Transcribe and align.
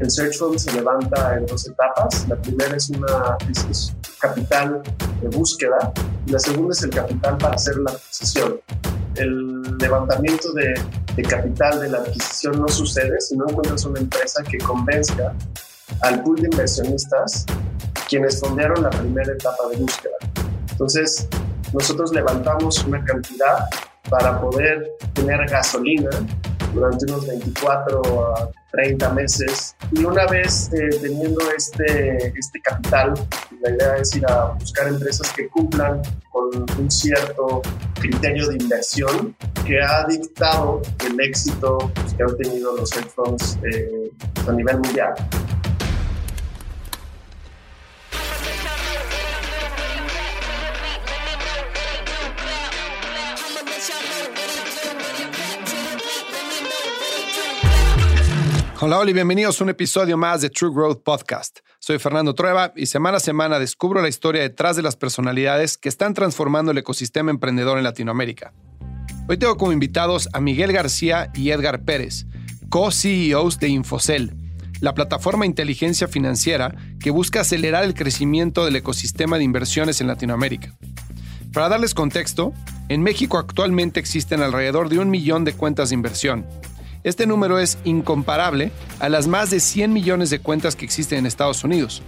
El 0.00 0.10
Search 0.10 0.38
Fund 0.38 0.58
se 0.58 0.72
levanta 0.72 1.36
en 1.36 1.46
dos 1.46 1.68
etapas. 1.68 2.26
La 2.28 2.36
primera 2.36 2.74
es 2.74 2.88
una 2.88 3.36
es, 3.50 3.94
capital 4.18 4.82
de 5.20 5.28
búsqueda 5.28 5.92
y 6.26 6.30
la 6.32 6.38
segunda 6.38 6.72
es 6.72 6.82
el 6.82 6.90
capital 6.90 7.36
para 7.36 7.54
hacer 7.54 7.76
la 7.76 7.90
adquisición. 7.90 8.60
El 9.16 9.76
levantamiento 9.78 10.52
de, 10.54 10.74
de 11.16 11.22
capital 11.22 11.80
de 11.80 11.90
la 11.90 11.98
adquisición 11.98 12.60
no 12.60 12.68
sucede 12.68 13.20
si 13.20 13.36
no 13.36 13.46
encuentras 13.48 13.84
una 13.84 14.00
empresa 14.00 14.42
que 14.42 14.56
convenzca 14.58 15.34
al 16.00 16.22
pool 16.22 16.40
de 16.40 16.48
inversionistas 16.50 17.44
quienes 18.08 18.40
fondearon 18.40 18.82
la 18.82 18.90
primera 18.90 19.32
etapa 19.32 19.68
de 19.70 19.76
búsqueda. 19.76 20.16
Entonces, 20.70 21.28
nosotros 21.74 22.12
levantamos 22.12 22.82
una 22.84 23.04
cantidad 23.04 23.66
para 24.08 24.40
poder 24.40 24.90
tener 25.14 25.46
gasolina 25.48 26.10
durante 26.72 27.04
unos 27.06 27.26
24 27.26 28.36
a 28.36 28.50
30 28.72 29.12
meses. 29.12 29.76
Y 29.92 30.04
una 30.04 30.26
vez 30.26 30.70
eh, 30.72 30.88
teniendo 31.00 31.40
este, 31.56 32.28
este 32.38 32.60
capital, 32.62 33.14
la 33.60 33.70
idea 33.70 33.96
es 33.96 34.14
ir 34.14 34.24
a 34.26 34.52
buscar 34.52 34.88
empresas 34.88 35.32
que 35.32 35.48
cumplan 35.48 36.00
con 36.30 36.66
un 36.78 36.90
cierto 36.90 37.62
criterio 37.94 38.48
de 38.48 38.56
inversión 38.56 39.34
que 39.66 39.80
ha 39.80 40.04
dictado 40.06 40.80
el 41.06 41.20
éxito 41.20 41.90
que 42.16 42.22
han 42.22 42.36
tenido 42.36 42.76
los 42.76 42.90
hedge 42.96 43.12
eh, 43.72 44.10
a 44.46 44.52
nivel 44.52 44.78
mundial. 44.78 45.14
Hola, 58.82 58.98
hola 58.98 59.10
y 59.10 59.12
bienvenidos 59.12 59.60
a 59.60 59.64
un 59.64 59.68
episodio 59.68 60.16
más 60.16 60.40
de 60.40 60.48
True 60.48 60.72
Growth 60.74 61.02
Podcast. 61.02 61.58
Soy 61.80 61.98
Fernando 61.98 62.34
Trueba 62.34 62.72
y 62.74 62.86
semana 62.86 63.18
a 63.18 63.20
semana 63.20 63.58
descubro 63.58 64.00
la 64.00 64.08
historia 64.08 64.40
detrás 64.40 64.74
de 64.74 64.80
las 64.80 64.96
personalidades 64.96 65.76
que 65.76 65.90
están 65.90 66.14
transformando 66.14 66.72
el 66.72 66.78
ecosistema 66.78 67.30
emprendedor 67.30 67.76
en 67.76 67.84
Latinoamérica. 67.84 68.54
Hoy 69.28 69.36
tengo 69.36 69.58
como 69.58 69.72
invitados 69.72 70.30
a 70.32 70.40
Miguel 70.40 70.72
García 70.72 71.30
y 71.34 71.50
Edgar 71.50 71.82
Pérez, 71.84 72.24
co-CEOs 72.70 73.58
de 73.58 73.68
Infocel, 73.68 74.32
la 74.80 74.94
plataforma 74.94 75.42
de 75.42 75.48
inteligencia 75.48 76.08
financiera 76.08 76.74
que 77.00 77.10
busca 77.10 77.42
acelerar 77.42 77.84
el 77.84 77.92
crecimiento 77.92 78.64
del 78.64 78.76
ecosistema 78.76 79.36
de 79.36 79.44
inversiones 79.44 80.00
en 80.00 80.06
Latinoamérica. 80.06 80.74
Para 81.52 81.68
darles 81.68 81.92
contexto, 81.92 82.54
en 82.88 83.02
México 83.02 83.36
actualmente 83.36 84.00
existen 84.00 84.40
alrededor 84.40 84.88
de 84.88 85.00
un 85.00 85.10
millón 85.10 85.44
de 85.44 85.52
cuentas 85.52 85.90
de 85.90 85.96
inversión 85.96 86.46
este 87.02 87.26
número 87.26 87.58
es 87.58 87.78
incomparable 87.84 88.70
a 88.98 89.08
las 89.08 89.26
más 89.26 89.50
de 89.50 89.60
100 89.60 89.92
millones 89.92 90.30
de 90.30 90.38
cuentas 90.38 90.76
que 90.76 90.84
existen 90.84 91.20
en 91.20 91.26
Estados 91.26 91.64
Unidos 91.64 92.02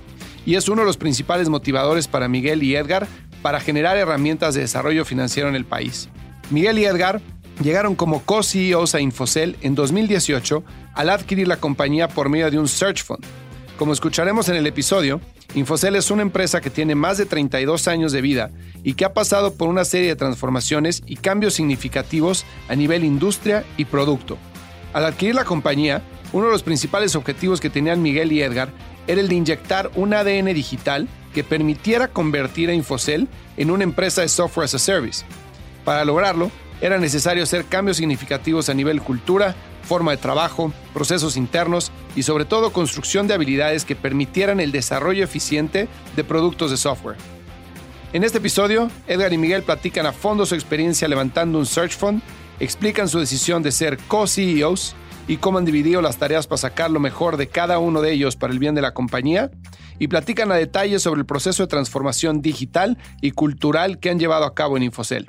y 0.45 0.57
es 0.57 0.69
uno 0.69 0.83
de 0.83 0.87
los 0.87 0.97
principales 0.97 1.49
motivadores 1.49 2.09
para 2.09 2.29
Miguel 2.29 2.63
y 2.63 2.77
Edgar 2.77 3.07
para 3.43 3.61
generar 3.61 3.97
herramientas 3.97 4.55
de 4.55 4.61
desarrollo 4.61 5.05
financiero 5.05 5.49
en 5.49 5.55
el 5.55 5.65
país. 5.65 6.09
Miguel 6.51 6.79
y 6.79 6.85
Edgar 6.85 7.21
llegaron 7.63 7.95
como 7.95 8.23
co-CEOs 8.23 8.95
a 8.95 9.01
Infocel 9.01 9.57
en 9.63 9.75
2018 9.75 10.65
al 10.95 11.11
adquirir 11.11 11.49
la 11.49 11.57
compañía 11.57 12.09
por 12.09 12.29
medio 12.29 12.51
de 12.51 12.59
un 12.59 12.69
search 12.69 13.05
fund. 13.05 13.25
Como 13.79 13.93
escucharemos 13.93 14.49
en 14.49 14.57
el 14.57 14.67
episodio, 14.67 15.21
Infocel 15.55 15.97
es 15.97 16.11
una 16.11 16.23
empresa 16.23 16.61
que 16.61 16.71
tiene 16.71 16.95
más 16.95 17.19
de 17.19 17.27
32 17.27 17.89
años 17.89 18.13
de 18.13 18.21
vida 18.21 18.51
y 18.85 18.95
que 18.95 19.05
ha 19.05 19.13
pasado 19.13 19.55
por 19.55 19.69
una 19.69 19.85
serie 19.85 20.09
de 20.09 20.17
transformaciones 20.17 21.03
y 21.07 21.17
cambios 21.17 21.55
significativos 21.55 22.45
a 22.69 22.77
nivel 22.77 23.05
industria 23.05 23.65
y 23.77 23.85
producto. 23.85 24.39
Al 24.93 25.07
adquirir 25.07 25.35
la 25.35 25.45
compañía, 25.45 26.03
uno 26.33 26.47
de 26.47 26.53
los 26.53 26.63
principales 26.63 27.17
objetivos 27.17 27.61
que 27.61 27.71
tenían 27.71 28.03
Miguel 28.03 28.33
y 28.33 28.43
Edgar 28.43 28.71
era 29.07 29.21
el 29.21 29.29
de 29.29 29.35
inyectar 29.35 29.91
un 29.95 30.15
ADN 30.15 30.53
digital 30.55 31.09
que 31.35 31.45
permitiera 31.45 32.09
convertir 32.09 32.69
a 32.69 32.75
Infocel 32.75 33.29
en 33.57 33.71
una 33.71 33.85
empresa 33.85 34.21
de 34.21 34.29
software 34.29 34.65
as 34.65 34.75
a 34.75 34.79
service. 34.79 35.25
Para 35.85 36.05
lograrlo, 36.05 36.51
era 36.81 36.99
necesario 36.99 37.43
hacer 37.43 37.65
cambios 37.65 37.97
significativos 37.97 38.69
a 38.69 38.75
nivel 38.75 39.01
cultura, 39.01 39.55
forma 39.83 40.11
de 40.11 40.17
trabajo, 40.19 40.73
procesos 40.93 41.37
internos 41.37 41.91
y 42.15 42.23
sobre 42.23 42.45
todo 42.45 42.73
construcción 42.73 43.27
de 43.27 43.35
habilidades 43.35 43.85
que 43.85 43.97
permitieran 43.97 44.61
el 44.61 44.73
desarrollo 44.73 45.25
eficiente 45.25 45.89
de 46.17 46.25
productos 46.25 46.71
de 46.71 46.77
software. 46.77 47.17
En 48.13 48.25
este 48.25 48.39
episodio, 48.39 48.91
Edgar 49.07 49.33
y 49.33 49.39
Miguel 49.39 49.63
platican 49.63 50.07
a 50.07 50.13
fondo 50.13 50.45
su 50.45 50.55
experiencia 50.55 51.09
levantando 51.09 51.59
un 51.59 51.67
search 51.67 51.97
fund 51.97 52.21
explican 52.61 53.09
su 53.09 53.19
decisión 53.19 53.63
de 53.63 53.73
ser 53.73 53.99
co-CEOs 54.09 54.95
y 55.29 55.37
cómo 55.37 55.59
han 55.59 55.65
dividido 55.65 56.03
las 56.03 56.17
tareas 56.17 56.47
para 56.47 56.59
sacar 56.59 56.91
lo 56.91 57.01
mejor 57.01 57.37
de 57.37 57.49
cada 57.49 57.79
uno 57.79 58.01
de 58.01 58.13
ellos 58.13 58.37
para 58.37 58.53
el 58.53 58.59
bien 58.59 58.75
de 58.75 58.83
la 58.83 58.95
compañía, 58.95 59.51
y 59.99 60.09
platican 60.09 60.51
a 60.51 60.57
detalle 60.57 60.99
sobre 60.99 61.21
el 61.21 61.27
proceso 61.27 61.63
de 61.63 61.69
transformación 61.69 62.43
digital 62.43 62.99
y 63.21 63.31
cultural 63.31 64.01
que 64.01 64.11
han 64.11 64.19
llevado 64.19 64.45
a 64.45 64.55
cabo 64.55 64.77
en 64.77 64.83
Infocel. 64.83 65.29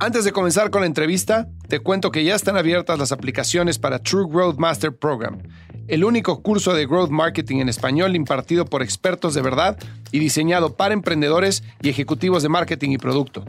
Antes 0.00 0.24
de 0.24 0.32
comenzar 0.32 0.70
con 0.70 0.82
la 0.82 0.86
entrevista, 0.86 1.48
te 1.66 1.80
cuento 1.80 2.12
que 2.12 2.22
ya 2.22 2.36
están 2.36 2.56
abiertas 2.56 2.98
las 2.98 3.10
aplicaciones 3.10 3.78
para 3.78 3.98
True 3.98 4.26
Growth 4.30 4.56
Master 4.56 4.96
Program, 4.96 5.42
el 5.88 6.04
único 6.04 6.40
curso 6.40 6.72
de 6.72 6.86
Growth 6.86 7.10
Marketing 7.10 7.56
en 7.56 7.68
español 7.68 8.14
impartido 8.14 8.64
por 8.64 8.82
expertos 8.82 9.34
de 9.34 9.42
verdad 9.42 9.76
y 10.12 10.20
diseñado 10.20 10.76
para 10.76 10.94
emprendedores 10.94 11.64
y 11.82 11.88
ejecutivos 11.88 12.42
de 12.42 12.48
marketing 12.48 12.90
y 12.92 12.98
producto. 12.98 13.44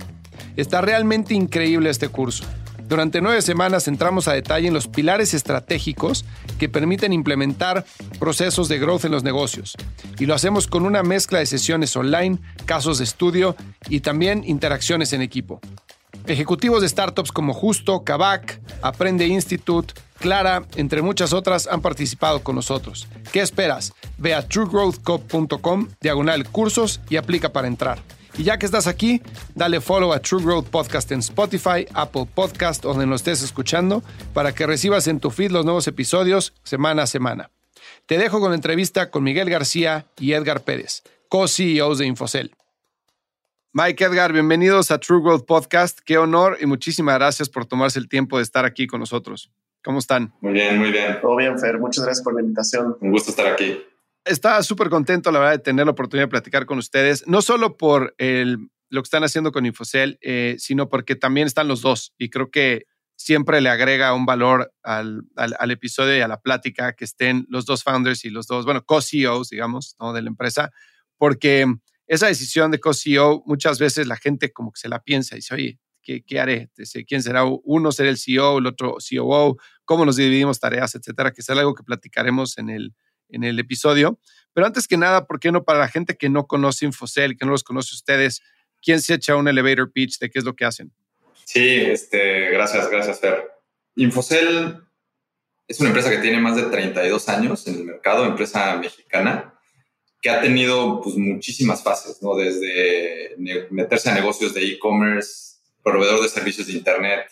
Está 0.55 0.81
realmente 0.81 1.33
increíble 1.33 1.89
este 1.89 2.09
curso. 2.09 2.45
Durante 2.89 3.21
nueve 3.21 3.43
semanas 3.43 3.87
entramos 3.87 4.27
a 4.27 4.33
detalle 4.33 4.67
en 4.67 4.73
los 4.73 4.87
pilares 4.87 5.35
estratégicos 5.35 6.25
que 6.57 6.69
permiten 6.69 7.13
implementar 7.13 7.85
procesos 8.17 8.67
de 8.67 8.79
growth 8.79 9.05
en 9.05 9.11
los 9.11 9.23
negocios. 9.23 9.77
Y 10.17 10.25
lo 10.25 10.33
hacemos 10.33 10.65
con 10.65 10.87
una 10.87 11.03
mezcla 11.03 11.37
de 11.37 11.45
sesiones 11.45 11.95
online, 11.95 12.39
casos 12.65 12.97
de 12.97 13.03
estudio 13.03 13.55
y 13.89 13.99
también 13.99 14.43
interacciones 14.43 15.13
en 15.13 15.21
equipo. 15.21 15.61
Ejecutivos 16.25 16.81
de 16.81 16.89
startups 16.89 17.31
como 17.31 17.53
Justo, 17.53 18.03
Kavak, 18.03 18.59
Aprende 18.81 19.27
Institute, 19.27 19.93
Clara, 20.17 20.63
entre 20.75 21.03
muchas 21.03 21.31
otras, 21.31 21.67
han 21.67 21.81
participado 21.81 22.41
con 22.41 22.55
nosotros. 22.55 23.07
¿Qué 23.31 23.41
esperas? 23.41 23.93
Ve 24.17 24.33
a 24.33 24.47
truegrowthcop.com, 24.47 25.89
diagonal 26.01 26.49
cursos 26.49 27.01
y 27.07 27.17
aplica 27.17 27.49
para 27.49 27.67
entrar. 27.67 27.99
Y 28.39 28.45
ya 28.45 28.57
que 28.57 28.65
estás 28.65 28.87
aquí, 28.87 29.21
dale 29.53 29.81
follow 29.81 30.13
a 30.13 30.21
True 30.21 30.41
Growth 30.41 30.69
Podcast 30.69 31.11
en 31.11 31.19
Spotify, 31.19 31.85
Apple 31.93 32.25
Podcast 32.33 32.85
o 32.85 32.91
donde 32.91 33.05
nos 33.05 33.19
estés 33.19 33.43
escuchando 33.43 34.01
para 34.33 34.53
que 34.53 34.65
recibas 34.65 35.09
en 35.09 35.19
tu 35.19 35.29
feed 35.29 35.51
los 35.51 35.65
nuevos 35.65 35.89
episodios 35.89 36.53
semana 36.63 37.03
a 37.03 37.07
semana. 37.07 37.51
Te 38.05 38.17
dejo 38.17 38.39
con 38.39 38.51
la 38.51 38.55
entrevista 38.55 39.11
con 39.11 39.25
Miguel 39.25 39.49
García 39.49 40.05
y 40.17 40.31
Edgar 40.31 40.61
Pérez, 40.61 41.03
co-CEOs 41.27 41.97
de 41.97 42.05
Infocel. 42.05 42.55
Mike 43.73 44.05
Edgar, 44.05 44.31
bienvenidos 44.31 44.89
a 44.91 44.99
True 44.99 45.21
Growth 45.21 45.45
Podcast. 45.45 45.99
Qué 45.99 46.17
honor 46.17 46.59
y 46.61 46.65
muchísimas 46.65 47.15
gracias 47.15 47.49
por 47.49 47.65
tomarse 47.65 47.99
el 47.99 48.07
tiempo 48.07 48.37
de 48.37 48.43
estar 48.43 48.63
aquí 48.63 48.87
con 48.87 49.01
nosotros. 49.01 49.51
¿Cómo 49.83 49.99
están? 49.99 50.33
Muy 50.39 50.53
bien, 50.53 50.79
muy 50.79 50.93
bien. 50.93 51.19
Todo 51.21 51.35
bien, 51.35 51.59
Fer. 51.59 51.77
Muchas 51.77 52.05
gracias 52.05 52.23
por 52.23 52.35
la 52.35 52.39
invitación. 52.39 52.95
Un 53.01 53.11
gusto 53.11 53.31
estar 53.31 53.47
aquí. 53.47 53.83
Estaba 54.25 54.61
súper 54.63 54.89
contento, 54.89 55.31
la 55.31 55.39
verdad, 55.39 55.53
de 55.53 55.59
tener 55.59 55.85
la 55.85 55.91
oportunidad 55.91 56.25
de 56.25 56.31
platicar 56.31 56.65
con 56.65 56.77
ustedes, 56.77 57.25
no 57.27 57.41
solo 57.41 57.77
por 57.77 58.13
el, 58.17 58.69
lo 58.89 59.01
que 59.01 59.07
están 59.07 59.23
haciendo 59.23 59.51
con 59.51 59.65
Infocel, 59.65 60.17
eh, 60.21 60.55
sino 60.59 60.89
porque 60.89 61.15
también 61.15 61.47
están 61.47 61.67
los 61.67 61.81
dos 61.81 62.13
y 62.17 62.29
creo 62.29 62.51
que 62.51 62.85
siempre 63.15 63.59
le 63.59 63.69
agrega 63.69 64.13
un 64.13 64.25
valor 64.25 64.73
al, 64.81 65.23
al, 65.35 65.71
episodio 65.71 66.17
y 66.17 66.21
a 66.21 66.27
la 66.27 66.39
plática 66.39 66.93
que 66.93 67.03
estén 67.03 67.45
los 67.49 67.65
dos 67.65 67.83
founders 67.83 68.23
y 68.23 68.29
los 68.29 68.47
dos, 68.47 68.65
bueno, 68.65 68.83
co-CEOs, 68.85 69.49
digamos, 69.49 69.95
¿no? 69.99 70.13
de 70.13 70.21
la 70.21 70.29
empresa, 70.29 70.71
porque 71.17 71.65
esa 72.07 72.27
decisión 72.27 72.71
de 72.71 72.79
co-CEO 72.79 73.43
muchas 73.45 73.77
veces 73.77 74.07
la 74.07 74.15
gente 74.15 74.51
como 74.51 74.71
que 74.71 74.79
se 74.79 74.89
la 74.89 74.99
piensa 75.03 75.35
y 75.35 75.39
dice, 75.39 75.53
oye, 75.53 75.79
¿qué, 76.01 76.23
qué 76.23 76.39
haré? 76.39 76.71
¿Quién 77.07 77.21
será? 77.21 77.43
Uno 77.43 77.91
será 77.91 78.09
el 78.09 78.17
CEO, 78.17 78.59
el 78.59 78.67
otro 78.67 78.95
COO, 78.97 79.57
cómo 79.83 80.05
nos 80.05 80.15
dividimos 80.15 80.59
tareas, 80.59 80.95
etcétera, 80.95 81.31
que 81.31 81.41
es 81.41 81.49
algo 81.49 81.75
que 81.75 81.83
platicaremos 81.83 82.57
en 82.57 82.69
el, 82.69 82.95
en 83.29 83.43
el 83.43 83.59
episodio. 83.59 84.19
Pero 84.53 84.67
antes 84.67 84.87
que 84.87 84.97
nada, 84.97 85.25
¿por 85.25 85.39
qué 85.39 85.51
no 85.51 85.63
para 85.63 85.79
la 85.79 85.87
gente 85.87 86.17
que 86.17 86.29
no 86.29 86.47
conoce 86.47 86.85
Infocel, 86.85 87.37
que 87.37 87.45
no 87.45 87.51
los 87.51 87.63
conoce 87.63 87.95
ustedes, 87.95 88.41
quién 88.81 89.01
se 89.01 89.13
echa 89.15 89.35
un 89.35 89.47
elevator 89.47 89.91
pitch 89.91 90.19
de 90.19 90.29
qué 90.29 90.39
es 90.39 90.45
lo 90.45 90.55
que 90.55 90.65
hacen? 90.65 90.91
Sí, 91.45 91.77
este, 91.81 92.49
gracias, 92.51 92.89
gracias, 92.89 93.19
Fer. 93.19 93.51
Infocel 93.95 94.81
es 95.67 95.79
una 95.79 95.89
empresa 95.89 96.09
que 96.09 96.17
tiene 96.17 96.39
más 96.39 96.55
de 96.55 96.63
32 96.63 97.29
años 97.29 97.67
en 97.67 97.75
el 97.75 97.83
mercado, 97.85 98.25
empresa 98.25 98.75
mexicana, 98.77 99.53
que 100.21 100.29
ha 100.29 100.41
tenido 100.41 101.01
pues, 101.01 101.15
muchísimas 101.15 101.83
fases, 101.83 102.21
¿no? 102.21 102.35
Desde 102.35 103.35
meterse 103.69 104.09
a 104.09 104.13
negocios 104.13 104.53
de 104.53 104.65
e-commerce, 104.65 105.57
proveedor 105.83 106.21
de 106.21 106.29
servicios 106.29 106.67
de 106.67 106.73
Internet, 106.73 107.27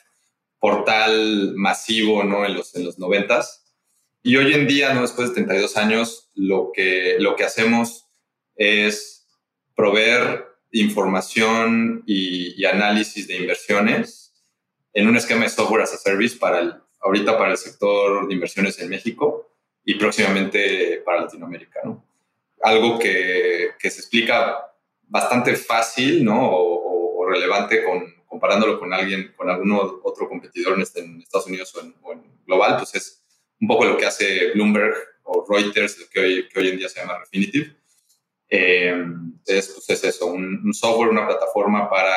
portal 0.59 1.53
masivo, 1.55 2.23
¿no? 2.23 2.45
En 2.45 2.53
los, 2.53 2.75
en 2.75 2.85
los 2.85 2.97
90 2.97 3.43
Y 4.27 4.35
hoy 4.35 4.53
en 4.53 4.68
día, 4.68 4.94
¿no? 4.94 5.03
Después 5.03 5.29
de 5.29 5.35
32 5.35 5.77
años, 5.77 6.29
lo 6.35 6.74
que, 6.74 7.15
lo 7.18 7.38
que 7.38 7.45
hacemos 7.45 8.09
es 8.57 9.25
proveer 9.74 10.45
información 10.74 12.03
y, 12.06 12.65
análisis 12.65 13.25
de 13.25 13.38
inversiones 13.38 14.33
en 14.91 15.07
un 15.07 15.15
esquema 15.15 15.44
de 15.44 15.50
software 15.50 15.83
as 15.83 15.94
a 15.94 15.97
service 15.97 16.35
para 16.35 16.59
el, 16.59 16.74
ahorita 17.00 17.38
para 17.38 17.51
el 17.51 17.57
sector 17.57 18.27
de 18.27 18.33
inversiones 18.33 18.77
en 18.79 18.89
México 18.89 19.50
y 19.85 19.95
próximamente 19.95 21.01
para 21.06 21.21
Latinoamérica, 21.21 21.79
¿no? 21.85 22.03
Algo 22.63 23.00
que, 23.00 23.75
que 23.79 23.89
se 23.89 24.01
explica 24.01 24.57
bastante 25.03 25.56
fácil, 25.56 26.25
¿no? 26.25 26.50
O, 26.51 27.25
relevante 27.29 27.81
comparándolo 28.27 28.77
con 28.77 28.94
alguien, 28.94 29.33
con 29.38 29.50
algún 29.50 29.71
otro 29.71 30.27
competidor 30.27 30.74
en, 30.74 30.81
este, 30.81 31.00
en 31.00 31.21
Estados 31.21 31.47
Unidos 31.47 31.74
o 31.75 32.12
en, 32.12 32.25
global, 32.45 32.75
pues 32.77 32.94
es 32.95 33.26
un 33.59 33.68
poco 33.68 33.86
lo 33.86 33.98
que 33.98 34.06
hace 34.06 34.51
Bloomberg 34.54 34.95
o 35.24 35.45
Reuters, 35.50 35.95
que 36.12 36.19
hoy, 36.19 36.50
que 36.50 36.59
hoy 36.59 36.69
en 36.69 36.77
día 36.77 36.89
se 36.89 37.00
llama 37.00 37.19
Refinitiv. 37.19 37.75
Eh, 38.50 38.95
es, 39.45 39.68
pues 39.69 39.89
es 39.89 40.04
eso, 40.04 40.27
un, 40.27 40.62
un, 40.63 40.74
software, 40.74 41.09
una 41.09 41.27
plataforma 41.27 41.89
para 41.89 42.15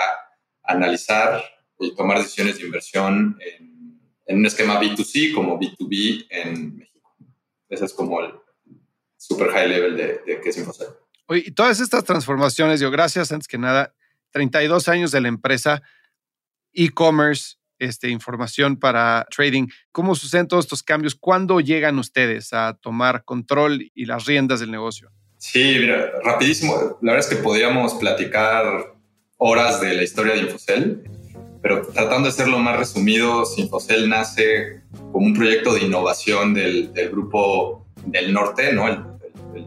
analizar 0.63 1.43
y 1.79 1.95
tomar 1.95 2.19
decisiones 2.19 2.59
de 2.59 2.67
inversión 2.67 3.37
en 3.41 3.71
en 4.31 4.39
un 4.39 4.47
esquema 4.47 4.81
B2C 4.81 5.35
como 5.35 5.59
B2B 5.59 6.27
en 6.31 6.77
México. 6.77 7.17
Ese 7.69 7.85
es 7.85 7.93
como 7.93 8.21
el 8.21 8.33
super 9.17 9.51
high 9.51 9.69
level 9.69 9.97
de, 9.97 10.21
de 10.25 10.41
qué 10.41 10.51
es 10.51 10.57
InfoCell. 10.57 10.89
Oye, 11.27 11.43
y 11.47 11.51
todas 11.51 11.81
estas 11.81 12.05
transformaciones, 12.05 12.79
yo 12.79 12.93
gracias 12.93 13.33
antes 13.33 13.49
que 13.49 13.59
nada, 13.59 13.93
32 14.31 14.87
años 14.89 15.11
de 15.11 15.21
la 15.21 15.29
empresa, 15.29 15.83
e-commerce, 16.73 17.57
este, 17.81 18.09
información 18.09 18.77
para 18.77 19.27
trading. 19.35 19.67
¿Cómo 19.91 20.15
suceden 20.15 20.47
todos 20.47 20.67
estos 20.67 20.82
cambios? 20.82 21.15
¿Cuándo 21.15 21.61
llegan 21.61 21.99
ustedes 21.99 22.53
a 22.53 22.75
tomar 22.81 23.25
control 23.25 23.91
y 23.94 24.05
las 24.05 24.27
riendas 24.27 24.61
del 24.61 24.71
negocio? 24.71 25.11
Sí, 25.38 25.77
mira, 25.81 26.12
rapidísimo. 26.23 26.99
La 27.03 27.12
verdad 27.12 27.31
es 27.31 27.37
que 27.37 27.43
podríamos 27.43 27.94
platicar 27.94 28.94
horas 29.38 29.81
de 29.81 29.94
la 29.94 30.03
historia 30.03 30.35
de 30.35 30.41
Infocel 30.41 31.03
pero 31.62 31.87
tratando 31.88 32.29
de 32.29 32.32
ser 32.32 32.49
lo 32.49 32.59
más 32.59 32.79
resumido, 32.79 33.44
Sinfocel 33.44 34.09
nace 34.09 34.81
como 35.12 35.26
un 35.26 35.35
proyecto 35.35 35.75
de 35.75 35.83
innovación 35.85 36.55
del, 36.55 36.93
del 36.93 37.11
grupo 37.11 37.87
del 38.06 38.33
norte, 38.33 38.73
¿no? 38.73 38.88
El, 38.88 39.05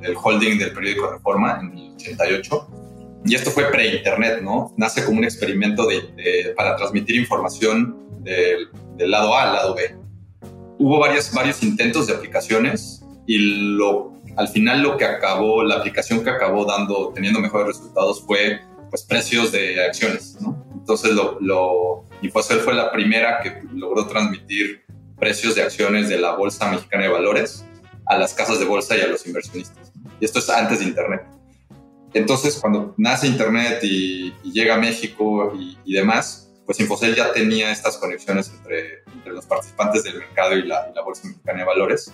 el, 0.01 0.15
holding 0.21 0.57
del 0.57 0.73
periódico 0.73 1.11
Reforma 1.11 1.59
en 1.61 1.77
el 1.77 1.93
88. 1.93 2.82
Y 3.25 3.35
esto 3.35 3.51
fue 3.51 3.71
pre-internet, 3.71 4.41
¿no? 4.41 4.73
Nace 4.77 5.05
como 5.05 5.19
un 5.19 5.23
experimento 5.23 5.87
de, 5.87 6.53
para 6.55 6.75
transmitir 6.75 7.15
información 7.15 7.97
del, 8.21 8.69
del, 8.97 9.11
lado 9.11 9.35
A 9.35 9.43
al 9.43 9.53
lado 9.53 9.75
B. 9.75 9.95
Hubo 10.79 10.99
varios, 10.99 11.31
varios 11.33 11.63
intentos 11.63 12.07
de 12.07 12.13
aplicaciones 12.13 13.03
y 13.25 13.37
lo, 13.37 14.13
al 14.35 14.49
final 14.49 14.81
lo 14.81 14.97
que 14.97 15.05
acabó, 15.05 15.63
la 15.63 15.75
aplicación 15.75 16.23
que 16.23 16.29
acabó 16.29 16.65
dando, 16.65 17.11
teniendo 17.13 17.39
mejores 17.39 17.67
resultados 17.77 18.23
fue 18.25 18.59
pues 18.89 19.03
precios 19.03 19.51
de 19.51 19.83
acciones, 19.85 20.37
¿no? 20.41 20.63
Entonces, 20.73 21.13
lo, 21.13 21.39
lo, 21.39 22.05
Infocel 22.21 22.59
fue 22.59 22.73
la 22.73 22.91
primera 22.91 23.39
que 23.41 23.61
logró 23.73 24.05
transmitir 24.05 24.83
precios 25.17 25.55
de 25.55 25.63
acciones 25.63 26.09
de 26.09 26.17
la 26.17 26.35
Bolsa 26.35 26.69
Mexicana 26.69 27.03
de 27.03 27.09
Valores 27.09 27.65
a 28.05 28.17
las 28.17 28.33
casas 28.33 28.59
de 28.59 28.65
bolsa 28.65 28.97
y 28.97 29.01
a 29.01 29.07
los 29.07 29.25
inversionistas. 29.25 29.93
Y 30.19 30.25
esto 30.25 30.39
es 30.39 30.49
antes 30.49 30.79
de 30.79 30.85
Internet. 30.85 31.21
Entonces, 32.13 32.57
cuando 32.59 32.93
nace 32.97 33.27
Internet 33.27 33.79
y, 33.83 34.33
llega 34.43 34.75
a 34.75 34.77
México 34.77 35.53
y, 35.55 35.93
demás, 35.93 36.51
pues 36.65 36.79
Infocel 36.79 37.15
ya 37.15 37.33
tenía 37.33 37.71
estas 37.71 37.97
conexiones 37.97 38.51
entre, 38.55 39.03
entre 39.13 39.33
los 39.33 39.45
participantes 39.45 40.03
del 40.03 40.19
mercado 40.19 40.55
y 40.55 40.63
la, 40.63 40.91
Bolsa 41.03 41.27
Mexicana 41.27 41.59
de 41.59 41.65
Valores. 41.65 42.13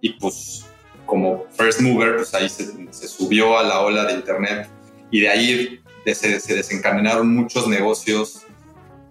Y 0.00 0.14
pues 0.14 0.64
como 1.04 1.44
first 1.50 1.80
mover, 1.80 2.16
pues 2.16 2.34
ahí 2.34 2.48
se, 2.48 2.92
se, 2.92 3.08
subió 3.08 3.58
a 3.58 3.62
la 3.62 3.80
ola 3.80 4.04
de 4.04 4.14
Internet 4.14 4.68
y 5.10 5.20
de 5.20 5.28
ahí 5.28 5.80
se, 6.04 6.40
se, 6.40 6.54
desencadenaron 6.54 7.32
muchos 7.32 7.68
negocios, 7.68 8.42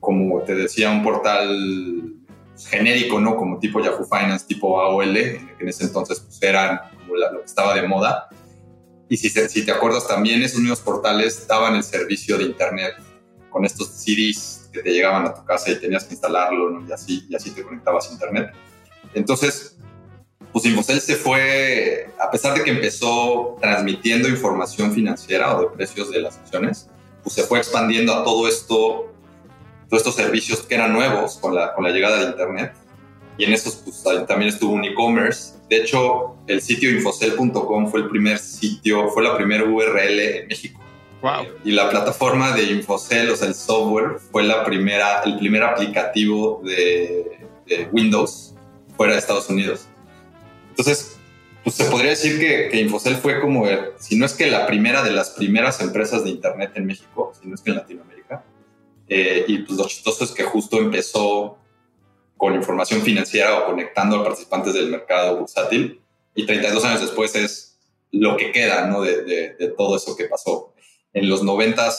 como 0.01 0.41
te 0.41 0.55
decía, 0.55 0.91
un 0.91 1.03
portal 1.03 2.15
genérico, 2.63 3.19
¿no? 3.19 3.35
Como 3.35 3.59
tipo 3.59 3.81
Yahoo 3.81 4.05
Finance, 4.05 4.45
tipo 4.47 4.79
AOL, 4.81 5.17
en 5.17 5.67
ese 5.67 5.85
entonces 5.85 6.19
pues, 6.19 6.41
eran 6.41 6.79
como 6.99 7.15
lo 7.15 7.39
que 7.39 7.45
estaba 7.45 7.75
de 7.75 7.87
moda. 7.87 8.29
Y 9.15 9.17
si, 9.17 9.29
si 9.29 9.65
te 9.65 9.71
acuerdas 9.71 10.09
también, 10.09 10.43
esos 10.43 10.59
mismos 10.59 10.81
portales 10.81 11.47
daban 11.47 11.73
el 11.73 11.83
servicio 11.83 12.37
de 12.37 12.43
Internet 12.43 12.95
con 13.49 13.63
estos 13.63 13.87
CDs 13.87 14.69
que 14.73 14.81
te 14.81 14.91
llegaban 14.91 15.25
a 15.25 15.33
tu 15.33 15.45
casa 15.45 15.71
y 15.71 15.79
tenías 15.79 16.03
que 16.03 16.15
instalarlo, 16.15 16.69
¿no? 16.69 16.85
Y 16.85 16.91
así, 16.91 17.25
y 17.29 17.33
así 17.33 17.51
te 17.51 17.63
conectabas 17.63 18.09
a 18.09 18.11
Internet. 18.11 18.51
Entonces, 19.13 19.77
pues 20.51 20.65
Infocel 20.65 20.99
se 20.99 21.15
fue, 21.15 22.11
a 22.19 22.29
pesar 22.29 22.57
de 22.57 22.65
que 22.65 22.71
empezó 22.71 23.55
transmitiendo 23.61 24.27
información 24.27 24.91
financiera 24.91 25.55
o 25.55 25.61
de 25.61 25.67
precios 25.67 26.11
de 26.11 26.19
las 26.19 26.35
acciones, 26.35 26.89
pues 27.23 27.35
se 27.35 27.43
fue 27.43 27.59
expandiendo 27.59 28.13
a 28.13 28.21
todo 28.25 28.49
esto, 28.49 29.13
todos 29.87 30.01
estos 30.01 30.15
servicios 30.15 30.61
que 30.63 30.75
eran 30.75 30.91
nuevos 30.91 31.37
con 31.37 31.55
la, 31.55 31.73
con 31.73 31.85
la 31.85 31.91
llegada 31.91 32.19
de 32.19 32.31
Internet. 32.31 32.73
Y 33.37 33.45
en 33.45 33.53
esos 33.53 33.75
pues, 33.75 34.03
también 34.27 34.49
estuvo 34.49 34.73
un 34.73 34.83
e-commerce. 34.83 35.54
De 35.69 35.77
hecho, 35.77 36.35
el 36.47 36.61
sitio 36.61 36.91
infocel.com 36.91 37.87
fue 37.89 38.01
el 38.01 38.09
primer 38.09 38.37
sitio, 38.37 39.09
fue 39.09 39.23
la 39.23 39.35
primera 39.35 39.63
URL 39.63 40.19
en 40.19 40.47
México. 40.47 40.79
Wow. 41.21 41.47
Y 41.63 41.71
la 41.71 41.89
plataforma 41.89 42.55
de 42.55 42.63
Infocel, 42.63 43.31
o 43.31 43.35
sea, 43.35 43.47
el 43.47 43.55
software, 43.55 44.19
fue 44.31 44.43
la 44.43 44.63
primera, 44.63 45.23
el 45.23 45.37
primer 45.39 45.63
aplicativo 45.63 46.61
de, 46.63 47.39
de 47.65 47.89
Windows 47.91 48.53
fuera 48.95 49.13
de 49.13 49.19
Estados 49.19 49.49
Unidos. 49.49 49.87
Entonces, 50.69 51.17
pues 51.63 51.75
se 51.77 51.85
podría 51.85 52.11
decir 52.11 52.39
que, 52.39 52.69
que, 52.69 52.79
Infocel 52.79 53.15
fue 53.15 53.41
como, 53.41 53.65
si 53.97 54.17
no 54.17 54.25
es 54.27 54.33
que 54.33 54.45
la 54.45 54.67
primera 54.67 55.01
de 55.01 55.11
las 55.11 55.31
primeras 55.31 55.81
empresas 55.81 56.23
de 56.23 56.29
Internet 56.29 56.73
en 56.75 56.85
México, 56.85 57.33
si 57.41 57.47
no 57.47 57.55
es 57.55 57.61
que 57.61 57.71
en 57.71 57.77
Latinoamérica. 57.77 58.43
Eh, 59.07 59.45
y 59.47 59.59
pues 59.59 59.77
lo 59.77 59.87
chistoso 59.87 60.23
es 60.23 60.31
que 60.31 60.43
justo 60.43 60.77
empezó 60.77 61.57
con 62.37 62.53
información 62.53 63.01
financiera 63.01 63.59
o 63.59 63.65
conectando 63.65 64.17
a 64.17 64.23
participantes 64.23 64.73
del 64.73 64.89
mercado 64.89 65.37
bursátil 65.37 66.01
y 66.33 66.45
32 66.45 66.83
años 66.85 67.01
después 67.01 67.35
es 67.35 67.77
lo 68.11 68.37
que 68.37 68.51
queda 68.51 68.87
¿no? 68.87 69.01
de, 69.01 69.73
todo 69.77 69.95
eso 69.95 70.15
que 70.15 70.25
pasó. 70.25 70.73
En 71.13 71.29
los 71.29 71.43
90 71.43 71.89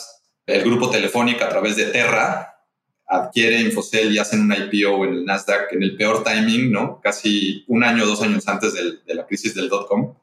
el 0.47 0.63
grupo 0.63 0.89
Telefónica 0.89 1.45
a 1.45 1.49
través 1.49 1.75
de 1.75 1.85
Terra 1.85 2.55
adquiere 3.05 3.61
Infocel 3.61 4.13
y 4.13 4.19
hacen 4.19 4.41
un 4.41 4.53
IPO 4.53 5.05
en 5.05 5.13
el 5.13 5.25
Nasdaq 5.25 5.73
en 5.73 5.83
el 5.83 5.95
peor 5.95 6.23
timing, 6.23 6.71
¿no? 6.71 6.99
Casi 7.01 7.63
un 7.67 7.83
año, 7.83 8.05
dos 8.05 8.21
años 8.21 8.47
antes 8.47 8.73
de 8.73 9.13
la 9.13 9.25
crisis 9.25 9.55
del 9.55 9.69
dot-com. 9.69 10.13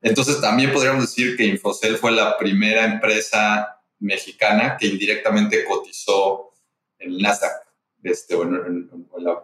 Entonces 0.00 0.40
también 0.40 0.72
podríamos 0.72 1.02
decir 1.02 1.36
que 1.36 1.44
Infocel 1.44 1.96
fue 1.96 2.10
la 2.10 2.36
primera 2.36 2.84
empresa 2.84 3.80
mexicana 4.00 4.76
que 4.78 4.88
indirectamente 4.88 5.64
cotizó 5.64 6.52
en 6.98 7.12
el 7.12 7.18
Nasdaq 7.18 7.71
este, 8.02 8.34
o, 8.34 8.42
en, 8.42 8.88
la, 9.18 9.40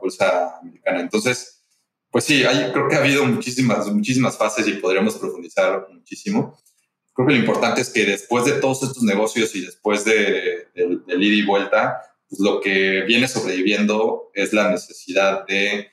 bolsa 0.00 0.58
americana. 0.60 1.00
Entonces, 1.00 1.62
pues 2.10 2.24
sí, 2.24 2.44
hay, 2.44 2.72
creo 2.72 2.88
que 2.88 2.96
ha 2.96 3.00
habido 3.00 3.24
muchísimas, 3.24 3.86
muchísimas 3.92 4.36
fases 4.36 4.66
y 4.68 4.74
podríamos 4.74 5.16
profundizar 5.16 5.86
muchísimo. 5.90 6.58
Creo 7.14 7.28
que 7.28 7.34
lo 7.34 7.40
importante 7.40 7.80
es 7.80 7.90
que 7.90 8.04
después 8.04 8.44
de 8.44 8.52
todos 8.52 8.82
estos 8.82 9.02
negocios 9.02 9.54
y 9.54 9.62
después 9.62 10.04
de, 10.04 10.68
del 10.74 11.22
ida 11.22 11.34
y 11.36 11.46
vuelta, 11.46 12.00
pues 12.28 12.40
lo 12.40 12.60
que 12.60 13.02
viene 13.02 13.28
sobreviviendo 13.28 14.30
es 14.34 14.52
la 14.52 14.70
necesidad 14.70 15.46
de 15.46 15.88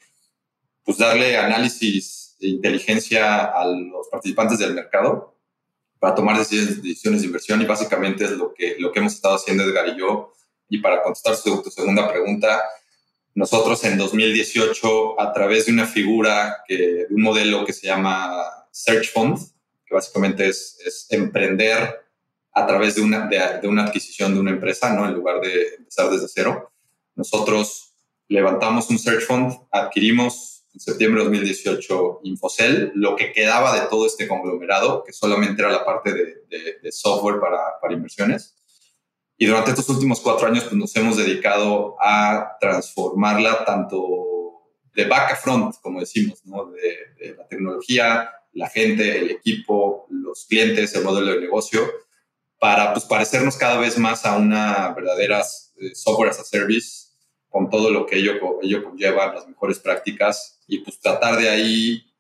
pues 0.84 0.98
darle 0.98 1.38
análisis 1.38 2.36
de 2.40 2.50
inteligencia 2.50 3.46
a 3.46 3.66
los 3.66 4.10
participantes 4.10 4.60
del 4.60 4.74
mercado 4.74 5.34
para 6.00 6.16
tomar 6.16 6.38
decisiones, 6.38 7.22
de 7.22 7.26
inversión 7.26 7.62
y 7.62 7.66
básicamente 7.66 8.26
es 8.26 8.32
lo 8.32 8.54
que, 8.54 8.76
lo 8.78 8.92
que 8.92 9.00
hemos 9.00 9.14
estado 9.14 9.36
haciendo 9.36 9.64
Edgar 9.64 9.88
y 9.88 9.98
yo. 9.98 10.34
Y 10.74 10.80
para 10.80 11.04
contestar 11.04 11.36
su, 11.36 11.62
tu 11.62 11.70
segunda 11.70 12.12
pregunta, 12.12 12.64
nosotros 13.36 13.84
en 13.84 13.96
2018, 13.96 15.22
a 15.22 15.32
través 15.32 15.68
de 15.68 15.72
una 15.72 15.86
figura, 15.86 16.64
que, 16.68 16.78
de 16.78 17.08
un 17.12 17.22
modelo 17.22 17.64
que 17.64 17.74
se 17.74 17.86
llama 17.86 18.44
Search 18.72 19.14
Fund, 19.14 19.38
que 19.86 19.94
básicamente 19.94 20.48
es, 20.48 20.80
es 20.84 21.06
emprender 21.12 22.02
a 22.54 22.66
través 22.66 22.96
de 22.96 23.02
una, 23.04 23.28
de, 23.28 23.68
una 23.68 23.84
adquisición 23.84 24.34
de 24.34 24.40
una 24.40 24.50
empresa, 24.50 24.92
¿no? 24.96 25.06
En 25.06 25.14
lugar 25.14 25.42
de 25.42 25.76
empezar 25.76 26.10
desde 26.10 26.28
cero. 26.28 26.72
Nosotros 27.14 27.94
levantamos 28.28 28.90
un 28.90 28.98
search 28.98 29.28
fund, 29.28 29.54
adquirimos 29.70 30.66
en 30.74 30.80
septiembre 30.80 31.22
de 31.22 31.30
2018 31.30 32.22
Infocel, 32.24 32.92
lo 32.96 33.16
que 33.16 33.32
quedaba 33.32 33.80
de 33.80 33.88
todo 33.90 34.08
este 34.08 34.28
conglomerado, 34.28 35.04
que 35.04 35.14
solamente 35.14 35.62
era 35.62 35.72
la 35.72 35.86
parte 35.86 36.14
de, 36.14 36.80
de, 36.82 36.92
software 36.92 37.40
para, 37.40 37.80
para, 37.80 37.94
inversiones. 37.94 38.56
Y 39.38 39.46
durante 39.46 39.72
estos 39.72 39.90
últimos 39.90 40.20
cuatro 40.20 40.48
años 40.48 40.64
pues, 40.64 40.76
nos 40.76 40.96
hemos 40.96 41.18
dedicado 41.18 41.96
a 42.02 42.56
transformarla 42.60 43.66
tanto 43.66 44.24
de 44.94 45.06
back 45.06 45.32
a 45.32 45.36
front, 45.36 45.76
como 45.82 46.00
decimos, 46.00 46.46
¿no? 46.46 46.72
de, 46.72 47.36
la 47.36 47.48
tecnología, 47.48 48.30
la 48.54 48.70
gente, 48.70 49.18
el 49.18 49.32
equipo, 49.32 50.06
los 50.10 50.46
clientes, 50.46 50.94
el 50.96 51.04
modelo 51.04 51.34
de 51.34 51.42
negocio, 51.42 51.82
para 52.60 52.94
pues, 52.94 53.06
parecernos 53.06 53.58
cada 53.58 53.78
vez 53.78 53.98
más 53.98 54.26
a 54.26 54.38
una 54.38 54.94
verdadera 54.94 55.42
eh, 55.42 55.96
software 55.96 56.30
as 56.30 56.40
a 56.40 56.44
service 56.44 57.10
con 57.50 57.70
todo 57.70 57.92
lo 57.92 58.06
que 58.06 58.18
ello, 58.18 58.34
ello 58.62 58.84
conlleva, 58.84 59.34
las 59.34 59.48
mejores 59.48 59.80
prácticas 59.80 60.60
y 60.68 60.80
pues 60.80 61.00
tratar 61.00 61.38
de 61.40 61.50
ahí 61.50 62.13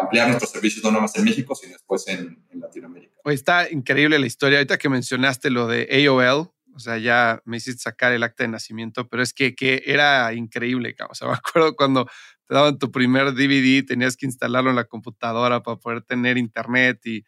ampliar 0.00 0.28
nuestros 0.28 0.50
servicios 0.50 0.84
no 0.84 0.90
nomás 0.90 1.16
en 1.16 1.24
México, 1.24 1.54
sino 1.54 1.72
después 1.72 2.06
en, 2.08 2.42
Latinoamérica. 2.52 3.16
Hoy 3.24 3.34
está 3.34 3.70
increíble 3.70 4.18
la 4.18 4.26
historia. 4.26 4.58
Ahorita 4.58 4.78
que 4.78 4.88
mencionaste 4.88 5.50
lo 5.50 5.66
de 5.66 6.06
AOL, 6.06 6.50
o 6.74 6.78
sea, 6.78 6.98
ya 6.98 7.42
me 7.44 7.58
hiciste 7.58 7.82
sacar 7.82 8.12
el 8.12 8.22
acta 8.22 8.44
de 8.44 8.48
nacimiento, 8.48 9.08
pero 9.08 9.22
es 9.22 9.32
que, 9.32 9.54
que 9.54 9.82
era 9.86 10.32
increíble. 10.32 10.96
O 11.08 11.14
sea, 11.14 11.28
me 11.28 11.34
acuerdo 11.34 11.76
cuando 11.76 12.06
te 12.46 12.54
daban 12.54 12.78
tu 12.78 12.90
primer 12.90 13.34
DVD, 13.34 13.84
tenías 13.84 14.16
que 14.16 14.26
instalarlo 14.26 14.70
en 14.70 14.76
la 14.76 14.84
computadora 14.84 15.62
para 15.62 15.76
poder 15.76 16.02
tener 16.02 16.38
internet 16.38 17.04
y 17.04 17.24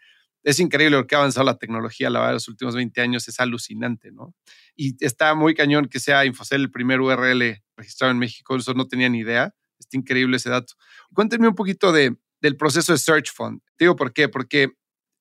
es 0.47 0.61
increíble 0.61 0.97
lo 0.97 1.09
que 1.09 1.17
ha 1.17 1.19
avanzado 1.19 1.45
la 1.45 1.59
tecnología, 1.59 2.09
la 2.09 2.21
verdad, 2.21 2.35
los 2.35 2.47
últimos 2.47 2.77
20 2.77 3.01
años 3.01 3.27
es 3.27 3.41
alucinante, 3.41 4.13
¿no? 4.13 4.33
Y 4.77 5.05
está 5.05 5.35
muy 5.35 5.57
cañón 5.57 5.87
que 5.87 5.99
sea 5.99 6.25
Infocel 6.25 6.61
el 6.61 6.71
primer 6.71 7.01
URL 7.01 7.65
registrado 7.77 8.13
en 8.13 8.21
México, 8.21 8.55
eso 8.55 8.73
no 8.73 8.87
tenía 8.87 9.09
ni 9.09 9.19
idea, 9.19 9.57
está 9.78 9.97
increíble 9.97 10.37
ese 10.37 10.50
dato. 10.50 10.75
Cuéntenme 11.12 11.49
un 11.49 11.54
poquito 11.54 11.92
de, 11.92 12.16
del 12.40 12.56
proceso 12.56 12.92
de 12.92 12.99
Search 12.99 13.33
Fund. 13.33 13.61
digo 13.78 13.97
por 13.97 14.12
qué, 14.12 14.28
porque 14.28 14.73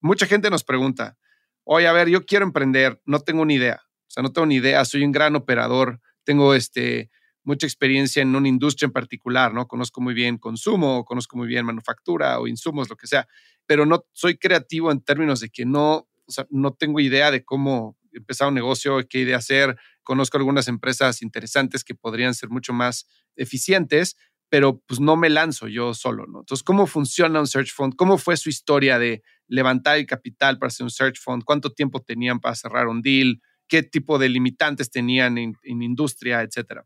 mucha 0.02 0.26
gente 0.26 0.50
nos 0.50 0.64
pregunta, 0.64 1.18
oye, 1.64 1.88
a 1.88 1.94
ver, 1.94 2.10
yo 2.10 2.26
quiero 2.26 2.46
emprender, 2.46 3.02
no 3.06 3.20
tengo 3.20 3.46
ni 3.46 3.56
idea, 3.56 3.82
o 3.84 4.10
sea, 4.10 4.24
no 4.24 4.32
tengo 4.32 4.46
ni 4.46 4.56
idea, 4.56 4.86
soy 4.86 5.04
un 5.04 5.12
gran 5.12 5.36
operador, 5.36 6.00
tengo 6.24 6.54
este, 6.54 7.10
mucha 7.44 7.66
experiencia 7.66 8.22
en 8.22 8.36
una 8.36 8.48
industria 8.48 8.88
en 8.88 8.92
particular, 8.92 9.54
¿no? 9.54 9.68
Conozco 9.68 10.02
muy 10.02 10.14
bien 10.14 10.38
consumo, 10.38 11.06
conozco 11.06 11.38
muy 11.38 11.48
bien 11.48 11.66
manufactura 11.66 12.40
o 12.40 12.48
insumos, 12.48 12.90
lo 12.90 12.98
que 12.98 13.08
sea, 13.08 13.28
pero 13.66 13.86
no 13.86 14.06
soy 14.14 14.38
creativo 14.38 14.92
en 14.92 15.02
términos 15.02 15.40
de 15.40 15.50
que 15.50 15.66
no, 15.66 16.08
o 16.26 16.32
sea, 16.32 16.48
no 16.50 16.74
tengo 16.74 17.00
idea 17.00 17.32
de 17.32 17.46
cómo 17.46 17.98
empezar 18.12 18.48
un 18.48 18.56
negocio, 18.56 19.06
qué 19.08 19.20
idea 19.20 19.38
hacer. 19.38 19.78
Conozco 20.04 20.38
algunas 20.38 20.68
empresas 20.68 21.22
interesantes 21.22 21.84
que 21.84 21.96
podrían 21.96 22.34
ser 22.34 22.50
mucho 22.50 22.74
más 22.74 23.08
eficientes, 23.36 24.16
pero 24.50 24.82
pues 24.88 25.00
no 25.00 25.16
me 25.16 25.30
lanzo 25.30 25.68
yo 25.68 25.94
solo, 25.94 26.26
¿no? 26.28 26.40
Entonces, 26.40 26.64
¿cómo 26.64 26.88
funciona 26.88 27.40
un 27.40 27.48
search 27.48 27.74
fund? 27.74 27.96
¿Cómo 27.96 28.18
fue 28.18 28.38
su 28.38 28.50
historia 28.50 29.00
de 29.00 29.24
levantar 29.48 29.98
el 29.98 30.06
capital 30.06 30.60
para 30.60 30.68
hacer 30.68 30.84
un 30.84 30.90
search 30.90 31.20
fund? 31.20 31.44
¿Cuánto 31.44 31.72
tiempo 31.72 32.02
tenían 32.02 32.40
para 32.40 32.56
cerrar 32.56 32.88
un 32.88 33.02
deal? 33.02 33.42
¿Qué 33.68 33.84
tipo 33.84 34.20
de 34.20 34.30
limitantes 34.30 34.92
tenían 34.92 35.38
en, 35.38 35.56
industria, 35.64 36.42
etcétera? 36.42 36.86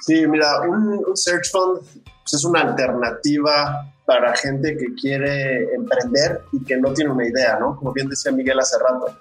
Sí, 0.00 0.26
mira, 0.26 0.60
un, 0.62 1.16
search 1.16 1.50
fund 1.50 1.80
pues, 1.80 2.34
es 2.34 2.44
una 2.44 2.60
alternativa 2.62 3.92
para 4.06 4.34
gente 4.36 4.76
que 4.76 4.94
quiere 4.94 5.74
emprender 5.74 6.40
y 6.52 6.64
que 6.64 6.76
no 6.76 6.92
tiene 6.92 7.10
una 7.10 7.26
idea, 7.26 7.58
¿no? 7.58 7.76
Como 7.76 7.92
bien 7.92 8.08
decía 8.08 8.32
Miguel 8.32 8.58
hace 8.58 8.76
rato. 8.78 9.18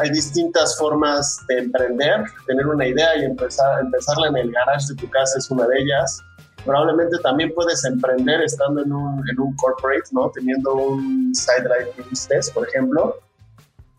Hay 0.00 0.10
distintas 0.10 0.78
formas 0.78 1.38
de 1.48 1.58
emprender, 1.58 2.24
tener 2.46 2.66
una 2.66 2.86
idea 2.86 3.16
y 3.18 3.24
empezar, 3.24 3.80
empezarla 3.80 4.28
en 4.28 4.36
el 4.38 4.52
garage 4.52 4.86
de 4.88 4.94
tu 4.94 5.10
casa 5.10 5.38
es 5.38 5.50
una 5.50 5.66
de 5.66 5.78
ellas 5.80 6.22
probablemente 6.64 7.18
también 7.18 7.52
puedes 7.54 7.84
emprender 7.84 8.42
estando 8.42 8.82
en 8.82 8.92
un, 8.92 9.22
en 9.28 9.40
un 9.40 9.54
corporate, 9.56 10.08
¿no? 10.12 10.30
Teniendo 10.30 10.74
un 10.74 11.34
side 11.34 11.68
business, 12.10 12.50
por 12.50 12.68
ejemplo. 12.68 13.16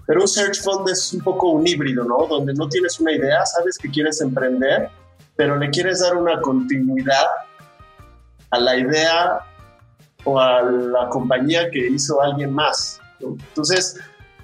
Pero 0.05 0.21
un 0.21 0.27
search 0.27 0.61
fund 0.61 0.89
es 0.89 1.13
un 1.13 1.21
poco 1.21 1.51
un 1.51 1.65
híbrido, 1.65 2.03
¿no? 2.03 2.27
Donde 2.27 2.53
no 2.53 2.67
tienes 2.67 2.99
una 2.99 3.13
idea, 3.13 3.45
sabes 3.45 3.77
que 3.77 3.89
quieres 3.89 4.21
emprender, 4.21 4.89
pero 5.35 5.57
le 5.57 5.69
quieres 5.69 6.01
dar 6.01 6.15
una 6.17 6.41
continuidad 6.41 7.25
a 8.49 8.59
la 8.59 8.77
idea 8.77 9.39
o 10.25 10.39
a 10.39 10.61
la 10.61 11.09
compañía 11.09 11.69
que 11.71 11.87
hizo 11.87 12.21
alguien 12.21 12.53
más. 12.53 12.99
Entonces, 13.19 13.99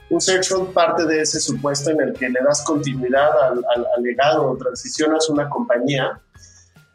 un 0.10 0.20
search 0.20 0.48
fund 0.48 0.74
parte 0.74 1.06
de 1.06 1.22
ese 1.22 1.40
supuesto 1.40 1.92
en 1.92 2.02
el 2.02 2.14
que 2.14 2.30
le 2.30 2.40
das 2.44 2.64
continuidad 2.64 3.30
al, 3.44 3.64
al, 3.76 3.86
al 3.96 4.04
legado 4.04 4.50
o 4.50 4.58
transicionas 4.58 5.30
una 5.30 5.48
compañía 5.50 6.20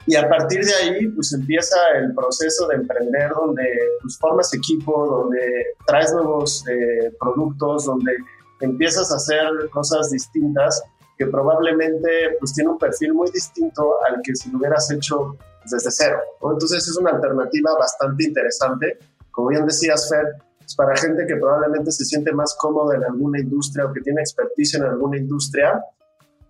y 0.06 0.16
a 0.16 0.28
partir 0.28 0.64
de 0.64 0.74
ahí, 0.74 1.08
pues 1.08 1.32
empieza 1.32 1.76
el 1.96 2.14
proceso 2.14 2.68
de 2.68 2.76
emprender 2.76 3.30
donde 3.30 3.64
pues, 4.02 4.18
formas 4.18 4.52
equipo, 4.52 5.06
donde 5.06 5.66
traes 5.86 6.12
nuevos 6.12 6.64
eh, 6.68 7.10
productos, 7.18 7.86
donde 7.86 8.12
empiezas 8.60 9.10
a 9.12 9.16
hacer 9.16 9.48
cosas 9.70 10.10
distintas 10.10 10.82
que 11.16 11.26
probablemente 11.26 12.36
pues 12.38 12.52
tiene 12.52 12.70
un 12.70 12.78
perfil 12.78 13.14
muy 13.14 13.30
distinto 13.30 13.94
al 14.06 14.20
que 14.22 14.34
si 14.34 14.50
lo 14.50 14.58
hubieras 14.58 14.90
hecho 14.90 15.36
desde 15.70 15.90
cero. 15.90 16.18
Entonces 16.42 16.86
es 16.88 16.96
una 16.98 17.10
alternativa 17.10 17.74
bastante 17.78 18.24
interesante. 18.24 18.98
Como 19.30 19.48
bien 19.48 19.64
decías, 19.64 20.08
Fer, 20.10 20.26
es 20.64 20.74
para 20.74 20.96
gente 20.96 21.26
que 21.26 21.36
probablemente 21.36 21.92
se 21.92 22.04
siente 22.04 22.32
más 22.32 22.56
cómoda 22.58 22.96
en 22.96 23.04
alguna 23.04 23.40
industria 23.40 23.86
o 23.86 23.92
que 23.92 24.00
tiene 24.00 24.20
expertise 24.20 24.74
en 24.74 24.84
alguna 24.84 25.18
industria 25.18 25.82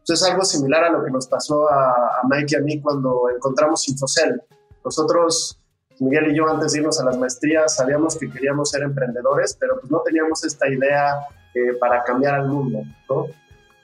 entonces 0.04 0.26
es 0.26 0.32
algo 0.34 0.44
similar 0.44 0.84
a 0.84 0.90
lo 0.90 1.02
que 1.02 1.10
nos 1.10 1.26
pasó 1.26 1.66
a, 1.66 2.20
Mike 2.28 2.48
y 2.50 2.54
a 2.56 2.60
mí 2.60 2.78
cuando 2.82 3.30
encontramos 3.34 3.88
Infocel. 3.88 4.38
Nosotros, 4.84 5.58
Miguel 5.98 6.30
y 6.30 6.36
yo, 6.36 6.46
antes 6.46 6.72
de 6.72 6.80
irnos 6.80 7.00
a 7.00 7.06
las 7.06 7.16
maestrías, 7.16 7.74
sabíamos 7.74 8.18
que 8.18 8.30
queríamos 8.30 8.68
ser 8.68 8.82
emprendedores, 8.82 9.56
pero 9.58 9.80
pues 9.80 9.90
no 9.90 10.00
teníamos 10.00 10.44
esta 10.44 10.68
idea 10.68 11.20
eh, 11.54 11.72
para 11.80 12.04
cambiar 12.04 12.34
al 12.34 12.48
mundo, 12.48 12.82
¿no? 13.08 13.28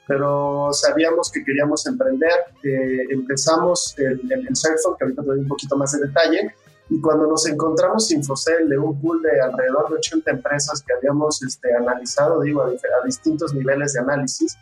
Pero 0.06 0.68
sabíamos 0.74 1.32
que 1.32 1.42
queríamos 1.42 1.86
emprender. 1.86 2.34
Eh, 2.64 3.06
empezamos 3.12 3.94
el, 3.96 4.20
el, 4.30 4.46
el 4.46 4.54
que 4.54 5.04
ahorita 5.04 5.22
te 5.22 5.26
doy 5.26 5.38
un 5.38 5.48
poquito 5.48 5.74
más 5.74 5.92
de 5.92 6.06
detalle, 6.06 6.54
y 6.90 7.00
cuando 7.00 7.28
nos 7.28 7.46
encontramos 7.46 8.10
Infocel 8.10 8.68
de 8.68 8.76
un 8.76 9.00
pool 9.00 9.22
de 9.22 9.40
alrededor 9.40 9.88
de 9.88 9.94
80 9.94 10.32
empresas 10.32 10.82
que 10.82 10.92
habíamos 10.92 11.42
este, 11.42 11.74
analizado, 11.74 12.42
digo, 12.42 12.60
a, 12.62 12.66
a 12.66 13.06
distintos 13.06 13.54
niveles 13.54 13.94
de 13.94 14.00
análisis, 14.00 14.58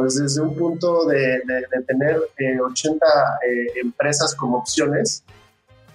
desde 0.00 0.40
un 0.40 0.56
punto 0.56 1.04
de, 1.06 1.42
tener 1.86 2.22
80 2.60 3.06
eh, 3.06 3.48
eh, 3.48 3.66
empresas 3.82 4.34
como 4.34 4.58
opciones, 4.58 5.22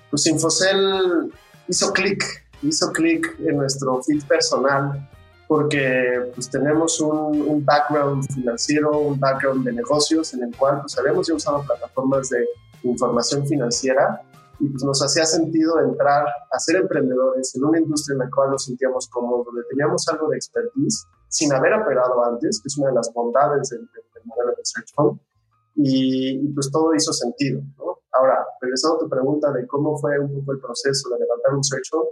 pues 0.10 0.28
Infocel 0.28 1.34
hizo 1.68 1.92
clic, 1.94 2.24
hizo 2.62 2.92
clic 2.92 3.36
en 3.40 3.58
nuestro 3.58 4.02
feed 4.04 4.24
personal 4.26 5.10
porque 5.48 6.32
pues 6.36 6.50
tenemos 6.50 7.00
un, 7.00 7.64
background 7.66 8.26
financiero, 8.34 9.00
un 9.00 9.20
background 9.20 9.66
de 9.66 9.72
negocios 9.72 10.34
en 10.34 10.44
el 10.44 10.56
cual 10.56 10.82
pues 10.82 10.98
habíamos 10.98 11.28
ya 11.28 11.34
usado 11.34 11.64
plataformas 11.64 12.30
de 12.30 12.46
información 12.84 13.48
financiera 13.48 14.22
y 14.60 14.68
pues 14.68 14.84
nos 14.84 15.02
hacía 15.02 15.26
sentido 15.26 15.80
entrar 15.80 16.26
a 16.52 16.60
ser 16.60 16.78
emprendedores 16.78 17.56
en 17.56 17.64
una 17.64 17.80
industria 17.80 18.14
en 18.14 18.20
la 18.20 18.30
cual 18.30 18.52
nos 18.52 18.66
sentíamos 18.66 19.08
cómodos, 19.08 19.46
donde 19.46 19.64
teníamos 19.70 20.08
algo 20.10 20.30
de 20.30 20.38
expertise 20.38 21.08
sin 21.30 21.54
haber 21.54 21.74
operado 21.74 22.24
antes, 22.26 22.62
que 22.62 22.68
es 22.68 22.78
una 22.78 22.90
de 22.90 22.96
las 22.96 23.12
bondades 23.14 23.70
del, 23.70 23.88
modelo 24.24 24.52
de 24.52 24.64
Search 24.64 24.94
Fund, 24.96 25.20
y, 25.76 26.48
pues 26.54 26.70
todo 26.72 26.94
hizo 26.96 27.14
sentido. 27.14 27.62
Ahora, 28.12 28.46
regresando 28.60 28.98
a 28.98 29.00
tu 29.00 29.10
pregunta 29.10 29.52
de 29.52 29.68
cómo 29.68 29.98
fue 29.98 30.20
un 30.20 30.34
poco 30.40 30.54
el 30.54 30.60
proceso 30.60 31.10
de 31.10 31.20
levantar 31.20 31.54
un 31.54 31.64
Search 31.64 31.90
Fund, 31.92 32.10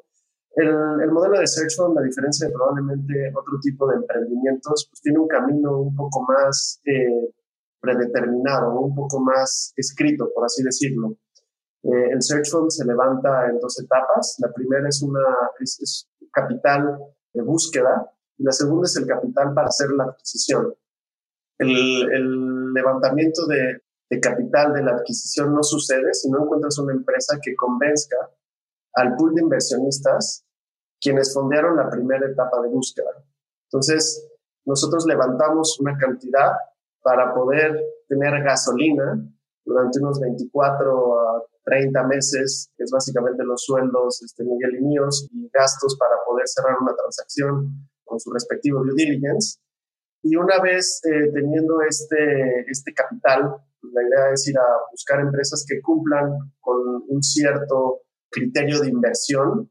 el, 0.56 1.02
el, 1.02 1.12
modelo 1.12 1.40
de 1.40 1.48
Search 1.48 1.76
Fund, 1.76 1.98
a 1.98 2.02
diferencia 2.02 2.48
de 2.48 2.54
probablemente 2.54 3.34
otro 3.36 3.60
tipo 3.62 3.88
de 3.88 3.98
emprendimientos, 3.98 4.88
pues 4.90 5.02
tiene 5.02 5.20
un 5.20 5.28
camino 5.28 5.82
un 5.82 5.96
poco 5.96 6.22
más 6.24 6.80
eh, 6.86 7.34
predeterminado, 7.82 8.80
un 8.80 8.96
poco 8.96 9.20
más 9.20 9.74
escrito, 9.76 10.30
por 10.34 10.46
así 10.46 10.64
decirlo. 10.64 11.18
Eh, 11.84 12.10
el 12.12 12.22
Search 12.22 12.50
Fund 12.50 12.70
se 12.70 12.86
levanta 12.86 13.48
en 13.50 13.60
dos 13.60 13.80
etapas. 13.80 14.38
La 14.40 14.52
primera 14.54 14.88
es 14.88 15.02
una 15.02 15.22
es 15.60 16.08
capital 16.32 17.00
de 17.34 17.42
búsqueda, 17.42 18.10
y 18.38 18.44
la 18.44 18.52
segunda 18.52 18.86
es 18.86 18.96
el 18.98 19.08
capital 19.08 19.54
para 19.54 19.68
hacer 19.68 19.90
la 19.92 20.06
adquisición. 20.06 20.74
El, 21.58 22.74
levantamiento 22.74 23.46
de, 23.48 23.82
capital 24.22 24.74
de 24.74 24.84
la 24.84 24.92
adquisición 24.92 25.54
no 25.54 25.62
sucede 25.62 26.14
si 26.14 26.30
no 26.30 26.44
encuentras 26.44 26.78
una 26.80 26.94
empresa 26.94 27.38
que 27.42 27.56
convenzca 27.56 28.18
al 28.94 29.16
pool 29.16 29.36
de 29.36 29.42
inversionistas 29.42 30.46
quienes 31.02 31.34
fondearon 31.34 31.76
la 31.76 31.90
primera 31.90 32.26
etapa 32.26 32.62
de 32.62 32.70
búsqueda. 32.70 33.12
Entonces, 33.70 34.26
nosotros 34.66 35.06
levantamos 35.06 35.80
una 35.82 35.98
cantidad 35.98 36.54
para 37.02 37.34
poder 37.34 37.78
tener 38.08 38.42
gasolina 38.42 39.20
durante 39.66 40.00
unos 40.00 40.20
24 40.20 41.20
a 41.20 41.44
30 41.66 42.04
meses, 42.04 42.72
que 42.78 42.84
es 42.84 42.92
básicamente 42.92 43.44
los 43.44 43.64
sueldos 43.64 44.22
este, 44.24 44.44
Miguel 44.44 44.78
y 44.78 44.82
míos, 44.82 45.28
y 45.34 45.50
gastos 45.54 45.98
para 46.00 46.16
poder 46.26 46.48
cerrar 46.48 46.78
una 46.82 46.96
transacción 46.96 47.90
con 48.16 48.20
su 48.20 48.32
respectivo 48.32 48.84
due 48.84 48.94
diligence. 48.96 49.60
Y 50.24 50.36
una 50.38 50.60
vez 50.62 51.02
eh, 51.06 51.32
teniendo 51.34 51.82
este, 51.82 52.66
este 52.68 52.94
capital, 52.94 53.56
pues, 53.80 53.94
la 53.94 54.02
idea 54.02 54.34
es 54.34 54.48
ir 54.48 54.58
a 54.58 54.68
buscar 54.92 55.20
empresas 55.20 55.66
que 55.68 55.82
cumplan 55.82 56.54
con 56.62 57.04
un 57.08 57.22
cierto 57.22 58.02
criterio 58.32 58.80
de 58.80 58.90
inversión 58.90 59.70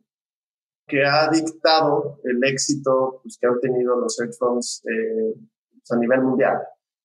que 0.87 1.03
ha 1.05 1.29
dictado 1.31 2.21
el 2.25 2.39
éxito 2.45 3.21
pues, 3.23 3.39
que 3.41 3.47
han 3.47 3.59
tenido 3.61 3.97
los 3.99 4.21
hedge 4.21 4.37
funds 4.39 4.83
eh, 4.85 5.35
pues, 5.73 5.91
a 5.91 5.97
nivel 5.97 6.23
mundial. 6.23 6.59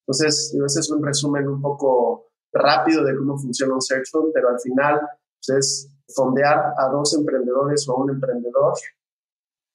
Entonces, 0.05 0.55
ese 0.65 0.79
es 0.81 0.91
un 0.91 1.03
resumen 1.03 1.47
un 1.47 1.61
poco 1.61 2.31
rápido 2.51 3.03
de 3.05 3.15
cómo 3.15 3.37
funciona 3.37 3.75
un 3.75 3.81
search 3.81 4.09
fund, 4.11 4.31
pero 4.33 4.49
al 4.49 4.59
final 4.59 4.99
pues, 4.99 5.57
es 5.57 5.93
fondear 6.13 6.73
a 6.77 6.89
dos 6.89 7.15
emprendedores 7.15 7.87
o 7.87 7.93
a 7.93 8.03
un 8.03 8.09
emprendedor 8.09 8.73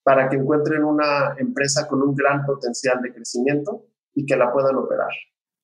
para 0.05 0.29
que 0.29 0.37
encuentren 0.37 0.85
una 0.85 1.35
empresa 1.39 1.89
con 1.89 2.03
un 2.03 2.15
gran 2.15 2.45
potencial 2.45 3.01
de 3.03 3.13
crecimiento 3.13 3.87
y 4.15 4.25
que 4.25 4.37
la 4.37 4.53
puedan 4.53 4.77
operar. 4.77 5.11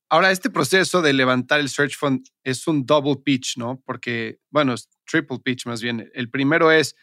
Ahora, 0.08 0.32
este 0.32 0.50
proceso 0.50 1.02
de 1.02 1.12
levantar 1.12 1.60
el 1.60 1.68
Search 1.68 1.96
Fund 1.96 2.26
es 2.42 2.66
un 2.66 2.84
double 2.84 3.18
pitch, 3.24 3.58
¿no? 3.58 3.80
Porque, 3.84 4.40
bueno, 4.50 4.72
es 4.72 4.88
triple 5.08 5.38
pitch 5.38 5.66
más 5.66 5.80
bien. 5.80 6.10
El 6.14 6.30
primero 6.30 6.72
es 6.72 6.96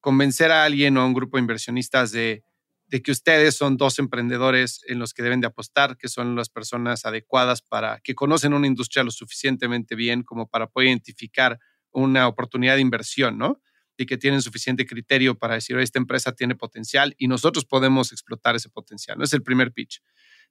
convencer 0.00 0.50
a 0.50 0.64
alguien 0.64 0.96
o 0.96 1.02
a 1.02 1.06
un 1.06 1.12
grupo 1.12 1.36
de 1.36 1.42
inversionistas 1.42 2.10
de, 2.12 2.42
de 2.86 3.02
que 3.02 3.10
ustedes 3.10 3.56
son 3.56 3.76
dos 3.76 3.98
emprendedores 3.98 4.80
en 4.86 4.98
los 4.98 5.12
que 5.12 5.22
deben 5.22 5.40
de 5.40 5.48
apostar, 5.48 5.98
que 5.98 6.08
son 6.08 6.36
las 6.36 6.48
personas 6.48 7.04
adecuadas 7.04 7.60
para 7.60 8.00
que 8.00 8.14
conocen 8.14 8.54
una 8.54 8.66
industria 8.66 9.04
lo 9.04 9.10
suficientemente 9.10 9.94
bien 9.94 10.22
como 10.22 10.46
para 10.46 10.68
poder 10.68 10.88
identificar 10.88 11.58
una 11.90 12.28
oportunidad 12.28 12.76
de 12.76 12.80
inversión, 12.80 13.36
¿no? 13.36 13.60
Y 13.96 14.06
que 14.06 14.16
tienen 14.16 14.42
suficiente 14.42 14.86
criterio 14.86 15.38
para 15.38 15.54
decir, 15.54 15.78
esta 15.78 15.98
empresa 15.98 16.32
tiene 16.32 16.54
potencial 16.54 17.14
y 17.16 17.28
nosotros 17.28 17.64
podemos 17.64 18.12
explotar 18.12 18.56
ese 18.56 18.68
potencial. 18.68 19.18
¿no? 19.18 19.24
Es 19.24 19.32
el 19.32 19.42
primer 19.42 19.72
pitch. 19.72 20.02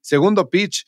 Segundo 0.02 0.50
pitch 0.50 0.86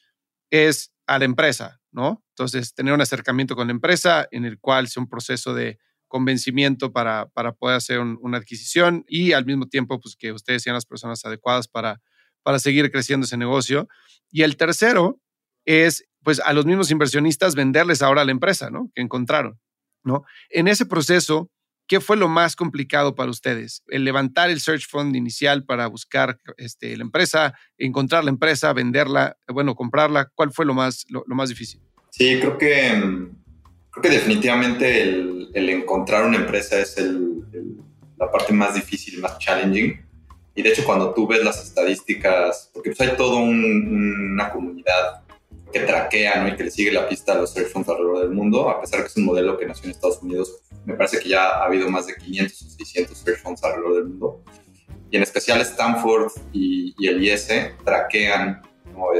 es 0.49 0.93
a 1.07 1.19
la 1.19 1.25
empresa, 1.25 1.81
¿no? 1.91 2.23
Entonces, 2.29 2.73
tener 2.73 2.93
un 2.93 3.01
acercamiento 3.01 3.55
con 3.55 3.67
la 3.67 3.71
empresa 3.71 4.27
en 4.31 4.45
el 4.45 4.59
cual 4.59 4.87
sea 4.87 5.01
un 5.01 5.09
proceso 5.09 5.53
de 5.53 5.79
convencimiento 6.07 6.91
para, 6.91 7.27
para 7.29 7.53
poder 7.53 7.77
hacer 7.77 7.99
una 7.99 8.37
adquisición 8.37 9.03
y 9.07 9.33
al 9.33 9.45
mismo 9.45 9.67
tiempo, 9.67 9.99
pues 9.99 10.15
que 10.15 10.31
ustedes 10.31 10.63
sean 10.63 10.75
las 10.75 10.85
personas 10.85 11.23
adecuadas 11.25 11.67
para, 11.67 12.01
para 12.43 12.59
seguir 12.59 12.91
creciendo 12.91 13.25
ese 13.25 13.37
negocio. 13.37 13.87
Y 14.31 14.43
el 14.43 14.57
tercero 14.57 15.19
es, 15.65 16.05
pues, 16.23 16.39
a 16.39 16.53
los 16.53 16.65
mismos 16.65 16.91
inversionistas 16.91 17.55
venderles 17.55 18.01
ahora 18.01 18.21
a 18.21 18.25
la 18.25 18.31
empresa, 18.31 18.69
¿no? 18.69 18.91
Que 18.93 19.01
encontraron, 19.01 19.59
¿no? 20.03 20.23
En 20.49 20.67
ese 20.67 20.85
proceso, 20.85 21.49
¿qué 21.87 21.99
fue 21.99 22.17
lo 22.17 22.27
más 22.27 22.55
complicado 22.55 23.15
para 23.15 23.31
ustedes? 23.31 23.83
El 23.87 24.03
levantar 24.03 24.49
el 24.49 24.59
search 24.59 24.87
fund 24.87 25.15
inicial 25.15 25.63
para 25.63 25.87
buscar 25.87 26.39
este, 26.57 26.95
la 26.97 27.03
empresa, 27.03 27.53
encontrar 27.77 28.23
la 28.23 28.31
empresa, 28.31 28.73
venderla, 28.73 29.37
bueno, 29.47 29.75
comprarla. 29.75 30.31
¿Cuál 30.35 30.51
fue 30.51 30.65
lo 30.65 30.73
más, 30.73 31.05
lo, 31.09 31.23
más 31.27 31.49
difícil? 31.49 31.81
Sí, 32.09 32.37
creo 32.39 32.57
que, 32.57 33.27
creo 33.91 34.01
que 34.01 34.09
definitivamente 34.09 35.01
el, 35.03 35.49
el 35.53 35.69
encontrar 35.69 36.25
una 36.25 36.37
empresa 36.37 36.79
es 36.79 36.97
el, 36.97 37.43
la 38.17 38.31
parte 38.31 38.53
más 38.53 38.75
difícil, 38.75 39.19
más 39.19 39.37
challenging. 39.39 40.01
Y 40.55 40.61
de 40.61 40.69
hecho, 40.69 40.85
cuando 40.85 41.13
tú 41.13 41.27
ves 41.27 41.43
las 41.43 41.61
estadísticas, 41.61 42.69
porque 42.73 42.91
pues 42.91 43.01
hay 43.01 43.17
toda 43.17 43.41
una 43.41 44.49
comunidad 44.49 45.24
que 45.75 45.81
traquea 45.81 46.41
¿no? 46.41 46.47
y 46.47 46.55
que 46.55 46.63
le 46.63 46.71
sigue 46.71 46.89
la 46.89 47.05
pista 47.05 47.33
a 47.33 47.35
los 47.35 47.51
search 47.51 47.67
funds 47.67 47.89
alrededor 47.89 48.19
del 48.19 48.29
mundo, 48.29 48.69
a 48.69 48.79
pesar 48.79 49.01
que 49.01 49.07
es 49.07 49.17
un 49.17 49.25
modelo 49.25 49.57
que 49.57 49.65
nació 49.65 49.83
en 49.83 49.91
Estados 49.91 50.21
Unidos, 50.21 50.61
me 50.85 50.93
parece 50.93 51.19
que 51.19 51.27
ya 51.27 51.49
ha 51.49 51.65
habido 51.65 51.89
más 51.89 52.07
de 52.07 52.15
500 52.15 52.61
o 52.61 52.69
600 52.69 53.17
search 53.17 53.41
funds 53.41 53.61
alrededor 53.61 53.95
del 53.95 54.05
mundo. 54.05 54.41
Y 55.11 55.17
en 55.17 55.23
especial 55.23 55.59
Stanford 55.59 56.31
y, 56.53 56.95
el 57.05 57.21
IS 57.21 57.49
traquean 57.83 58.61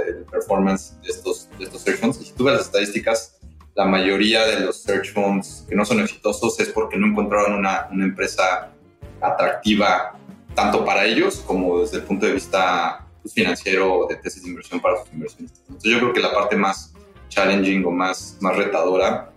el 0.07 0.24
performance 0.31 0.97
de 1.01 1.09
estos, 1.09 1.50
de 1.57 1.65
estos 1.65 1.81
search 1.81 2.00
funds. 2.00 2.21
Y 2.21 2.25
si 2.25 2.31
tú 2.31 2.45
ves 2.45 2.53
las 2.53 2.67
estadísticas, 2.67 3.38
la 3.74 3.83
mayoría 3.83 4.45
de 4.45 4.62
los 4.62 4.81
search 4.81 5.12
funds 5.12 5.65
que 5.67 5.75
no 5.75 5.83
son 5.83 6.00
exitosos 6.00 6.57
es 6.62 6.69
porque 6.69 6.95
no 6.95 7.07
encontraron 7.07 7.51
una, 7.51 7.89
una 7.91 8.05
empresa 8.05 8.71
atractiva 9.19 10.17
tanto 10.55 10.85
para 10.85 11.03
ellos 11.03 11.43
como 11.45 11.81
desde 11.81 11.97
el 11.97 12.03
punto 12.03 12.25
de 12.25 12.31
vista 12.31 13.04
financiero 13.34 14.08
de 14.10 14.15
tesis 14.15 14.44
de 14.44 14.50
inversión 14.50 14.79
para 14.79 15.03
sus 15.03 15.13
inversionistas. 15.13 15.62
Entonces 15.67 15.91
yo 15.91 16.00
creo 16.00 16.13
que 16.13 16.20
la 16.20 16.34
parte 16.34 16.55
más 16.55 16.94
challenging 17.29 17.86
o 17.86 17.91
más, 17.91 18.38
más 18.39 18.55
retadora 18.55 19.32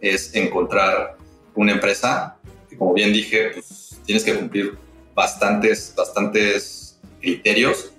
es 0.00 0.34
encontrar 0.34 1.16
una 1.54 1.72
empresa 1.72 2.36
que, 2.68 2.76
como 2.76 2.94
bien 2.94 3.12
dije, 3.12 3.50
pues 3.54 4.00
tienes 4.04 4.24
que 4.24 4.34
cumplir 4.34 4.76
bastantes, 5.14 5.94
bastantes 5.96 6.98
criterios. 7.20 7.92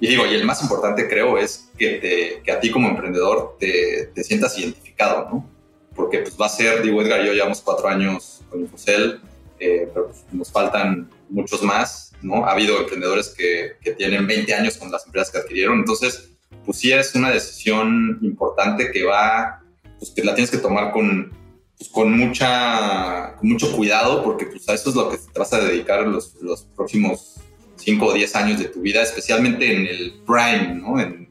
Y 0.00 0.08
digo, 0.08 0.26
y 0.26 0.34
el 0.34 0.44
más 0.44 0.62
importante 0.62 1.08
creo 1.08 1.38
es 1.38 1.70
que, 1.78 1.98
te, 1.98 2.42
que 2.42 2.52
a 2.52 2.58
ti 2.58 2.70
como 2.70 2.88
emprendedor 2.88 3.56
te, 3.58 4.10
te, 4.14 4.24
sientas 4.24 4.58
identificado, 4.58 5.28
¿no? 5.30 5.48
Porque 5.94 6.18
pues 6.18 6.36
va 6.40 6.46
a 6.46 6.48
ser, 6.48 6.82
digo, 6.82 7.00
Edgar 7.02 7.22
y 7.22 7.26
yo 7.26 7.32
llevamos 7.32 7.60
cuatro 7.60 7.88
años 7.88 8.42
con 8.50 8.60
Infocel, 8.60 9.20
eh, 9.60 9.88
pero 9.92 10.08
pues, 10.08 10.24
nos 10.32 10.50
faltan 10.50 11.08
muchos 11.28 11.62
más 11.62 12.11
¿no? 12.22 12.46
Ha 12.46 12.52
habido 12.52 12.78
emprendedores 12.80 13.28
que, 13.28 13.72
que, 13.80 13.92
tienen 13.92 14.26
20 14.26 14.54
años 14.54 14.76
con 14.76 14.90
las 14.90 15.06
empresas 15.06 15.30
que 15.30 15.38
adquirieron, 15.38 15.78
entonces, 15.78 16.30
pues 16.64 16.78
sí 16.78 16.92
es 16.92 17.14
una 17.14 17.30
decisión 17.30 18.18
importante 18.22 18.90
que 18.90 19.04
va, 19.04 19.62
pues 19.98 20.10
que 20.10 20.22
la 20.22 20.34
tienes 20.34 20.50
que 20.50 20.58
tomar 20.58 20.92
con, 20.92 21.32
pues, 21.76 21.90
con, 21.90 22.16
mucha, 22.16 23.36
mucho 23.42 23.72
cuidado, 23.72 24.22
porque 24.22 24.46
pues 24.46 24.68
a 24.68 24.74
eso 24.74 24.90
es 24.90 24.96
lo 24.96 25.10
que 25.10 25.16
te 25.16 25.38
vas 25.38 25.52
a 25.52 25.60
dedicar 25.60 26.06
los, 26.06 26.34
los 26.40 26.62
próximos 26.76 27.36
5 27.76 28.06
o 28.06 28.12
10 28.12 28.36
años 28.36 28.58
de 28.60 28.66
tu 28.66 28.80
vida, 28.80 29.02
especialmente 29.02 29.72
en 29.72 29.86
el 29.86 30.20
prime, 30.26 30.74
¿no? 30.74 31.00
En, 31.00 31.30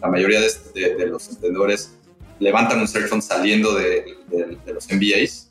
la 0.00 0.08
mayoría 0.08 0.40
de, 0.40 0.94
de, 0.94 1.06
los 1.06 1.28
emprendedores 1.28 1.92
levantan 2.38 2.80
un 2.80 2.88
search 2.88 3.10
fund 3.10 3.20
saliendo 3.20 3.74
de, 3.74 4.16
de 4.30 4.72
los 4.72 4.88
MBAs 4.90 5.49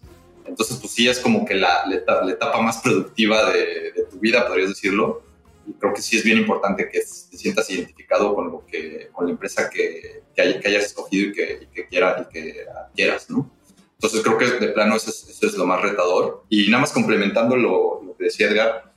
entonces, 0.49 0.77
pues 0.77 0.91
sí, 0.93 1.07
es 1.07 1.19
como 1.19 1.45
que 1.45 1.53
la, 1.53 1.85
la, 1.85 2.31
etapa 2.31 2.61
más 2.61 2.79
productiva 2.79 3.51
de, 3.51 3.93
tu 4.09 4.17
vida, 4.17 4.47
podrías 4.47 4.69
decirlo. 4.69 5.23
Y 5.67 5.73
creo 5.73 5.93
que 5.93 6.01
sí 6.01 6.17
es 6.17 6.23
bien 6.23 6.39
importante 6.39 6.89
que 6.89 6.99
te 6.99 7.37
sientas 7.37 7.69
identificado 7.69 8.33
con 8.33 8.51
lo 8.51 8.65
que, 8.65 9.09
con 9.11 9.27
la 9.27 9.31
empresa 9.31 9.69
que, 9.69 10.23
que, 10.35 10.41
hayas 10.41 10.85
escogido 10.85 11.29
y 11.29 11.33
que, 11.33 11.59
y 11.61 11.67
que, 11.67 11.87
quiera, 11.87 12.27
y 12.27 12.33
que 12.33 12.65
quieras, 12.95 13.29
¿no? 13.29 13.51
Entonces 13.93 14.21
creo 14.23 14.37
que 14.37 14.45
de 14.65 14.69
plano 14.69 14.95
eso 14.95 15.11
es, 15.11 15.29
eso 15.29 15.45
es 15.45 15.53
lo 15.53 15.67
más 15.67 15.81
retador. 15.81 16.45
Y 16.49 16.69
nada 16.69 16.81
más 16.81 16.91
complementando 16.91 17.55
lo, 17.55 18.01
lo, 18.01 18.17
que 18.17 18.25
decía 18.25 18.47
Edgar, 18.47 18.93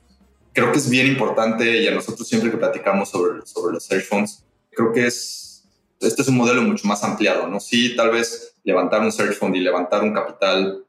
creo 0.53 0.71
que 0.71 0.79
es 0.79 0.89
bien 0.89 1.05
importante 1.05 1.81
y 1.81 1.87
a 1.87 1.91
nosotros 1.91 2.27
siempre 2.27 2.49
que 2.49 2.57
platicamos 2.57 3.09
sobre, 3.09 3.45
sobre 3.45 3.73
los 3.73 3.83
search 3.83 4.05
funds, 4.05 4.43
creo 4.71 4.91
que 4.91 5.05
es, 5.05 5.65
este 5.99 6.23
es 6.23 6.27
un 6.27 6.37
modelo 6.37 6.61
mucho 6.63 6.87
más 6.87 7.03
ampliado, 7.03 7.47
¿no? 7.47 7.59
Sí, 7.59 7.95
tal 7.95 8.09
vez 8.09 8.55
levantar 8.63 9.01
un 9.01 9.11
search 9.11 9.37
fund 9.37 9.55
y 9.55 9.59
levantar 9.59 10.03
un 10.03 10.13
capital 10.13 10.85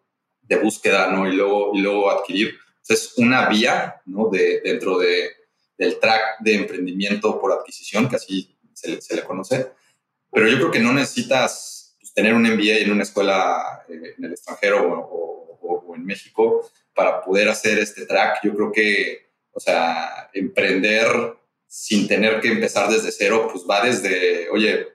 de 0.48 0.56
búsqueda, 0.56 1.10
¿no? 1.10 1.26
Y 1.26 1.36
luego, 1.36 1.72
y 1.74 1.80
luego 1.80 2.10
adquirir. 2.10 2.54
es 2.88 3.14
una 3.16 3.48
vía, 3.48 4.02
¿no? 4.06 4.28
De, 4.28 4.60
dentro 4.62 4.98
de, 4.98 5.30
del 5.76 5.98
track 5.98 6.40
de 6.40 6.54
emprendimiento 6.54 7.40
por 7.40 7.52
adquisición, 7.52 8.08
que 8.08 8.16
así 8.16 8.56
se, 8.72 9.00
se 9.00 9.16
le 9.16 9.24
conoce. 9.24 9.72
Pero 10.30 10.48
yo 10.48 10.56
creo 10.56 10.70
que 10.70 10.80
no 10.80 10.92
necesitas 10.92 11.96
pues, 12.00 12.12
tener 12.12 12.34
un 12.34 12.42
MBA 12.42 12.78
en 12.78 12.92
una 12.92 13.04
escuela 13.04 13.84
eh, 13.88 14.14
en 14.18 14.24
el 14.24 14.32
extranjero 14.32 14.82
o, 14.82 15.58
o, 15.62 15.94
en 15.94 16.04
México 16.04 16.68
para 16.92 17.22
poder 17.22 17.48
hacer 17.48 17.78
este 17.78 18.04
track. 18.04 18.40
Yo 18.42 18.54
creo 18.54 18.72
que, 18.72 19.30
o 19.52 19.60
sea, 19.60 20.30
emprender 20.32 21.06
sin 21.66 22.06
tener 22.06 22.40
que 22.40 22.48
empezar 22.48 22.88
desde 22.88 23.10
cero, 23.10 23.48
pues 23.50 23.64
va 23.68 23.84
desde, 23.84 24.48
oye, 24.50 24.88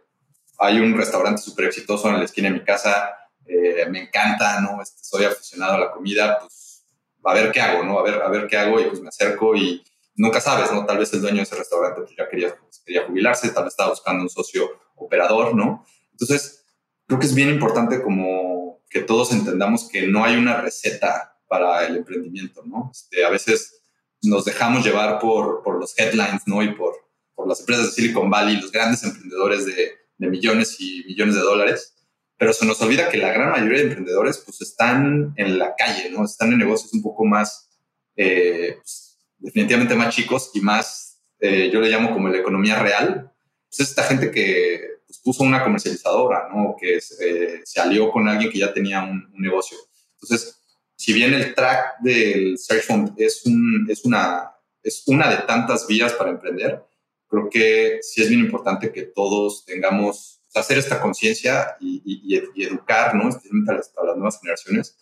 hay 0.60 0.80
un 0.80 0.96
restaurante 0.96 1.42
súper 1.42 1.66
exitoso 1.66 2.10
en 2.10 2.20
la 2.20 2.26
esquina 2.26 2.50
de 2.50 2.56
mi 2.56 2.64
casa, 2.64 3.18
eh, 3.50 3.86
me 3.90 4.04
encanta, 4.04 4.62
¿no? 4.62 4.82
Este, 4.82 5.04
soy 5.04 5.26
aficionado 5.26 5.74
a 5.74 5.80
la 5.80 5.92
comida, 5.92 6.38
pues 6.40 6.86
a 7.24 7.34
ver 7.34 7.52
qué 7.52 7.60
hago, 7.60 7.84
¿no? 7.84 8.00
A 8.00 8.04
ver, 8.04 8.22
a 8.22 8.30
ver 8.30 8.48
qué 8.48 8.58
hago 8.58 8.80
y 8.80 8.86
pues 8.86 9.02
me 9.02 9.10
acerco 9.10 9.56
y 9.56 9.84
nunca 10.16 10.40
sabes, 10.40 10.72
¿no? 10.72 10.86
Tal 10.86 11.00
vez 11.00 11.12
el 11.14 11.22
dueño 11.22 11.38
de 11.38 11.44
ese 11.44 11.56
restaurante 11.56 12.02
pues, 12.02 12.16
ya 12.16 12.30
quería, 12.30 12.56
pues, 12.56 12.82
quería 12.86 13.06
jubilarse, 13.06 13.50
tal 13.50 13.64
vez 13.64 13.74
estaba 13.74 13.90
buscando 13.90 14.24
un 14.24 14.30
socio 14.30 14.70
operador, 14.96 15.56
¿no? 15.56 15.86
Entonces, 16.12 16.66
creo 17.08 17.20
que 17.20 17.26
es 17.26 17.34
bien 17.34 17.50
importante 17.50 18.02
como 18.02 18.84
que 18.90 19.02
todos 19.02 19.32
entendamos 19.32 19.90
que 19.90 20.08
no 20.08 20.24
hay 20.24 20.36
una 20.36 20.62
receta 20.62 21.38
para 21.48 21.86
el 21.86 21.98
emprendimiento, 21.98 22.64
¿no? 22.66 22.92
Este, 22.94 23.26
a 23.26 23.30
veces 23.30 23.82
nos 24.22 24.46
dejamos 24.46 24.86
llevar 24.86 25.20
por, 25.20 25.64
por 25.64 25.80
los 25.80 25.98
headlines, 25.98 26.42
¿no? 26.46 26.62
Y 26.62 26.74
por, 26.74 26.94
por 27.34 27.48
las 27.48 27.62
empresas 27.62 27.86
de 27.86 27.92
Silicon 27.92 28.30
Valley, 28.30 28.58
los 28.58 28.72
grandes 28.72 29.04
emprendedores 29.04 29.66
de, 29.66 29.92
de 30.18 30.28
millones 30.28 30.76
y 30.80 31.04
millones 31.06 31.36
de 31.36 31.42
dólares 31.42 31.96
pero 32.40 32.54
se 32.54 32.66
nos 32.66 32.82
olvida 32.82 33.10
que 33.10 33.18
la 33.18 33.34
gran 33.34 33.52
mayoría 33.52 33.80
de 33.80 33.84
emprendedores 33.84 34.38
pues 34.38 34.62
están 34.62 35.34
en 35.36 35.60
la 35.60 35.76
calle, 35.76 36.10
¿no? 36.10 36.24
Están 36.24 36.54
en 36.54 36.60
negocios 36.60 36.94
un 36.94 37.04
poco 37.04 37.26
más, 37.26 37.70
eh, 38.16 38.78
pues, 38.78 39.20
definitivamente 39.38 39.94
más 39.94 40.16
chicos 40.16 40.52
y 40.54 40.62
más, 40.62 41.22
eh, 41.42 41.70
yo 41.70 41.82
le 41.82 41.90
llamo 41.90 42.14
como 42.14 42.30
la 42.30 42.38
economía 42.38 42.80
real. 42.82 43.30
Pues 43.70 43.90
esta 43.90 44.04
gente 44.04 44.32
que 44.32 44.80
pues, 45.06 45.20
puso 45.20 45.44
una 45.44 45.62
comercializadora, 45.62 46.48
¿no? 46.48 46.78
Que 46.80 46.98
eh, 46.98 47.60
se 47.66 47.82
alió 47.82 48.10
con 48.10 48.30
alguien 48.30 48.50
que 48.50 48.60
ya 48.60 48.74
tenía 48.74 49.04
un, 49.04 49.30
negocio. 49.34 49.78
Entonces, 50.14 50.62
si 50.96 51.12
bien 51.12 51.34
el 51.34 51.54
track 51.54 52.00
del 52.00 52.58
Search 52.58 52.86
Fund 52.86 53.16
es, 53.18 53.46
un, 53.46 53.86
es, 53.90 54.06
una, 54.06 54.50
es 54.82 55.04
una 55.08 55.30
de 55.30 55.44
tantas 55.46 55.86
vías 55.88 56.14
para 56.14 56.30
emprender, 56.30 56.86
creo 57.28 57.50
que 57.50 58.00
sí 58.02 58.22
es 58.22 58.30
bien 58.30 58.40
importante 58.40 58.94
que 58.94 59.04
todos 59.04 59.66
tengamos 59.66 60.39
hacer 60.56 60.78
esta 60.78 61.00
conciencia 61.02 61.78
y, 61.80 62.36
educar, 62.64 63.16
¿no? 63.16 63.30
especialmente 63.30 63.72
a 63.72 63.76
las, 63.76 63.92
nuevas 64.16 64.40
generaciones, 64.40 64.98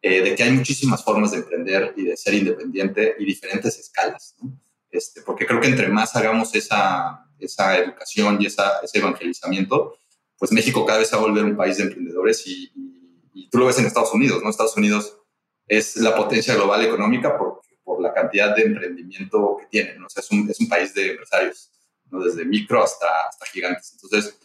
eh, 0.00 0.22
de 0.22 0.34
que 0.34 0.42
hay 0.42 0.52
muchísimas 0.52 1.04
formas 1.04 1.32
de 1.32 1.38
emprender 1.38 1.94
y 1.96 2.04
de 2.04 2.16
ser 2.16 2.34
independiente 2.34 3.14
y 3.18 3.24
diferentes 3.24 3.78
escalas. 3.78 4.34
¿no? 4.40 4.58
Este, 4.90 5.22
porque 5.22 5.46
creo 5.46 5.60
que 5.60 5.68
entre 5.68 5.88
más 5.88 6.14
hagamos 6.16 6.54
esa, 6.54 7.26
esa 7.38 7.78
educación 7.78 8.38
y 8.40 8.46
esa, 8.46 8.78
ese 8.82 8.98
evangelizamiento, 8.98 9.96
pues 10.38 10.52
México 10.52 10.84
cada 10.84 10.98
vez 10.98 11.12
va 11.12 11.18
a 11.18 11.22
volver 11.22 11.44
un 11.44 11.56
país 11.56 11.76
de 11.76 11.84
emprendedores 11.84 12.46
y, 12.46 12.72
y, 13.32 13.48
tú 13.48 13.58
lo 13.58 13.66
ves 13.66 13.78
en 13.78 13.86
Estados 13.86 14.12
Unidos, 14.12 14.42
¿no? 14.42 14.50
Estados 14.50 14.76
Unidos 14.76 15.16
es 15.66 15.96
la 15.96 16.14
potencia 16.14 16.54
global 16.54 16.84
económica 16.84 17.38
por, 17.38 17.62
por 17.84 18.00
la 18.00 18.12
cantidad 18.12 18.54
de 18.54 18.62
emprendimiento 18.62 19.56
que 19.58 19.66
tiene. 19.66 19.94
¿no? 19.98 20.06
es, 20.06 20.30
un, 20.30 20.50
es 20.50 20.60
un 20.60 20.68
país 20.68 20.92
de 20.94 21.12
empresarios, 21.12 21.70
¿no? 22.10 22.22
desde 22.22 22.44
micro 22.44 22.82
hasta, 22.82 23.06
hasta 23.28 23.46
gigantes. 23.46 23.92
Entonces, 23.92 24.38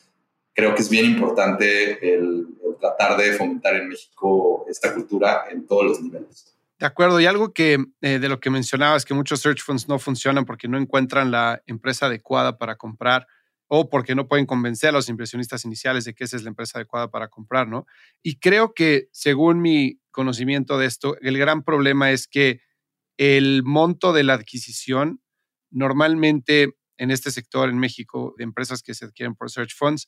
creo 0.57 0.73
que 0.73 0.81
es 0.81 0.89
bien 0.89 1.05
importante 1.05 2.15
el, 2.15 2.47
tratar 2.81 3.15
de 3.17 3.33
fomentar 3.33 3.75
en 3.75 3.89
México 3.89 4.65
esta 4.67 4.93
cultura 4.93 5.45
en 5.51 5.67
todos 5.67 5.85
los 5.85 6.01
niveles. 6.01 6.57
De 6.79 6.85
acuerdo, 6.85 7.19
y 7.19 7.25
algo 7.25 7.53
que 7.53 7.77
eh, 8.01 8.19
de 8.19 8.29
lo 8.29 8.39
que 8.39 8.49
mencionaba 8.49 8.97
es 8.97 9.05
que 9.05 9.13
muchos 9.13 9.39
search 9.39 9.61
funds 9.61 9.87
no 9.87 9.99
funcionan 9.99 10.45
porque 10.45 10.67
no 10.67 10.77
encuentran 10.77 11.31
la 11.31 11.61
empresa 11.67 12.07
adecuada 12.07 12.57
para 12.57 12.75
comprar 12.75 13.27
o 13.67 13.89
porque 13.89 14.15
no 14.15 14.27
pueden 14.27 14.45
convencer 14.45 14.89
a 14.89 14.93
los 14.93 15.09
inversionistas 15.09 15.63
iniciales 15.65 16.05
de 16.05 16.13
que 16.13 16.23
esa 16.23 16.37
es 16.37 16.43
la 16.43 16.49
empresa 16.49 16.79
adecuada 16.79 17.09
para 17.09 17.27
comprar, 17.27 17.67
¿no? 17.67 17.85
Y 18.23 18.39
creo 18.39 18.73
que, 18.73 19.09
según 19.11 19.61
mi 19.61 19.99
conocimiento 20.11 20.77
de 20.77 20.87
esto, 20.87 21.17
el 21.21 21.37
gran 21.37 21.63
problema 21.63 22.11
es 22.11 22.27
que 22.27 22.61
el 23.17 23.61
monto 23.63 24.13
de 24.13 24.23
la 24.23 24.33
adquisición 24.33 25.21
normalmente 25.69 26.77
en 26.97 27.11
este 27.11 27.29
sector 27.31 27.69
en 27.69 27.77
México 27.77 28.33
de 28.37 28.43
empresas 28.43 28.81
que 28.81 28.93
se 28.93 29.05
adquieren 29.05 29.35
por 29.35 29.51
search 29.51 29.75
funds 29.75 30.07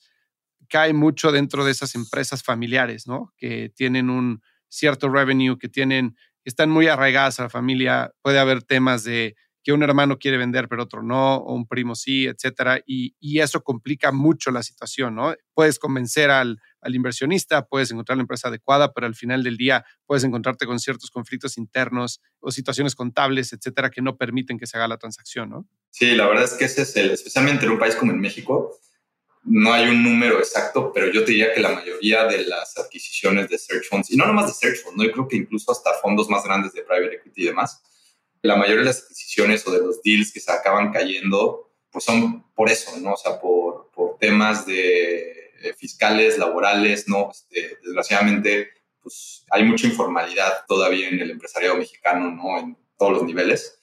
cae 0.67 0.93
mucho 0.93 1.31
dentro 1.31 1.63
de 1.63 1.71
esas 1.71 1.95
empresas 1.95 2.43
familiares, 2.43 3.07
¿no? 3.07 3.33
Que 3.37 3.69
tienen 3.69 4.09
un 4.09 4.41
cierto 4.67 5.09
revenue, 5.09 5.57
que 5.57 5.69
tienen, 5.69 6.15
están 6.43 6.69
muy 6.69 6.87
arraigadas 6.87 7.39
a 7.39 7.43
la 7.43 7.49
familia. 7.49 8.11
Puede 8.21 8.39
haber 8.39 8.63
temas 8.63 9.03
de 9.03 9.35
que 9.63 9.73
un 9.73 9.83
hermano 9.83 10.17
quiere 10.17 10.37
vender 10.37 10.67
pero 10.69 10.83
otro 10.83 11.03
no, 11.03 11.35
o 11.35 11.53
un 11.53 11.67
primo 11.67 11.95
sí, 11.95 12.25
etcétera, 12.25 12.81
y, 12.85 13.13
eso 13.39 13.61
complica 13.61 14.11
mucho 14.11 14.51
la 14.51 14.63
situación, 14.63 15.15
¿no? 15.15 15.33
Puedes 15.53 15.79
convencer 15.79 16.29
al, 16.29 16.59
al, 16.81 16.95
inversionista, 16.95 17.65
puedes 17.65 17.91
encontrar 17.91 18.17
la 18.17 18.21
empresa 18.21 18.49
adecuada, 18.49 18.91
pero 18.93 19.07
al 19.07 19.15
final 19.15 19.43
del 19.43 19.57
día 19.57 19.85
puedes 20.05 20.23
encontrarte 20.23 20.65
con 20.65 20.79
ciertos 20.79 21.09
conflictos 21.09 21.57
internos 21.57 22.21
o 22.39 22.51
situaciones 22.51 22.95
contables, 22.95 23.53
etcétera, 23.53 23.89
que 23.89 24.01
no 24.01 24.17
permiten 24.17 24.57
que 24.57 24.67
se 24.67 24.77
haga 24.77 24.87
la 24.87 24.97
transacción, 24.97 25.49
¿no? 25.49 25.67
Sí, 25.91 26.15
la 26.15 26.27
verdad 26.27 26.45
es 26.45 26.53
que 26.53 26.65
ese 26.65 26.81
es 26.81 26.95
el, 26.95 27.11
especialmente 27.11 27.65
en 27.65 27.71
un 27.71 27.79
país 27.79 27.95
como 27.95 28.11
en 28.11 28.19
México, 28.19 28.78
no 29.49 29.73
hay 29.73 29.89
un 29.89 30.03
número 30.03 30.37
exacto, 30.37 30.91
pero 30.93 31.11
yo 31.11 31.25
te 31.25 31.31
diría 31.31 31.53
que 31.53 31.59
la 31.59 31.71
mayoría 31.71 32.25
de 32.25 32.45
las 32.45 32.77
adquisiciones 32.77 33.49
de 33.49 33.57
search 33.57 33.87
funds, 33.89 34.11
y 34.11 34.15
no 34.15 34.27
nomás 34.27 34.47
de 34.47 34.53
search 34.53 34.83
funds, 34.83 34.97
¿no? 34.97 35.03
yo 35.03 35.11
creo 35.11 35.27
que 35.27 35.37
incluso 35.37 35.71
hasta 35.71 35.95
fondos 35.95 36.29
más 36.29 36.43
grandes 36.43 36.71
de 36.73 36.83
private 36.83 37.15
equity 37.15 37.41
y 37.41 37.45
demás, 37.45 37.81
la 38.43 38.55
mayoría 38.55 38.81
de 38.81 38.85
las 38.85 39.03
adquisiciones 39.03 39.65
o 39.67 39.71
de 39.71 39.79
los 39.79 40.03
deals 40.03 40.31
que 40.31 40.39
se 40.39 40.51
acaban 40.51 40.91
cayendo, 40.91 41.71
pues 41.91 42.05
son 42.05 42.43
por 42.53 42.69
eso, 42.69 42.95
¿no? 42.99 43.13
O 43.13 43.17
sea, 43.17 43.39
por, 43.39 43.89
por 43.91 44.17
temas 44.19 44.65
de, 44.67 45.35
fiscales, 45.77 46.37
laborales, 46.37 47.07
¿no? 47.07 47.31
Este, 47.31 47.79
desgraciadamente, 47.83 48.69
pues 49.01 49.45
hay 49.49 49.63
mucha 49.63 49.87
informalidad 49.87 50.63
todavía 50.67 51.09
en 51.09 51.19
el 51.19 51.31
empresariado 51.31 51.75
mexicano, 51.75 52.31
¿no? 52.31 52.59
En 52.59 52.77
todos 52.97 53.13
los 53.13 53.23
niveles. 53.23 53.78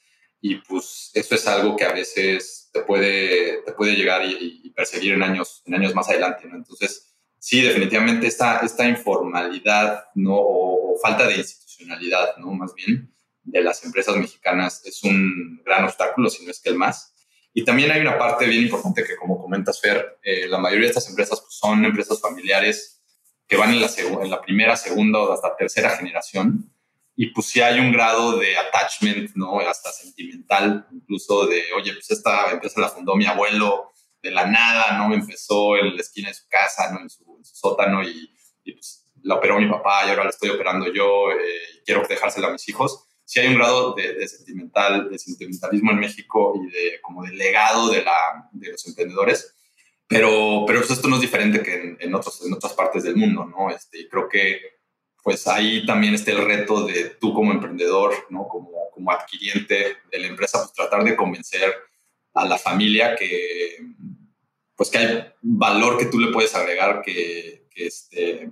Y 0.48 0.54
pues 0.68 1.10
eso 1.12 1.34
es 1.34 1.48
algo 1.48 1.74
que 1.74 1.84
a 1.84 1.92
veces 1.92 2.70
te 2.72 2.82
puede, 2.82 3.62
te 3.62 3.72
puede 3.72 3.96
llegar 3.96 4.24
y, 4.24 4.70
perseguir 4.76 5.14
en 5.14 5.22
años, 5.22 5.62
en 5.64 5.74
años 5.74 5.94
más 5.94 6.08
adelante, 6.08 6.46
¿no? 6.46 6.54
Entonces, 6.54 7.16
sí, 7.38 7.62
definitivamente 7.62 8.26
esta, 8.26 8.58
esta 8.58 8.86
informalidad, 8.86 10.04
¿no? 10.14 10.36
O, 10.36 10.94
o 10.94 10.98
falta 11.00 11.26
de 11.26 11.36
institucionalidad, 11.38 12.36
¿no? 12.36 12.52
Más 12.52 12.74
bien, 12.74 13.12
de 13.42 13.60
las 13.60 13.82
empresas 13.84 14.14
mexicanas 14.16 14.82
es 14.84 15.02
un 15.02 15.62
gran 15.64 15.84
obstáculo, 15.84 16.30
si 16.30 16.44
no 16.44 16.50
es 16.52 16.60
que 16.60 16.68
el 16.68 16.76
más. 16.76 17.12
Y 17.52 17.64
también 17.64 17.90
hay 17.90 18.02
una 18.02 18.16
parte 18.16 18.46
bien 18.46 18.62
importante 18.62 19.02
que, 19.02 19.16
como 19.16 19.42
comentas, 19.42 19.80
Fer, 19.80 20.18
eh, 20.22 20.46
la 20.46 20.58
mayoría 20.58 20.84
de 20.84 20.90
estas 20.90 21.08
empresas 21.08 21.40
pues, 21.40 21.54
son 21.54 21.84
empresas 21.84 22.20
familiares 22.20 23.02
que 23.48 23.56
van 23.56 23.72
en 23.72 23.80
la, 23.80 23.88
en 23.96 24.30
la 24.30 24.42
primera, 24.42 24.76
segunda 24.76 25.18
o 25.18 25.32
hasta 25.32 25.56
tercera 25.56 25.90
generación. 25.96 26.70
Y 27.16 27.30
pues 27.30 27.46
sí 27.46 27.60
hay 27.60 27.80
un 27.80 27.92
grado 27.92 28.36
de 28.36 28.56
attachment, 28.56 29.34
¿no? 29.34 29.58
Hasta 29.60 29.90
sentimental, 29.90 30.86
incluso 30.92 31.46
de, 31.46 31.72
oye, 31.74 31.92
pues 31.94 32.10
esta 32.10 32.50
empresa 32.50 32.80
la 32.80 32.90
fundó 32.90 33.16
mi 33.16 33.24
abuelo 33.26 33.92
de 34.22 34.30
la 34.30 34.46
nada, 34.46 34.98
¿no? 34.98 35.14
Empezó 35.14 35.76
en 35.76 35.96
la 35.96 36.02
esquina 36.02 36.28
de 36.28 36.34
su 36.34 36.46
casa, 36.48 36.92
¿no? 36.92 37.00
En 37.00 37.10
su, 37.10 37.24
sótano 37.42 38.02
y, 38.02 38.30
pues 38.72 39.04
la 39.22 39.36
operó 39.36 39.58
mi 39.58 39.68
papá 39.68 40.04
y 40.04 40.10
ahora 40.10 40.24
la 40.24 40.30
estoy 40.30 40.50
operando 40.50 40.92
yo 40.92 41.30
eh, 41.30 41.36
y 41.74 41.84
quiero 41.84 42.06
dejársela 42.06 42.48
a 42.48 42.52
mis 42.52 42.68
hijos 42.68 43.06
sí 43.26 43.40
hay 43.40 43.48
un 43.48 43.56
grado 43.56 43.94
de, 43.94 44.26
sentimental, 44.28 45.10
de 45.10 45.18
sentimentalismo 45.18 45.90
en 45.90 45.98
México 45.98 46.54
y 46.56 46.70
de 46.70 47.00
como 47.02 47.24
de 47.24 47.34
legado 47.34 47.90
de, 47.90 48.02
la, 48.02 48.48
de 48.52 48.70
los 48.70 48.86
emprendedores, 48.86 49.54
pero, 50.06 50.64
pero 50.66 50.78
pues 50.78 50.92
esto 50.92 51.08
no 51.08 51.16
es 51.16 51.22
diferente 51.22 51.62
que 51.62 51.96
en, 51.98 52.14
otros, 52.14 52.46
en 52.46 52.54
otras 52.54 52.72
partes 52.72 53.02
del 53.02 53.16
mundo, 53.16 53.44
¿no? 53.44 53.70
Este, 53.70 54.08
creo 54.08 54.28
que 54.28 54.75
pues 55.26 55.48
ahí 55.48 55.84
también 55.84 56.14
está 56.14 56.30
el 56.30 56.44
reto 56.44 56.86
de 56.86 57.16
tú 57.20 57.34
como 57.34 57.50
emprendedor, 57.50 58.14
¿no? 58.30 58.46
Como, 58.46 58.70
como 58.92 59.10
adquiriente 59.10 59.96
de 60.08 60.18
la 60.20 60.28
empresa, 60.28 60.60
pues 60.60 60.72
tratar 60.72 61.02
de 61.02 61.16
convencer 61.16 61.74
a 62.32 62.44
la 62.44 62.56
familia 62.56 63.16
que 63.16 63.76
pues 64.76 64.88
que 64.88 64.98
hay 64.98 65.24
valor 65.42 65.98
que 65.98 66.04
tú 66.04 66.20
le 66.20 66.30
puedes 66.30 66.54
agregar 66.54 67.02
que, 67.02 67.66
que 67.74 67.88
este, 67.88 68.50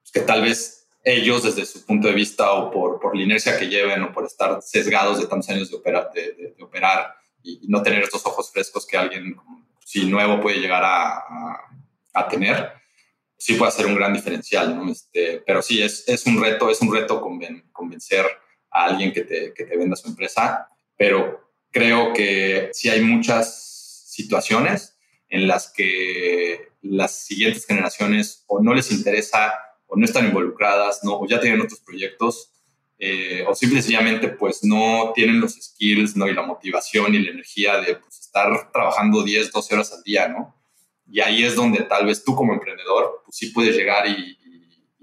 pues, 0.00 0.10
que 0.10 0.20
tal 0.20 0.40
vez 0.40 0.88
ellos 1.04 1.42
desde 1.42 1.66
su 1.66 1.84
punto 1.84 2.08
de 2.08 2.14
vista 2.14 2.50
o 2.52 2.70
por, 2.70 2.98
por 2.98 3.14
la 3.14 3.22
inercia 3.22 3.58
que 3.58 3.68
lleven 3.68 4.02
o 4.02 4.10
por 4.10 4.24
estar 4.24 4.62
sesgados 4.62 5.20
de 5.20 5.26
tantos 5.26 5.50
años 5.50 5.70
de, 5.70 5.76
operar 5.76 6.10
de, 6.14 6.56
operar 6.62 7.14
y, 7.42 7.60
no 7.68 7.82
tener 7.82 8.04
estos 8.04 8.24
ojos 8.24 8.50
frescos 8.50 8.86
que 8.86 8.96
alguien 8.96 9.36
si 9.84 10.06
nuevo 10.06 10.40
puede 10.40 10.60
llegar 10.60 10.82
a, 10.82 11.22
a, 12.14 12.26
tener, 12.26 12.72
sí 13.40 13.54
puede 13.54 13.72
ser 13.72 13.86
un 13.86 13.94
gran 13.94 14.12
diferencial, 14.12 14.76
¿no? 14.76 14.92
Este, 14.92 15.42
pero 15.46 15.62
sí, 15.62 15.82
es, 15.82 16.06
es 16.06 16.26
un 16.26 16.42
reto, 16.42 16.68
es 16.70 16.82
un 16.82 16.94
reto 16.94 17.22
convencer 17.72 18.26
a 18.70 18.84
alguien 18.84 19.12
que 19.12 19.22
te, 19.22 19.54
que 19.54 19.64
te 19.64 19.78
venda 19.78 19.96
su 19.96 20.08
empresa, 20.08 20.68
pero 20.94 21.50
creo 21.70 22.12
que 22.12 22.68
sí 22.74 22.90
hay 22.90 23.00
muchas 23.00 24.04
situaciones 24.06 24.98
en 25.30 25.48
las 25.48 25.72
que 25.72 26.68
las 26.82 27.12
siguientes 27.24 27.64
generaciones 27.64 28.44
o 28.46 28.60
no 28.60 28.74
les 28.74 28.92
interesa 28.92 29.54
o 29.86 29.96
no 29.96 30.04
están 30.04 30.26
involucradas, 30.26 31.02
¿no? 31.02 31.14
o 31.14 31.26
ya 31.26 31.40
tienen 31.40 31.62
otros 31.62 31.80
proyectos, 31.80 32.52
eh, 32.98 33.42
o 33.48 33.54
simplemente 33.54 34.28
pues 34.28 34.62
no 34.62 35.12
tienen 35.14 35.40
los 35.40 35.54
skills, 35.54 36.16
¿no? 36.16 36.28
Y 36.28 36.34
la 36.34 36.42
motivación 36.42 37.14
y 37.14 37.20
la 37.20 37.30
energía 37.30 37.78
de 37.78 37.94
pues, 37.96 38.20
estar 38.20 38.70
trabajando 38.70 39.22
10, 39.22 39.50
12 39.50 39.74
horas 39.74 39.94
al 39.94 40.02
día, 40.02 40.28
¿no? 40.28 40.59
Y 41.10 41.20
ahí 41.20 41.44
es 41.44 41.54
donde 41.54 41.82
tal 41.82 42.06
vez 42.06 42.24
tú 42.24 42.34
como 42.34 42.52
emprendedor, 42.52 43.22
pues 43.24 43.36
sí 43.36 43.48
puedes 43.48 43.76
llegar 43.76 44.06
y, 44.06 44.36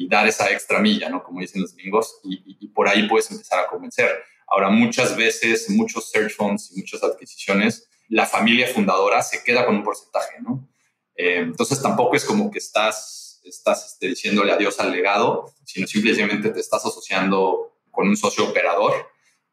dar 0.10 0.26
esa 0.26 0.50
extra 0.52 0.80
milla, 0.80 1.10
¿no? 1.10 1.22
Como 1.22 1.41
dicen 1.41 1.62
los 1.62 1.76
gringos, 1.76 2.20
y, 2.24 2.67
por 2.70 2.88
ahí 2.88 3.10
puedes 3.10 3.30
empezar 3.30 3.60
a 3.60 3.67
convencer. 3.67 4.10
Ahora, 4.48 4.70
muchas 4.70 5.17
veces, 5.17 5.70
muchos 5.70 6.10
search 6.10 6.34
funds 6.34 6.72
y 6.72 6.80
muchas 6.80 7.04
adquisiciones, 7.04 7.89
la 8.08 8.26
familia 8.26 8.67
fundadora 8.67 9.22
se 9.22 9.43
queda 9.43 9.65
con 9.65 9.76
un 9.76 9.84
porcentaje, 9.84 10.39
¿no? 10.39 10.70
Eh, 11.15 11.39
entonces 11.39 11.82
tampoco 11.82 12.15
es 12.15 12.24
como 12.24 12.50
que 12.50 12.60
estás 12.60 13.28
estás 13.50 13.93
este, 13.93 14.08
diciéndole 14.08 14.52
adiós 14.52 14.80
al 14.80 14.91
legado, 14.91 15.54
sino 15.63 15.88
simplemente 15.88 16.50
te 16.50 16.60
estás 16.60 16.86
asociando 16.86 17.78
con 17.91 18.08
un 18.08 18.17
socio 18.17 18.46
operador 18.46 18.93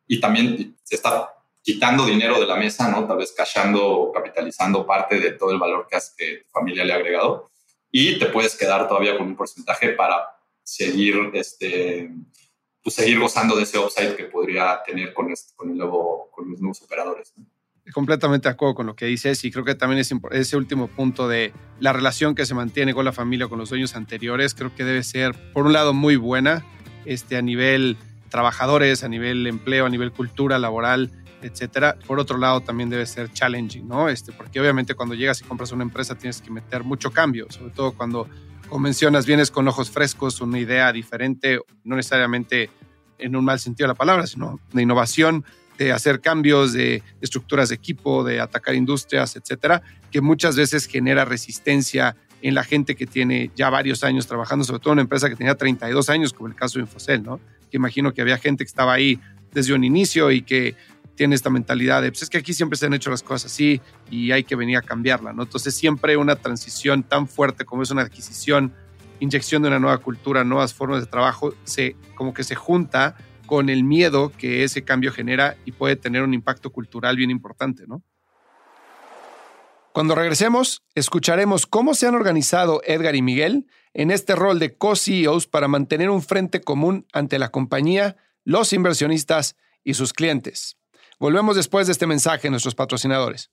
y 0.06 0.20
también 0.20 0.76
está 0.88 1.33
quitando 1.64 2.04
dinero 2.04 2.38
de 2.38 2.46
la 2.46 2.56
mesa, 2.56 2.90
¿no? 2.90 3.06
Tal 3.06 3.16
vez 3.16 3.32
cachando, 3.32 4.12
capitalizando 4.14 4.86
parte 4.86 5.18
de 5.18 5.32
todo 5.32 5.50
el 5.50 5.58
valor 5.58 5.86
que, 5.88 5.96
has, 5.96 6.14
que 6.14 6.42
tu 6.44 6.50
familia 6.50 6.84
le 6.84 6.92
ha 6.92 6.96
agregado 6.96 7.50
y 7.90 8.18
te 8.18 8.26
puedes 8.26 8.54
quedar 8.54 8.86
todavía 8.86 9.16
con 9.16 9.28
un 9.28 9.34
porcentaje 9.34 9.88
para 9.90 10.28
seguir, 10.62 11.30
este, 11.32 12.10
pues 12.82 12.94
seguir 12.94 13.18
gozando 13.18 13.56
de 13.56 13.62
ese 13.62 13.78
upside 13.78 14.14
que 14.14 14.24
podría 14.24 14.82
tener 14.84 15.14
con, 15.14 15.32
este, 15.32 15.54
con, 15.56 15.70
el 15.70 15.78
nuevo, 15.78 16.30
con 16.32 16.50
los 16.50 16.60
nuevos 16.60 16.82
operadores. 16.82 17.32
¿no? 17.36 17.46
completamente 17.92 18.48
de 18.48 18.52
acuerdo 18.52 18.74
con 18.74 18.86
lo 18.86 18.96
que 18.96 19.06
dices 19.06 19.44
y 19.44 19.50
creo 19.50 19.64
que 19.64 19.74
también 19.74 20.00
es 20.00 20.10
ese 20.32 20.56
último 20.56 20.88
punto 20.88 21.28
de 21.28 21.52
la 21.80 21.92
relación 21.92 22.34
que 22.34 22.46
se 22.46 22.54
mantiene 22.54 22.94
con 22.94 23.04
la 23.04 23.12
familia, 23.12 23.48
con 23.48 23.58
los 23.58 23.70
dueños 23.70 23.94
anteriores, 23.94 24.54
creo 24.54 24.74
que 24.74 24.84
debe 24.84 25.02
ser, 25.02 25.34
por 25.52 25.66
un 25.66 25.72
lado, 25.72 25.92
muy 25.92 26.16
buena 26.16 26.64
este, 27.04 27.36
a 27.36 27.42
nivel 27.42 27.96
trabajadores, 28.30 29.04
a 29.04 29.08
nivel 29.08 29.46
empleo, 29.46 29.86
a 29.86 29.90
nivel 29.90 30.12
cultura 30.12 30.58
laboral, 30.58 31.10
etcétera. 31.44 31.96
Por 32.06 32.18
otro 32.18 32.38
lado, 32.38 32.60
también 32.60 32.90
debe 32.90 33.06
ser 33.06 33.32
challenging, 33.32 33.86
¿no? 33.86 34.08
Este, 34.08 34.32
porque 34.32 34.60
obviamente 34.60 34.94
cuando 34.94 35.14
llegas 35.14 35.40
y 35.40 35.44
compras 35.44 35.72
una 35.72 35.82
empresa 35.82 36.14
tienes 36.14 36.40
que 36.40 36.50
meter 36.50 36.84
mucho 36.84 37.10
cambio, 37.10 37.46
sobre 37.50 37.72
todo 37.72 37.92
cuando, 37.92 38.28
como 38.68 38.88
vienes 39.26 39.50
con 39.50 39.68
ojos 39.68 39.90
frescos, 39.90 40.40
una 40.40 40.58
idea 40.58 40.92
diferente, 40.92 41.60
no 41.84 41.96
necesariamente 41.96 42.70
en 43.18 43.36
un 43.36 43.44
mal 43.44 43.60
sentido 43.60 43.86
de 43.86 43.92
la 43.92 43.98
palabra, 43.98 44.26
sino 44.26 44.60
de 44.72 44.82
innovación 44.82 45.44
de 45.78 45.92
hacer 45.92 46.20
cambios 46.20 46.72
de 46.72 47.02
estructuras 47.20 47.68
de 47.68 47.74
equipo, 47.74 48.22
de 48.24 48.40
atacar 48.40 48.74
industrias, 48.74 49.36
etcétera, 49.36 49.82
que 50.10 50.20
muchas 50.20 50.56
veces 50.56 50.86
genera 50.86 51.24
resistencia 51.24 52.16
en 52.42 52.54
la 52.54 52.62
gente 52.62 52.94
que 52.94 53.06
tiene 53.06 53.50
ya 53.56 53.70
varios 53.70 54.04
años 54.04 54.26
trabajando, 54.26 54.64
sobre 54.64 54.80
todo 54.80 54.92
en 54.92 54.96
una 54.96 55.02
empresa 55.02 55.28
que 55.28 55.36
tenía 55.36 55.54
32 55.54 56.08
años, 56.10 56.32
como 56.32 56.48
el 56.48 56.54
caso 56.54 56.78
de 56.78 56.82
Infocel, 56.84 57.22
¿no? 57.22 57.40
Que 57.70 57.76
imagino 57.78 58.12
que 58.12 58.20
había 58.20 58.38
gente 58.38 58.64
que 58.64 58.68
estaba 58.68 58.92
ahí 58.92 59.18
desde 59.52 59.72
un 59.72 59.82
inicio 59.82 60.30
y 60.30 60.42
que 60.42 60.76
tiene 61.14 61.34
esta 61.34 61.50
mentalidad 61.50 62.02
de, 62.02 62.10
pues 62.10 62.22
es 62.22 62.30
que 62.30 62.38
aquí 62.38 62.52
siempre 62.52 62.78
se 62.78 62.86
han 62.86 62.94
hecho 62.94 63.10
las 63.10 63.22
cosas 63.22 63.52
así 63.52 63.80
y 64.10 64.32
hay 64.32 64.44
que 64.44 64.56
venir 64.56 64.76
a 64.76 64.82
cambiarla, 64.82 65.32
¿no? 65.32 65.44
Entonces 65.44 65.74
siempre 65.74 66.16
una 66.16 66.36
transición 66.36 67.02
tan 67.02 67.28
fuerte 67.28 67.64
como 67.64 67.82
es 67.82 67.90
una 67.90 68.02
adquisición, 68.02 68.72
inyección 69.20 69.62
de 69.62 69.68
una 69.68 69.78
nueva 69.78 69.98
cultura, 69.98 70.44
nuevas 70.44 70.74
formas 70.74 71.00
de 71.00 71.06
trabajo, 71.06 71.54
se 71.64 71.96
como 72.14 72.34
que 72.34 72.44
se 72.44 72.54
junta 72.54 73.16
con 73.46 73.68
el 73.68 73.84
miedo 73.84 74.32
que 74.36 74.64
ese 74.64 74.84
cambio 74.84 75.12
genera 75.12 75.56
y 75.64 75.72
puede 75.72 75.96
tener 75.96 76.22
un 76.22 76.34
impacto 76.34 76.70
cultural 76.70 77.16
bien 77.16 77.30
importante, 77.30 77.84
¿no? 77.86 78.02
Cuando 79.92 80.16
regresemos, 80.16 80.82
escucharemos 80.96 81.66
cómo 81.66 81.94
se 81.94 82.08
han 82.08 82.16
organizado 82.16 82.82
Edgar 82.84 83.14
y 83.14 83.22
Miguel 83.22 83.68
en 83.92 84.10
este 84.10 84.34
rol 84.34 84.58
de 84.58 84.76
co-CEOs 84.76 85.46
para 85.46 85.68
mantener 85.68 86.10
un 86.10 86.20
frente 86.20 86.60
común 86.60 87.06
ante 87.12 87.38
la 87.38 87.50
compañía, 87.50 88.16
los 88.42 88.72
inversionistas 88.72 89.54
y 89.84 89.94
sus 89.94 90.12
clientes. 90.12 90.78
Volvemos 91.24 91.56
después 91.56 91.86
de 91.86 91.92
este 91.94 92.06
mensaje 92.06 92.48
a 92.48 92.50
nuestros 92.50 92.74
patrocinadores. 92.74 93.50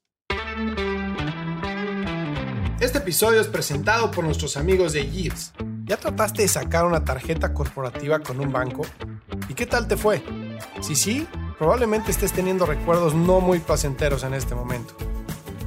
Este 2.81 2.97
episodio 2.97 3.39
es 3.39 3.47
presentado 3.47 4.12
por 4.12 4.25
nuestros 4.25 4.57
amigos 4.57 4.91
de 4.91 5.10
Yves. 5.10 5.53
¿Ya 5.86 5.95
trataste 5.95 6.41
de 6.41 6.49
sacar 6.49 6.84
una 6.84 7.05
tarjeta 7.05 7.53
corporativa 7.53 8.19
con 8.19 8.41
un 8.41 8.51
banco? 8.51 8.81
¿Y 9.47 9.53
qué 9.53 9.65
tal 9.65 9.88
te 9.88 9.95
fue? 9.95 10.21
Si 10.81 10.97
sí, 10.97 11.25
probablemente 11.57 12.12
estés 12.12 12.34
teniendo 12.34 12.65
recuerdos 12.65 13.15
no 13.15 13.39
muy 13.39 13.60
placenteros 13.60 14.23
en 14.23 14.34
este 14.34 14.53
momento. 14.53 14.93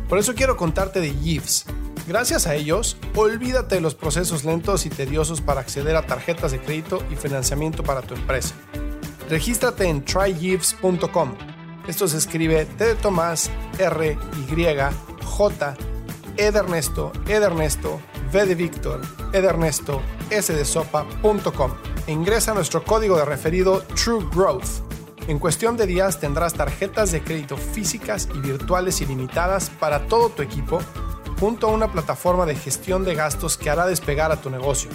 Por 0.06 0.18
eso 0.18 0.34
quiero 0.34 0.58
contarte 0.58 1.00
de 1.00 1.18
Yves. 1.18 1.64
Gracias 2.06 2.46
a 2.46 2.54
ellos, 2.54 2.98
olvídate 3.14 3.76
de 3.76 3.80
los 3.80 3.94
procesos 3.94 4.44
lentos 4.44 4.84
y 4.84 4.90
tediosos 4.90 5.40
para 5.40 5.62
acceder 5.62 5.96
a 5.96 6.04
tarjetas 6.06 6.52
de 6.52 6.60
crédito 6.60 7.02
y 7.10 7.16
financiamiento 7.16 7.82
para 7.82 8.02
tu 8.02 8.12
empresa. 8.12 8.54
Regístrate 9.30 9.88
en 9.88 10.04
trygifs.com. 10.04 11.53
Esto 11.86 12.08
se 12.08 12.18
escribe 12.18 12.64
T 12.64 12.84
de 12.84 12.94
Tomás, 12.94 13.50
R, 13.78 14.18
Y, 14.48 14.66
J, 15.24 15.76
E 16.36 16.50
de 16.50 16.58
Ernesto, 16.58 17.12
E 17.26 17.40
de 17.40 17.46
Ernesto, 17.46 18.00
V 18.32 18.46
de 18.46 18.54
Víctor, 18.54 19.00
E 19.32 19.40
de 19.40 19.48
Ernesto, 19.48 20.02
S 20.30 20.52
de 20.52 20.64
Sopa.com. 20.64 21.72
E 22.06 22.12
ingresa 22.12 22.54
nuestro 22.54 22.84
código 22.84 23.16
de 23.16 23.24
referido 23.24 23.82
True 23.94 24.26
Growth 24.34 24.84
en 25.26 25.38
cuestión 25.38 25.78
de 25.78 25.86
días 25.86 26.20
tendrás 26.20 26.52
tarjetas 26.52 27.10
de 27.10 27.22
crédito 27.22 27.56
físicas 27.56 28.28
y 28.34 28.40
virtuales 28.40 29.00
ilimitadas 29.00 29.70
para 29.70 30.06
todo 30.06 30.28
tu 30.28 30.42
equipo, 30.42 30.80
junto 31.40 31.66
a 31.66 31.70
una 31.70 31.90
plataforma 31.90 32.44
de 32.44 32.54
gestión 32.54 33.04
de 33.04 33.14
gastos 33.14 33.56
que 33.56 33.70
hará 33.70 33.86
despegar 33.86 34.32
a 34.32 34.42
tu 34.42 34.50
negocio, 34.50 34.90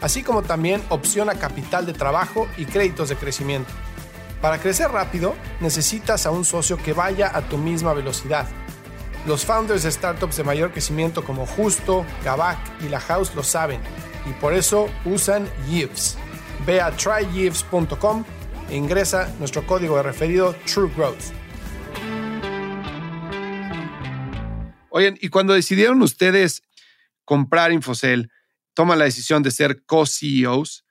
así 0.00 0.22
como 0.22 0.42
también 0.42 0.82
opción 0.88 1.28
a 1.28 1.34
capital 1.34 1.84
de 1.84 1.92
trabajo 1.92 2.48
y 2.56 2.64
créditos 2.64 3.10
de 3.10 3.16
crecimiento. 3.16 3.70
Para 4.40 4.58
crecer 4.58 4.90
rápido, 4.90 5.34
necesitas 5.60 6.26
a 6.26 6.30
un 6.30 6.44
socio 6.44 6.76
que 6.76 6.92
vaya 6.92 7.30
a 7.34 7.42
tu 7.42 7.58
misma 7.58 7.92
velocidad. 7.92 8.48
Los 9.26 9.44
founders 9.44 9.82
de 9.82 9.92
startups 9.92 10.36
de 10.36 10.44
mayor 10.44 10.72
crecimiento 10.72 11.24
como 11.24 11.46
Justo, 11.46 12.06
Kavak 12.24 12.58
y 12.82 12.88
La 12.88 13.00
House 13.00 13.34
lo 13.34 13.42
saben 13.42 13.80
y 14.26 14.32
por 14.40 14.54
eso 14.54 14.88
usan 15.04 15.48
Yves. 15.68 16.16
Ve 16.66 16.80
a 16.80 16.90
tryyves.com 16.90 18.24
ingresa 18.70 19.34
nuestro 19.38 19.66
código 19.66 19.96
de 19.96 20.02
referido 20.02 20.54
True 20.64 20.90
Growth. 20.94 21.32
Oigan, 24.90 25.16
y 25.20 25.28
cuando 25.28 25.54
decidieron 25.54 26.02
ustedes 26.02 26.62
comprar 27.24 27.72
Infocel, 27.72 28.30
toman 28.74 28.98
la 28.98 29.04
decisión 29.04 29.42
de 29.42 29.50
ser 29.50 29.84
co-CEOs. 29.84 30.84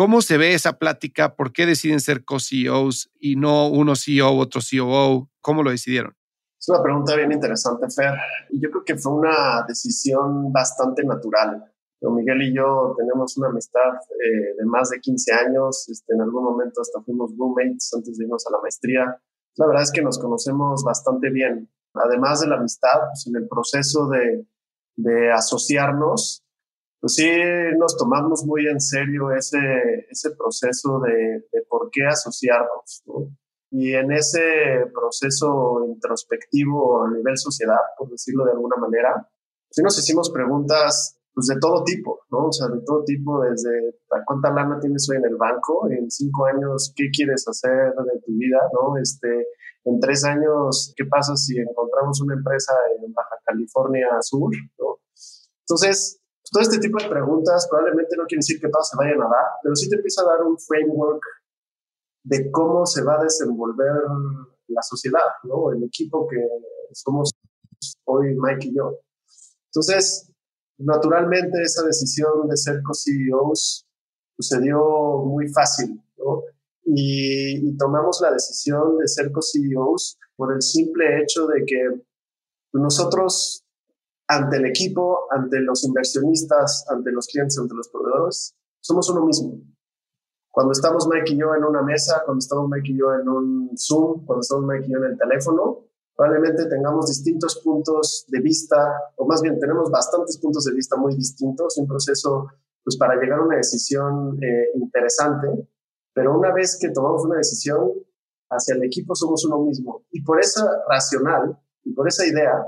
¿Cómo 0.00 0.22
se 0.22 0.38
ve 0.38 0.54
esa 0.54 0.78
plática? 0.78 1.36
¿Por 1.36 1.52
qué 1.52 1.66
deciden 1.66 2.00
ser 2.00 2.24
co-CEOs 2.24 3.10
y 3.20 3.36
no 3.36 3.68
uno 3.68 3.94
CEO, 3.94 4.34
otro 4.34 4.62
COO? 4.62 5.28
¿Cómo 5.42 5.62
lo 5.62 5.70
decidieron? 5.70 6.16
Es 6.58 6.70
una 6.70 6.82
pregunta 6.82 7.14
bien 7.16 7.30
interesante, 7.32 7.86
Fer. 7.94 8.14
Yo 8.50 8.70
creo 8.70 8.82
que 8.82 8.96
fue 8.96 9.12
una 9.12 9.62
decisión 9.68 10.50
bastante 10.54 11.04
natural. 11.04 11.70
Miguel 12.00 12.40
y 12.40 12.56
yo 12.56 12.94
tenemos 12.96 13.36
una 13.36 13.48
amistad 13.48 13.92
eh, 13.92 14.54
de 14.56 14.64
más 14.64 14.88
de 14.88 15.00
15 15.00 15.34
años. 15.34 15.86
Este, 15.90 16.14
en 16.14 16.22
algún 16.22 16.44
momento 16.44 16.80
hasta 16.80 17.02
fuimos 17.02 17.32
roommates 17.36 17.92
antes 17.94 18.16
de 18.16 18.24
irnos 18.24 18.46
a 18.46 18.52
la 18.52 18.62
maestría. 18.62 19.20
La 19.56 19.66
verdad 19.66 19.82
es 19.82 19.92
que 19.92 20.00
nos 20.00 20.18
conocemos 20.18 20.82
bastante 20.82 21.28
bien. 21.28 21.70
Además 21.92 22.40
de 22.40 22.46
la 22.48 22.56
amistad, 22.56 23.00
pues 23.12 23.26
en 23.26 23.36
el 23.36 23.46
proceso 23.46 24.08
de, 24.08 24.46
de 24.96 25.30
asociarnos, 25.30 26.42
pues 27.00 27.14
sí 27.14 27.28
nos 27.78 27.96
tomamos 27.96 28.44
muy 28.44 28.66
en 28.66 28.80
serio 28.80 29.30
ese, 29.32 29.58
ese 30.10 30.30
proceso 30.32 31.00
de, 31.00 31.46
de 31.52 31.62
por 31.68 31.90
qué 31.90 32.04
asociarnos. 32.06 33.02
Y 33.70 33.94
en 33.94 34.12
ese 34.12 34.84
proceso 34.92 35.84
introspectivo 35.86 37.04
a 37.04 37.10
nivel 37.10 37.38
sociedad, 37.38 37.78
por 37.96 38.10
decirlo 38.10 38.44
de 38.44 38.52
alguna 38.52 38.76
manera, 38.76 39.28
sí 39.70 39.82
nos 39.82 39.98
hicimos 39.98 40.30
preguntas 40.30 41.16
pues 41.32 41.46
de 41.46 41.58
todo 41.60 41.84
tipo, 41.84 42.20
¿no? 42.30 42.48
O 42.48 42.52
sea, 42.52 42.68
de 42.68 42.80
todo 42.84 43.04
tipo, 43.04 43.40
desde 43.40 43.94
cuánta 44.26 44.50
lana 44.50 44.80
tienes 44.80 45.08
hoy 45.08 45.18
en 45.18 45.26
el 45.26 45.36
banco, 45.36 45.88
en 45.88 46.10
cinco 46.10 46.46
años, 46.46 46.92
qué 46.96 47.08
quieres 47.10 47.46
hacer 47.46 47.94
de 47.94 48.20
tu 48.26 48.32
vida, 48.32 48.58
¿no? 48.72 48.96
Este, 48.98 49.46
en 49.84 50.00
tres 50.00 50.24
años, 50.24 50.92
¿qué 50.96 51.04
pasa 51.04 51.36
si 51.36 51.56
encontramos 51.58 52.20
una 52.20 52.34
empresa 52.34 52.72
en 52.98 53.12
Baja 53.12 53.36
California 53.44 54.08
Sur, 54.20 54.50
¿no? 54.78 54.98
Entonces, 55.60 56.18
pues, 56.18 56.19
todo 56.50 56.62
este 56.62 56.78
tipo 56.78 56.98
de 57.02 57.08
preguntas 57.08 57.66
probablemente 57.70 58.16
no 58.16 58.24
quiere 58.24 58.40
decir 58.40 58.60
que 58.60 58.68
todas 58.68 58.88
se 58.88 58.96
vayan 58.96 59.20
a 59.22 59.28
dar, 59.28 59.46
pero 59.62 59.76
sí 59.76 59.88
te 59.88 59.96
empieza 59.96 60.22
a 60.22 60.26
dar 60.26 60.42
un 60.42 60.58
framework 60.58 61.22
de 62.24 62.50
cómo 62.50 62.86
se 62.86 63.02
va 63.02 63.18
a 63.18 63.22
desenvolver 63.22 63.92
la 64.68 64.82
sociedad, 64.82 65.30
¿no? 65.44 65.72
El 65.72 65.84
equipo 65.84 66.26
que 66.28 66.36
somos 66.92 67.30
hoy 68.04 68.36
Mike 68.36 68.68
y 68.68 68.76
yo. 68.76 68.98
Entonces, 69.66 70.30
naturalmente 70.78 71.62
esa 71.62 71.84
decisión 71.84 72.48
de 72.48 72.56
ser 72.56 72.82
co-CEOs 72.82 73.86
sucedió 74.36 74.78
muy 75.24 75.48
fácil, 75.48 76.02
¿no? 76.18 76.42
Y, 76.84 77.76
tomamos 77.76 78.20
la 78.20 78.32
decisión 78.32 78.98
de 78.98 79.06
ser 79.06 79.30
co-CEOs 79.30 80.18
por 80.36 80.52
el 80.52 80.62
simple 80.62 81.22
hecho 81.22 81.46
de 81.46 81.64
que 81.64 82.02
nosotros, 82.72 83.64
ante 84.30 84.58
el 84.58 84.66
equipo, 84.66 85.26
ante 85.30 85.58
los 85.60 85.84
inversionistas, 85.84 86.86
ante 86.88 87.10
los 87.10 87.26
clientes, 87.26 87.58
ante 87.58 87.74
los 87.74 87.88
proveedores, 87.88 88.54
somos 88.80 89.10
uno 89.10 89.26
mismo. 89.26 89.60
Cuando 90.52 90.70
estamos 90.70 91.08
Mike 91.08 91.32
y 91.32 91.38
yo 91.38 91.52
en 91.56 91.64
una 91.64 91.82
mesa, 91.82 92.22
cuando 92.24 92.38
estamos 92.38 92.68
Mike 92.70 92.92
y 92.92 92.98
yo 92.98 93.12
en 93.12 93.28
un 93.28 93.70
Zoom, 93.76 94.24
cuando 94.24 94.42
estamos 94.42 94.66
Mike 94.66 94.86
y 94.86 94.92
yo 94.92 94.98
en 94.98 95.12
el 95.12 95.18
teléfono, 95.18 95.84
probablemente 96.14 96.66
tengamos 96.66 97.08
distintos 97.08 97.60
puntos 97.64 98.24
de 98.28 98.40
vista, 98.40 98.76
o 99.16 99.26
más 99.26 99.42
bien 99.42 99.58
tenemos 99.58 99.90
bastantes 99.90 100.38
puntos 100.38 100.64
de 100.64 100.74
vista 100.74 100.96
muy 100.96 101.16
distintos, 101.16 101.76
un 101.78 101.88
proceso 101.88 102.46
pues 102.84 102.96
para 102.96 103.20
llegar 103.20 103.40
a 103.40 103.42
una 103.42 103.56
decisión 103.56 104.38
eh, 104.40 104.70
interesante, 104.74 105.68
pero 106.14 106.38
una 106.38 106.52
vez 106.52 106.78
que 106.80 106.90
tomamos 106.90 107.24
una 107.24 107.38
decisión 107.38 107.94
hacia 108.48 108.76
el 108.76 108.84
equipo 108.84 109.16
somos 109.16 109.44
uno 109.44 109.58
mismo. 109.58 110.04
Y 110.12 110.22
por 110.22 110.38
esa 110.38 110.64
racional 110.88 111.58
y 111.84 111.92
por 111.92 112.06
esa 112.06 112.24
idea, 112.26 112.64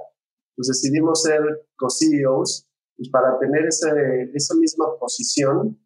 pues 0.54 0.68
decidimos 0.68 1.22
ser 1.22 1.40
co-CEOs 1.76 2.68
pues 2.96 3.08
para 3.10 3.38
tener 3.38 3.66
ese, 3.66 3.90
esa 4.34 4.54
misma 4.54 4.86
posición 4.98 5.78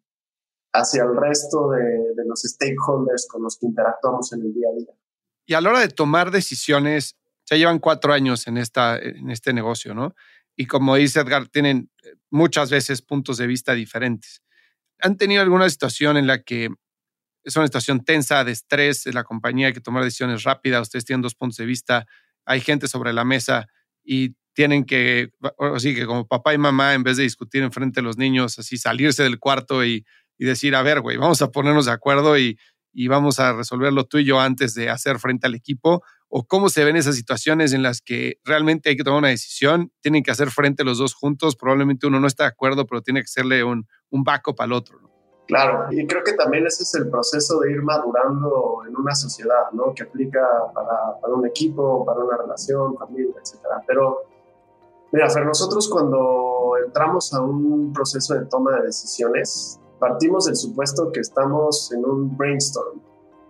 hacia 0.73 1.03
el 1.03 1.15
resto 1.15 1.71
de, 1.71 2.13
de 2.15 2.25
los 2.27 2.41
stakeholders 2.41 3.27
con 3.27 3.43
los 3.43 3.57
que 3.57 3.67
interactuamos 3.67 4.31
en 4.33 4.41
el 4.41 4.53
día 4.53 4.67
a 4.69 4.75
día. 4.77 4.93
Y 5.45 5.53
a 5.53 5.61
la 5.61 5.69
hora 5.69 5.79
de 5.79 5.87
tomar 5.87 6.29
decisiones, 6.31 7.17
ya 7.49 7.55
llevan 7.55 7.79
cuatro 7.79 8.13
años 8.13 8.47
en, 8.47 8.57
esta, 8.57 8.97
en 8.99 9.31
este 9.31 9.53
negocio, 9.53 9.95
¿no? 9.95 10.13
Y 10.57 10.65
como 10.65 10.95
dice 10.95 11.21
Edgar, 11.21 11.47
tienen 11.47 11.89
eh, 12.03 12.15
muchas 12.29 12.69
veces 12.69 13.01
puntos 13.01 13.37
de 13.37 13.47
vista 13.47 13.73
diferentes. 13.73 14.41
¿Han 14.99 15.15
tenido 15.15 15.41
alguna 15.41 15.69
situación 15.69 16.17
en 16.17 16.27
la 16.27 16.43
que 16.43 16.69
es 17.43 17.55
una 17.55 17.67
situación 17.67 18.03
tensa, 18.03 18.43
de 18.43 18.51
estrés, 18.51 19.07
en 19.07 19.13
la 19.13 19.23
compañía 19.23 19.67
hay 19.67 19.73
que 19.73 19.79
tomar 19.79 20.03
decisiones 20.03 20.43
rápidas, 20.43 20.81
ustedes 20.81 21.05
tienen 21.05 21.21
dos 21.21 21.35
puntos 21.35 21.57
de 21.57 21.65
vista, 21.65 22.05
hay 22.45 22.59
gente 22.59 22.89
sobre 22.89 23.13
la 23.13 23.23
mesa 23.23 23.67
y 24.03 24.35
tienen 24.57 24.85
que, 24.85 25.29
así 25.75 25.93
que 25.93 26.07
como 26.07 26.27
papá 26.27 26.51
y 26.51 26.57
mamá, 26.57 26.95
en 26.95 27.03
vez 27.03 27.17
de 27.17 27.21
discutir 27.21 27.61
en 27.61 27.71
frente 27.71 28.01
de 28.01 28.03
los 28.03 28.17
niños, 28.17 28.57
así 28.57 28.75
salirse 28.75 29.21
del 29.21 29.37
cuarto 29.37 29.85
y, 29.85 30.03
y 30.35 30.45
decir, 30.45 30.73
a 30.75 30.81
ver, 30.81 31.01
güey, 31.01 31.15
vamos 31.15 31.43
a 31.43 31.51
ponernos 31.51 31.85
de 31.85 31.91
acuerdo 31.91 32.39
y, 32.39 32.57
y 32.91 33.07
vamos 33.07 33.39
a 33.39 33.53
resolverlo 33.53 34.05
tú 34.05 34.17
y 34.17 34.25
yo 34.25 34.39
antes 34.39 34.73
de 34.73 34.89
hacer 34.89 35.19
frente 35.19 35.45
al 35.45 35.53
equipo? 35.53 36.01
¿O 36.27 36.47
cómo 36.47 36.69
se 36.69 36.83
ven 36.83 36.95
esas 36.95 37.15
situaciones 37.15 37.71
en 37.71 37.83
las 37.83 38.01
que 38.01 38.39
realmente 38.43 38.89
hay 38.89 38.97
que 38.97 39.03
tomar 39.03 39.19
una 39.19 39.27
decisión? 39.27 39.91
Tienen 40.01 40.23
que 40.23 40.31
hacer 40.31 40.49
frente 40.49 40.83
los 40.83 40.97
dos 40.97 41.13
juntos. 41.13 41.55
Probablemente 41.55 42.07
uno 42.07 42.19
no 42.19 42.25
está 42.25 42.45
de 42.45 42.49
acuerdo, 42.49 42.87
pero 42.87 43.03
tiene 43.03 43.19
que 43.19 43.25
hacerle 43.25 43.63
un, 43.63 43.87
un 44.09 44.23
backup 44.23 44.59
al 44.59 44.73
otro. 44.73 44.97
Claro, 45.45 45.85
y 45.91 46.07
creo 46.07 46.23
que 46.23 46.33
también 46.33 46.65
ese 46.65 46.81
es 46.81 46.95
el 46.95 47.11
proceso 47.11 47.59
de 47.59 47.73
ir 47.73 47.83
madurando 47.83 48.79
en 48.87 48.97
una 48.97 49.13
sociedad, 49.13 49.71
¿no? 49.73 49.93
Que 49.93 50.01
aplica 50.01 50.41
para, 50.73 51.21
para 51.21 51.33
un 51.35 51.45
equipo, 51.45 52.03
para 52.03 52.21
una 52.21 52.37
relación, 52.37 52.97
familia, 52.97 53.35
etcétera. 53.39 53.83
Pero, 53.85 54.23
mira, 55.11 55.29
Fer, 55.29 55.45
nosotros 55.45 55.89
cuando 55.89 56.73
entramos 56.85 57.33
a 57.33 57.41
un 57.41 57.91
proceso 57.93 58.33
de 58.33 58.45
toma 58.45 58.77
de 58.77 58.87
decisiones, 58.87 59.79
partimos 59.99 60.45
del 60.45 60.55
supuesto 60.55 61.11
que 61.11 61.21
estamos 61.21 61.91
en 61.91 62.05
un 62.05 62.37
brainstorm 62.37 63.01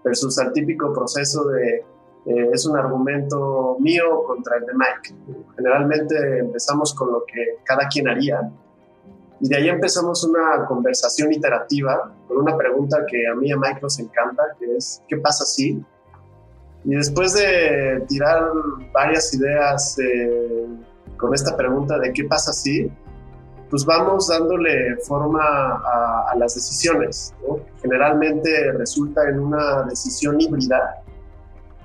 versus 0.04 0.40
al 0.40 0.54
típico 0.54 0.94
proceso 0.94 1.46
de 1.46 1.86
eh, 2.28 2.50
es 2.52 2.66
un 2.66 2.78
argumento 2.78 3.78
mío 3.80 4.24
contra 4.26 4.58
el 4.58 4.66
de 4.66 4.74
Mike. 4.74 5.16
Generalmente 5.56 6.40
empezamos 6.40 6.94
con 6.94 7.12
lo 7.14 7.24
que 7.26 7.60
cada 7.64 7.88
quien 7.88 8.10
haría 8.10 8.52
Y 9.40 9.48
de 9.48 9.56
ahí 9.56 9.70
empezamos 9.70 10.26
una 10.26 10.66
conversación 10.66 11.32
iterativa 11.32 12.12
con 12.28 12.38
una 12.38 12.58
pregunta 12.58 13.06
que 13.10 13.28
a 13.28 13.36
mí 13.36 13.48
y 13.48 13.52
a 13.52 13.58
Mike 13.58 13.80
nos 13.82 13.98
encanta, 14.00 14.44
que 14.60 14.76
es, 14.76 15.02
¿qué 15.08 15.16
pasa 15.18 15.46
si? 15.46 15.82
Y 16.84 16.96
después 16.96 17.34
de 17.34 18.04
tirar 18.10 18.52
varias 18.92 19.34
ideas 19.34 19.98
eh, 20.00 20.57
con 21.18 21.34
esta 21.34 21.56
pregunta 21.56 21.98
de 22.00 22.14
qué 22.14 22.24
pasa 22.26 22.54
si, 22.54 22.90
pues 23.70 23.86
vamos 23.86 24.28
dándole 24.28 24.96
forma 24.98 25.42
a, 25.44 26.34
las 26.38 26.56
decisiones. 26.56 27.34
Generalmente 27.82 28.72
resulta 28.74 29.28
en 29.28 29.40
una 29.40 29.84
decisión 29.84 30.40
híbrida 30.40 31.02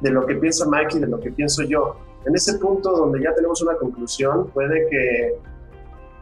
de 0.01 0.11
lo 0.11 0.27
que 0.27 0.35
piensa 0.35 0.67
Mike 0.69 0.99
y 0.99 1.01
de 1.01 1.07
lo 1.07 1.19
que 1.19 1.33
pienso 1.33 1.63
yo. 1.63 1.97
En 2.25 2.35
ese 2.35 2.55
punto 2.59 2.93
donde 2.93 3.21
ya 3.23 3.35
tenemos 3.35 3.63
una 3.63 3.77
conclusión, 3.77 4.49
puede 4.49 4.89
que 4.89 5.39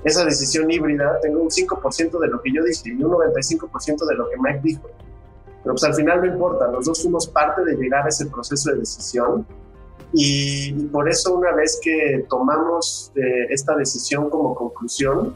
esa 0.04 0.24
decisión 0.24 0.70
híbrida 0.70 1.18
tenga 1.20 1.38
un 1.38 1.50
5% 1.50 2.18
de 2.18 2.28
lo 2.28 2.40
que 2.40 2.52
yo 2.52 2.62
dije 2.64 2.82
y 2.86 3.02
un 3.02 3.10
95% 3.10 4.06
de 4.06 4.14
lo 4.14 4.30
que 4.30 4.36
Mike 4.38 4.60
dijo. 4.62 4.88
Pero 5.62 5.74
pues 5.74 5.84
al 5.84 5.94
final 5.94 6.20
no 6.20 6.26
importa, 6.26 6.68
los 6.68 6.86
dos 6.86 7.02
fuimos 7.02 7.26
parte 7.26 7.62
de 7.64 7.74
llegar 7.76 8.06
a 8.06 8.08
ese 8.08 8.26
proceso 8.26 8.70
de 8.70 8.78
decisión 8.78 9.46
y, 10.12 10.72
por 10.86 11.08
eso 11.08 11.34
una 11.34 11.52
vez 11.52 11.78
que 11.82 12.26
tomamos 12.28 13.12
eh, 13.14 13.46
esta 13.50 13.76
decisión 13.76 14.28
como 14.28 14.54
conclusión, 14.54 15.34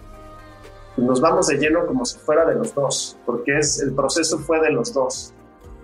nos 0.96 1.20
vamos 1.20 1.48
de 1.48 1.56
lleno 1.56 1.86
como 1.86 2.04
si 2.04 2.18
fuera 2.18 2.44
de 2.44 2.54
los 2.54 2.74
dos, 2.74 3.18
porque 3.26 3.58
es, 3.58 3.80
el 3.80 3.94
proceso 3.94 4.38
fue 4.38 4.60
de 4.60 4.70
los 4.70 4.92
dos. 4.92 5.32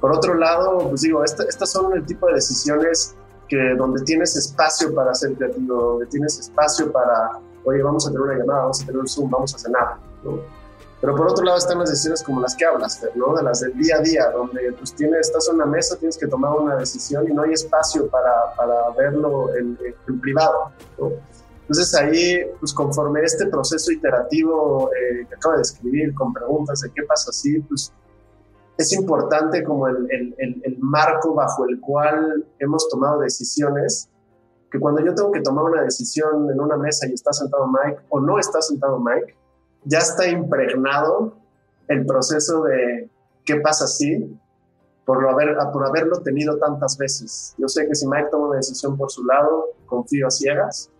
Por 0.00 0.12
otro 0.12 0.34
lado, 0.34 0.88
pues 0.88 1.02
digo, 1.02 1.22
estas 1.24 1.70
son 1.70 1.92
el 1.94 2.06
tipo 2.06 2.26
de 2.28 2.34
decisiones 2.34 3.14
que 3.48 3.74
donde 3.76 4.02
tienes 4.04 4.36
espacio 4.36 4.94
para 4.94 5.12
ser 5.14 5.34
creativo, 5.34 5.74
donde 5.74 6.06
tienes 6.06 6.38
espacio 6.38 6.90
para, 6.90 7.40
oye, 7.64 7.82
vamos 7.82 8.06
a 8.06 8.10
tener 8.10 8.22
una 8.22 8.38
llamada, 8.38 8.60
vamos 8.60 8.82
a 8.82 8.86
tener 8.86 9.00
un 9.00 9.08
Zoom, 9.08 9.28
vamos 9.28 9.54
a 9.54 9.58
cenar, 9.58 9.96
Pero 11.00 11.16
por 11.16 11.28
otro 11.28 11.44
lado 11.44 11.56
están 11.56 11.78
las 11.78 11.88
decisiones 11.88 12.22
como 12.22 12.40
las 12.40 12.54
que 12.54 12.66
hablas, 12.66 13.02
¿no? 13.14 13.34
De 13.34 13.42
las 13.42 13.60
del 13.60 13.76
día 13.76 13.96
a 13.96 14.00
día, 14.00 14.30
donde 14.30 14.72
pues 14.72 14.94
tienes, 14.94 15.28
estás 15.28 15.48
en 15.48 15.54
una 15.54 15.66
mesa, 15.66 15.96
tienes 15.96 16.18
que 16.18 16.26
tomar 16.26 16.52
una 16.52 16.76
decisión 16.76 17.26
y 17.28 17.32
no 17.32 17.42
hay 17.42 17.52
espacio 17.52 18.08
para, 18.08 18.54
para 18.54 18.90
verlo 18.90 19.54
en, 19.56 19.78
en 20.06 20.20
privado, 20.20 20.72
¿no? 20.98 21.12
Entonces 21.70 21.94
ahí, 21.94 22.50
pues 22.58 22.74
conforme 22.74 23.22
este 23.22 23.46
proceso 23.46 23.92
iterativo 23.92 24.90
eh, 24.92 25.24
que 25.28 25.34
acabo 25.36 25.52
de 25.52 25.58
describir, 25.58 26.12
con 26.14 26.32
preguntas 26.34 26.80
de 26.80 26.90
qué 26.92 27.04
pasa 27.04 27.30
así, 27.30 27.60
pues 27.60 27.92
es 28.76 28.92
importante 28.92 29.62
como 29.62 29.86
el, 29.86 30.08
el, 30.10 30.34
el, 30.64 30.78
marco 30.80 31.32
bajo 31.32 31.64
el 31.68 31.78
cual 31.78 32.44
hemos 32.58 32.88
tomado 32.88 33.20
decisiones, 33.20 34.08
que 34.68 34.80
cuando 34.80 35.00
yo 35.04 35.14
tengo 35.14 35.30
que 35.30 35.42
tomar 35.42 35.64
una 35.64 35.82
decisión 35.82 36.50
en 36.50 36.60
una 36.60 36.76
mesa 36.76 37.06
y 37.06 37.12
está 37.12 37.32
sentado 37.32 37.68
Mike 37.68 38.00
o 38.08 38.18
no 38.18 38.40
está 38.40 38.60
sentado 38.60 38.98
Mike, 38.98 39.36
ya 39.84 39.98
está 39.98 40.28
impregnado 40.28 41.36
el 41.88 42.06
proceso 42.06 42.62
de 42.64 43.08
qué 43.44 43.56
pasa 43.56 43.84
así 43.84 44.36
por, 45.04 45.22
lo 45.22 45.30
haber, 45.30 45.56
por 45.72 45.86
haberlo 45.86 46.20
tenido 46.22 46.58
tantas 46.58 46.96
veces. 46.96 47.54
Yo 47.58 47.68
sé 47.68 47.86
que 47.88 47.94
si 47.94 48.06
Mike 48.06 48.28
toma 48.30 48.48
una 48.48 48.56
decisión 48.58 48.96
por 48.96 49.10
su 49.10 49.24
lado, 49.24 49.70
confío 49.86 50.26
a 50.26 50.30
ciegas, 50.30 50.90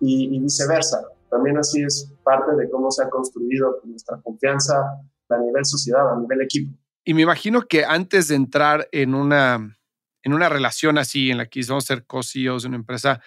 y, 0.00 0.38
viceversa. 0.40 1.02
También 1.30 1.58
así 1.58 1.82
es 1.82 2.12
parte 2.24 2.56
de 2.56 2.68
cómo 2.70 2.90
se 2.90 3.04
ha 3.04 3.10
construido 3.10 3.80
nuestra 3.84 4.20
confianza 4.22 4.74
a 5.28 5.38
nivel 5.38 5.64
sociedad, 5.64 6.12
a 6.12 6.16
nivel 6.18 6.40
equipo. 6.42 6.72
Y 7.04 7.14
me 7.14 7.22
imagino 7.22 7.62
que 7.62 7.84
antes 7.84 8.28
de 8.28 8.34
entrar 8.34 8.88
en 8.90 9.14
una, 9.14 9.78
en 10.22 10.32
una 10.32 10.48
relación 10.48 10.98
así, 10.98 11.30
en 11.30 11.38
la 11.38 11.46
que 11.46 11.60
vamos 11.68 11.84
ser 11.84 12.04
co-CEOs 12.06 12.62
de 12.62 12.68
una 12.68 12.76
empresa, 12.76 13.20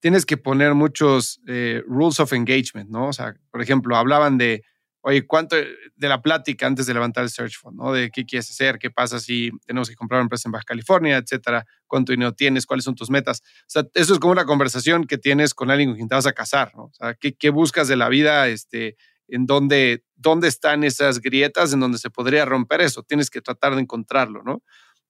tienes 0.00 0.26
que 0.26 0.36
poner 0.36 0.74
muchos 0.74 1.40
eh, 1.46 1.82
rules 1.86 2.20
of 2.20 2.32
engagement, 2.32 2.90
¿no? 2.90 3.08
O 3.08 3.12
sea, 3.12 3.34
por 3.50 3.62
ejemplo, 3.62 3.96
hablaban 3.96 4.38
de 4.38 4.62
oye, 5.00 5.26
¿cuánto 5.26 5.56
de 5.56 6.08
la 6.08 6.20
plática 6.22 6.66
antes 6.66 6.86
de 6.86 6.94
levantar 6.94 7.24
el 7.24 7.30
search 7.30 7.58
fund, 7.58 7.76
¿no? 7.76 7.92
De 7.92 8.10
qué 8.10 8.26
quieres 8.26 8.50
hacer, 8.50 8.78
qué 8.78 8.90
pasa 8.90 9.20
si 9.20 9.50
tenemos 9.66 9.88
que 9.88 9.94
comprar 9.94 10.18
una 10.18 10.24
empresa 10.24 10.48
en 10.48 10.52
Baja 10.52 10.64
California, 10.64 11.16
etcétera, 11.16 11.64
cuánto 11.86 12.12
dinero 12.12 12.32
tienes, 12.34 12.66
cuáles 12.66 12.84
son 12.84 12.94
tus 12.94 13.08
metas. 13.08 13.42
O 13.62 13.64
sea, 13.68 13.84
eso 13.94 14.12
es 14.12 14.18
como 14.18 14.32
una 14.32 14.44
conversación 14.44 15.06
que 15.06 15.16
tienes 15.16 15.54
con 15.54 15.70
alguien 15.70 15.90
con 15.90 15.96
quien 15.96 16.08
te 16.08 16.14
vas 16.14 16.26
a 16.26 16.32
casar, 16.32 16.72
¿no? 16.74 16.84
O 16.84 16.92
sea, 16.92 17.14
¿qué, 17.14 17.50
buscas 17.50 17.88
de 17.88 17.96
la 17.96 18.08
vida? 18.08 18.48
Este, 18.48 18.96
en 19.28 19.46
dónde, 19.46 20.04
dónde 20.16 20.48
están 20.48 20.84
esas 20.84 21.20
grietas 21.20 21.72
en 21.72 21.80
donde 21.80 21.98
se 21.98 22.10
podría 22.10 22.44
romper 22.44 22.80
eso. 22.80 23.02
Tienes 23.02 23.30
que 23.30 23.40
tratar 23.40 23.74
de 23.74 23.82
encontrarlo, 23.82 24.42
¿no? 24.42 24.62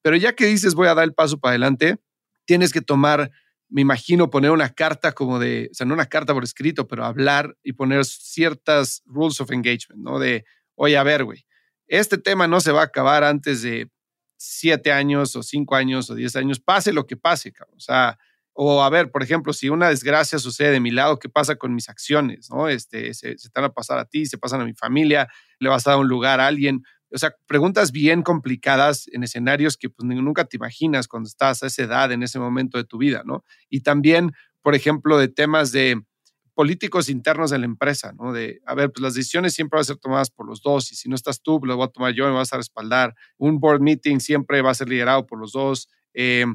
Pero 0.03 0.17
ya 0.17 0.35
que 0.35 0.47
dices 0.47 0.75
voy 0.75 0.89
a 0.89 0.95
dar 0.95 1.05
el 1.05 1.15
paso 1.15 1.39
para 1.39 1.53
adelante, 1.53 1.99
tienes 2.45 2.73
que 2.73 2.81
tomar 2.83 3.31
me 3.69 3.83
imagino 3.83 4.31
poner 4.31 4.51
una 4.51 4.71
carta 4.71 5.13
como 5.13 5.39
de, 5.39 5.69
o 5.71 5.75
sea, 5.75 5.87
no 5.87 5.95
una 5.95 6.07
carta 6.07 6.35
por 6.35 6.45
escrito, 6.45 6.89
pero 6.89 7.05
hablar 7.05 7.57
y 7.63 7.75
poner 7.75 8.05
ciertas 8.05 9.03
rules 9.05 9.41
of 9.41 9.51
engagement, 9.51 10.03
¿no? 10.03 10.19
De, 10.19 10.45
oye, 10.75 10.97
a 10.97 11.03
ver, 11.03 11.25
güey, 11.25 11.45
este 11.87 12.19
tema 12.19 12.47
no 12.47 12.61
se 12.61 12.73
va 12.73 12.81
a 12.83 12.85
acabar 12.85 13.25
antes 13.25 13.63
de 13.63 13.91
siete 14.37 14.93
años 14.93 15.37
o 15.37 15.43
cinco 15.43 15.75
años 15.75 16.09
o 16.11 16.15
diez 16.15 16.37
años, 16.37 16.61
pase 16.61 16.93
lo 16.93 17.07
que 17.07 17.17
pase, 17.17 17.53
cabrón. 17.53 17.77
O 17.77 17.81
sea, 17.81 18.19
o 18.53 18.83
a 18.83 18.91
ver, 18.91 19.11
por 19.11 19.23
ejemplo, 19.23 19.53
si 19.53 19.69
una 19.69 19.89
desgracia 19.89 20.39
sucede 20.39 20.73
de 20.73 20.81
mi 20.81 20.91
lado, 20.91 21.19
¿qué 21.19 21.29
pasa 21.29 21.57
con 21.57 21.75
mis 21.75 21.89
acciones? 21.89 22.51
¿No? 22.51 22.69
Este, 22.69 23.15
se, 23.15 23.39
se 23.39 23.49
van 23.55 23.67
a 23.67 23.73
pasar 23.73 23.99
a 23.99 24.05
ti, 24.05 24.27
se 24.27 24.39
pasan 24.39 24.61
a 24.61 24.65
mi 24.65 24.75
familia, 24.75 25.29
le 25.59 25.69
vas 25.69 25.87
a 25.87 25.91
dar 25.91 26.01
un 26.01 26.09
lugar 26.09 26.41
a 26.41 26.47
alguien 26.47 26.83
o 27.13 27.19
sea, 27.19 27.35
preguntas 27.47 27.93
bien 27.93 28.23
complicadas 28.23 29.09
en 29.13 29.23
escenarios 29.23 29.77
que 29.77 29.89
pues, 29.91 30.07
nunca 30.07 30.45
te 30.45 30.57
imaginas 30.57 31.09
cuando 31.09 31.29
estás 31.29 31.63
a 31.63 31.67
esa 31.67 31.83
edad, 31.83 32.13
en 32.13 32.23
ese 32.23 32.39
momento 32.39 32.79
de 32.79 32.85
tu 32.85 32.99
vida, 32.99 33.23
¿no? 33.25 33.45
Y 33.69 33.81
también, 33.81 34.33
por 34.63 34.75
ejemplo, 34.75 35.19
de 35.19 35.29
temas 35.29 35.73
de 35.73 36.03
políticos 36.55 37.09
internos 37.09 37.51
de 37.51 37.59
la 37.59 37.67
empresa, 37.67 38.13
¿no? 38.13 38.33
De, 38.33 38.61
a 38.67 38.75
ver, 38.75 38.91
pues 38.91 39.01
las 39.03 39.15
decisiones 39.15 39.55
siempre 39.55 39.77
van 39.77 39.83
a 39.83 39.85
ser 39.85 39.97
tomadas 39.97 40.31
por 40.31 40.47
los 40.47 40.61
dos 40.61 40.91
y 40.93 40.97
si 40.97 41.09
no 41.09 41.15
estás 41.15 41.41
tú, 41.41 41.61
lo 41.63 41.77
voy 41.77 41.87
a 41.87 41.89
tomar 41.89 42.13
yo, 42.13 42.27
me 42.27 42.33
vas 42.33 42.53
a 42.53 42.57
respaldar. 42.57 43.15
Un 43.37 43.61
board 43.61 43.81
meeting 43.81 44.19
siempre 44.19 44.61
va 44.61 44.71
a 44.71 44.75
ser 44.75 44.89
liderado 44.89 45.25
por 45.27 45.39
los 45.39 45.53
dos. 45.53 45.89
Eh, 46.15 46.47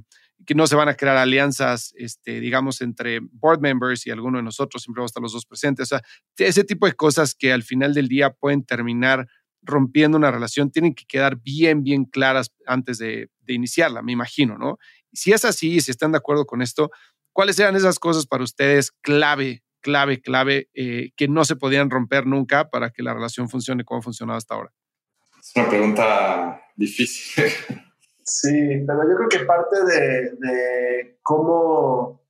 que 0.46 0.56
no 0.56 0.68
se 0.68 0.76
van 0.76 0.90
a 0.90 0.96
crear 0.96 1.18
alianzas, 1.18 1.94
este, 1.98 2.40
digamos, 2.40 2.82
entre 2.82 3.20
board 3.22 3.62
members 3.62 4.06
y 4.06 4.12
alguno 4.12 4.38
de 4.38 4.44
nosotros, 4.44 4.84
siempre 4.84 5.02
va 5.02 5.06
a 5.06 5.08
estar 5.08 5.24
los 5.24 5.34
dos 5.34 5.46
presentes. 5.46 5.92
O 5.92 5.98
sea, 5.98 6.02
ese 6.38 6.64
tipo 6.64 6.86
de 6.86 6.94
cosas 6.94 7.34
que 7.36 7.54
al 7.54 7.64
final 7.64 7.94
del 7.94 8.08
día 8.08 8.32
pueden 8.32 8.66
terminar 8.66 9.28
rompiendo 9.64 10.18
una 10.18 10.32
relación 10.32 10.72
tienen 10.72 10.94
que 10.94 11.06
quedar 11.06 11.38
bien, 11.38 11.84
bien 11.84 12.06
claras 12.06 12.54
antes 12.66 12.98
de, 12.98 13.30
iniciarla, 13.48 14.02
me 14.02 14.14
imagino, 14.14 14.58
¿no? 14.58 14.78
Si 15.12 15.34
es 15.34 15.44
así, 15.46 15.82
si 15.82 15.92
están 15.92 16.12
de 16.12 16.18
acuerdo 16.18 16.46
con 16.46 16.62
esto, 16.62 16.92
¿cuáles 17.34 17.60
eran 17.60 17.76
esas 17.76 18.00
cosas 18.00 18.26
para 18.26 18.44
ustedes 18.44 18.92
clave, 18.92 19.64
clave, 19.82 20.22
clave, 20.22 20.70
eh, 20.74 21.12
que 21.18 21.28
no 21.28 21.44
se 21.44 21.56
podían 21.56 21.90
romper 21.90 22.26
nunca 22.26 22.70
para 22.70 22.90
que 22.90 23.04
la 23.04 23.14
relación 23.14 23.50
funcione 23.50 23.84
como 23.84 24.00
ha 24.00 24.04
funcionado 24.04 24.38
hasta 24.38 24.56
ahora? 24.56 24.72
Es 25.40 25.52
una 25.56 25.70
pregunta 25.70 26.62
difícil. 26.76 27.46
Sí, 28.26 28.50
pero 28.88 29.00
yo 29.10 29.18
creo 29.18 29.30
que 29.30 29.46
parte 29.46 29.84
de, 29.84 30.32
de 30.40 31.20
cómo 31.22 32.24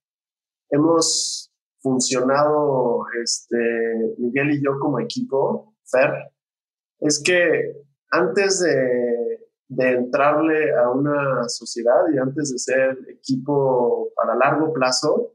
hemos 0.72 1.54
funcionado 1.84 3.06
este, 3.22 4.16
Miguel 4.18 4.52
y 4.52 4.64
yo 4.64 4.80
como 4.80 5.00
equipo, 5.00 5.76
Fer, 5.86 6.12
es 7.04 7.22
que 7.24 7.84
antes 8.12 8.60
de, 8.60 9.40
entrarle 9.76 10.72
a 10.76 10.92
una 10.92 11.50
sociedad 11.50 12.04
y 12.14 12.18
antes 12.18 12.52
de 12.52 12.60
ser 12.60 12.98
equipo 13.10 14.10
para 14.16 14.36
largo 14.36 14.72
plazo, 14.72 15.34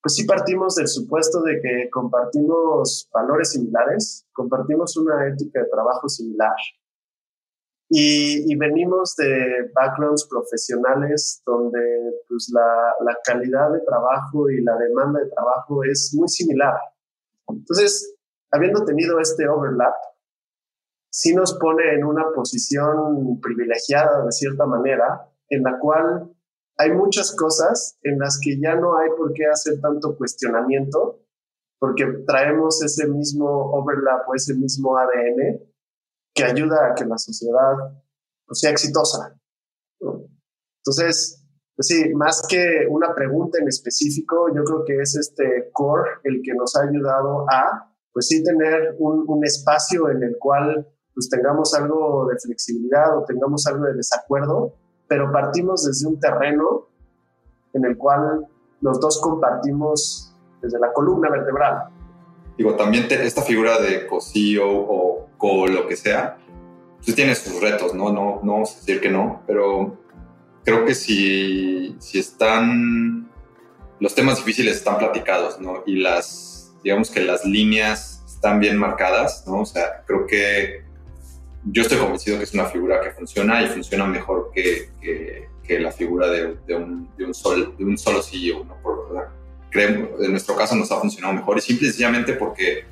pues 0.00 0.14
sí 0.14 0.24
partimos 0.24 0.76
del 0.76 0.86
supuesto 0.86 1.42
de 1.42 1.60
que 1.60 1.90
compartimos 1.90 3.08
valores 3.12 3.50
similares, 3.50 4.26
compartimos 4.32 4.96
una 4.96 5.26
ética 5.26 5.60
de 5.60 5.68
trabajo 5.68 6.08
similar 6.08 6.54
y, 7.90 8.54
venimos 8.56 9.16
de 9.16 9.70
backgrounds 9.74 10.26
profesionales 10.28 11.42
donde 11.46 11.80
pues 12.28 12.50
la, 12.52 12.94
la, 13.04 13.16
calidad 13.24 13.72
de 13.72 13.80
trabajo 13.80 14.50
y 14.50 14.62
la 14.62 14.76
demanda 14.76 15.20
de 15.20 15.30
trabajo 15.30 15.82
es 15.84 16.12
muy 16.14 16.28
similar. 16.28 16.74
Entonces, 17.48 18.14
habiendo 18.50 18.84
tenido 18.84 19.18
este 19.20 19.48
overlap, 19.48 19.94
sí 21.10 21.34
nos 21.34 21.58
pone 21.58 21.94
en 21.94 22.04
una 22.04 22.30
posición 22.34 23.40
privilegiada 23.40 24.24
de 24.24 24.32
cierta 24.32 24.66
manera, 24.66 25.28
en 25.48 25.62
la 25.62 25.78
cual 25.78 26.32
hay 26.76 26.92
muchas 26.92 27.34
cosas 27.34 27.98
en 28.02 28.18
las 28.18 28.38
que 28.40 28.58
ya 28.60 28.76
no 28.76 28.96
hay 28.96 29.08
por 29.16 29.32
qué 29.32 29.46
hacer 29.46 29.80
tanto 29.80 30.16
cuestionamiento, 30.16 31.20
porque 31.78 32.04
traemos 32.26 32.82
ese 32.82 33.08
mismo 33.08 33.72
overlap 33.72 34.28
o 34.28 34.34
ese 34.34 34.54
mismo 34.54 34.96
ADN 34.96 35.60
que 36.34 36.44
ayuda 36.44 36.90
a 36.90 36.94
que 36.94 37.04
la 37.04 37.18
sociedad 37.18 37.74
pues, 38.46 38.60
sea 38.60 38.70
exitosa. 38.70 39.36
Entonces, 40.00 41.44
pues 41.74 41.86
sí, 41.86 42.14
más 42.14 42.42
que 42.48 42.86
una 42.88 43.14
pregunta 43.14 43.58
en 43.60 43.68
específico, 43.68 44.48
yo 44.54 44.62
creo 44.64 44.84
que 44.84 45.00
es 45.00 45.16
este 45.16 45.70
core 45.72 46.10
el 46.24 46.40
que 46.42 46.54
nos 46.54 46.76
ha 46.76 46.82
ayudado 46.82 47.44
a, 47.50 47.92
pues 48.12 48.26
sí, 48.28 48.42
tener 48.42 48.96
un 48.98 49.44
espacio 49.44 50.10
en 50.10 50.22
el 50.22 50.36
cual 50.38 50.86
pues 51.18 51.28
tengamos 51.30 51.74
algo 51.74 52.28
de 52.30 52.38
flexibilidad 52.38 53.18
o 53.18 53.24
tengamos 53.24 53.66
algo 53.66 53.86
de 53.86 53.94
desacuerdo, 53.94 54.72
pero 55.08 55.32
partimos 55.32 55.84
desde 55.84 56.06
un 56.06 56.20
terreno 56.20 56.86
en 57.72 57.84
el 57.86 57.96
cual 57.98 58.46
los 58.80 59.00
dos 59.00 59.20
compartimos 59.20 60.32
desde 60.62 60.78
la 60.78 60.92
columna 60.92 61.28
vertebral. 61.28 61.88
digo, 62.56 62.76
también 62.76 63.08
esta 63.10 63.42
figura 63.42 63.80
de 63.80 64.06
co-CEO 64.06 64.70
o 64.70 65.26
co 65.36 65.66
lo 65.66 65.88
que 65.88 65.96
sea, 65.96 66.38
pues 67.04 67.16
tiene 67.16 67.34
sus 67.34 67.60
retos, 67.60 67.94
¿no? 67.94 68.12
No, 68.12 68.38
no 68.44 68.52
vamos 68.52 68.76
a 68.76 68.78
decir 68.78 69.00
que 69.00 69.10
no, 69.10 69.42
pero 69.44 69.96
creo 70.64 70.84
que 70.84 70.94
si, 70.94 71.96
si 71.98 72.20
están, 72.20 73.28
los 73.98 74.14
temas 74.14 74.36
difíciles 74.36 74.76
están 74.76 74.98
platicados, 74.98 75.58
¿no? 75.58 75.82
Y 75.84 75.96
las, 75.96 76.76
digamos 76.84 77.10
que 77.10 77.24
las 77.24 77.44
líneas 77.44 78.22
están 78.24 78.60
bien 78.60 78.76
marcadas, 78.76 79.48
¿no? 79.48 79.62
O 79.62 79.66
sea, 79.66 80.04
creo 80.06 80.24
que 80.24 80.86
yo 81.64 81.82
estoy 81.82 81.98
convencido 81.98 82.38
que 82.38 82.44
es 82.44 82.54
una 82.54 82.66
figura 82.66 83.00
que 83.00 83.10
funciona 83.10 83.62
y 83.62 83.68
funciona 83.68 84.06
mejor 84.06 84.50
que, 84.54 84.90
que, 85.00 85.48
la 85.80 85.92
figura 85.92 86.28
de, 86.28 86.56
de, 86.66 86.74
un, 86.74 87.10
de, 87.18 87.26
un 87.26 87.34
sol, 87.34 87.74
de 87.76 87.84
un 87.84 87.98
solo 87.98 88.22
CEO, 88.22 88.64
¿no? 88.64 88.74
Por, 88.82 89.28
creo, 89.70 90.16
en 90.18 90.30
nuestro 90.30 90.56
caso 90.56 90.74
nos 90.74 90.90
ha 90.90 90.98
funcionado 90.98 91.34
mejor 91.34 91.58
y 91.58 91.60
simple 91.60 91.88
y 91.88 91.90
sencillamente 91.90 92.32
porque 92.32 92.84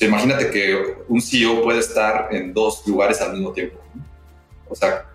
imagínate 0.00 0.50
que 0.50 0.96
un 1.08 1.20
CEO 1.20 1.62
puede 1.62 1.80
estar 1.80 2.28
en 2.30 2.54
dos 2.54 2.86
lugares 2.86 3.20
al 3.20 3.32
mismo 3.34 3.52
tiempo. 3.52 3.78
O 4.66 4.74
sea, 4.74 5.06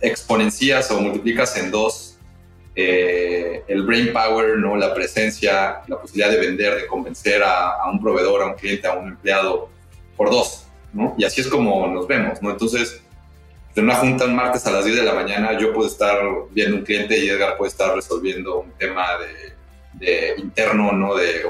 exponencias 0.00 0.90
o 0.92 1.00
multiplicas 1.00 1.56
en 1.56 1.72
dos 1.72 2.10
eh, 2.76 3.64
el 3.66 3.82
brain 3.82 4.12
power, 4.12 4.56
¿no? 4.56 4.76
la 4.76 4.94
presencia, 4.94 5.82
la 5.88 6.00
posibilidad 6.00 6.30
de 6.30 6.38
vender, 6.38 6.76
de 6.76 6.86
convencer 6.86 7.42
a, 7.42 7.72
a, 7.72 7.90
un 7.90 8.00
proveedor, 8.00 8.42
a 8.42 8.46
un 8.46 8.54
cliente, 8.54 8.86
a 8.86 8.94
un 8.94 9.08
empleado 9.08 9.68
por 10.16 10.30
dos. 10.30 10.66
Y 11.16 11.24
así 11.24 11.40
es 11.40 11.48
como 11.48 11.86
nos 11.88 12.06
vemos. 12.06 12.40
¿no? 12.42 12.50
Entonces, 12.50 13.00
en 13.74 13.84
una 13.84 13.96
junta 13.96 14.24
un 14.24 14.34
martes 14.34 14.66
a 14.66 14.72
las 14.72 14.84
10 14.84 14.96
de 14.98 15.02
la 15.04 15.14
mañana, 15.14 15.58
yo 15.58 15.72
puedo 15.72 15.88
estar 15.88 16.18
viendo 16.50 16.78
un 16.78 16.82
cliente 16.82 17.18
y 17.18 17.28
Edgar 17.28 17.56
puede 17.56 17.70
estar 17.70 17.94
resolviendo 17.94 18.60
un 18.60 18.72
tema 18.72 19.06
de, 19.98 20.34
interno, 20.38 20.92
¿no? 20.92 21.14
de 21.14 21.44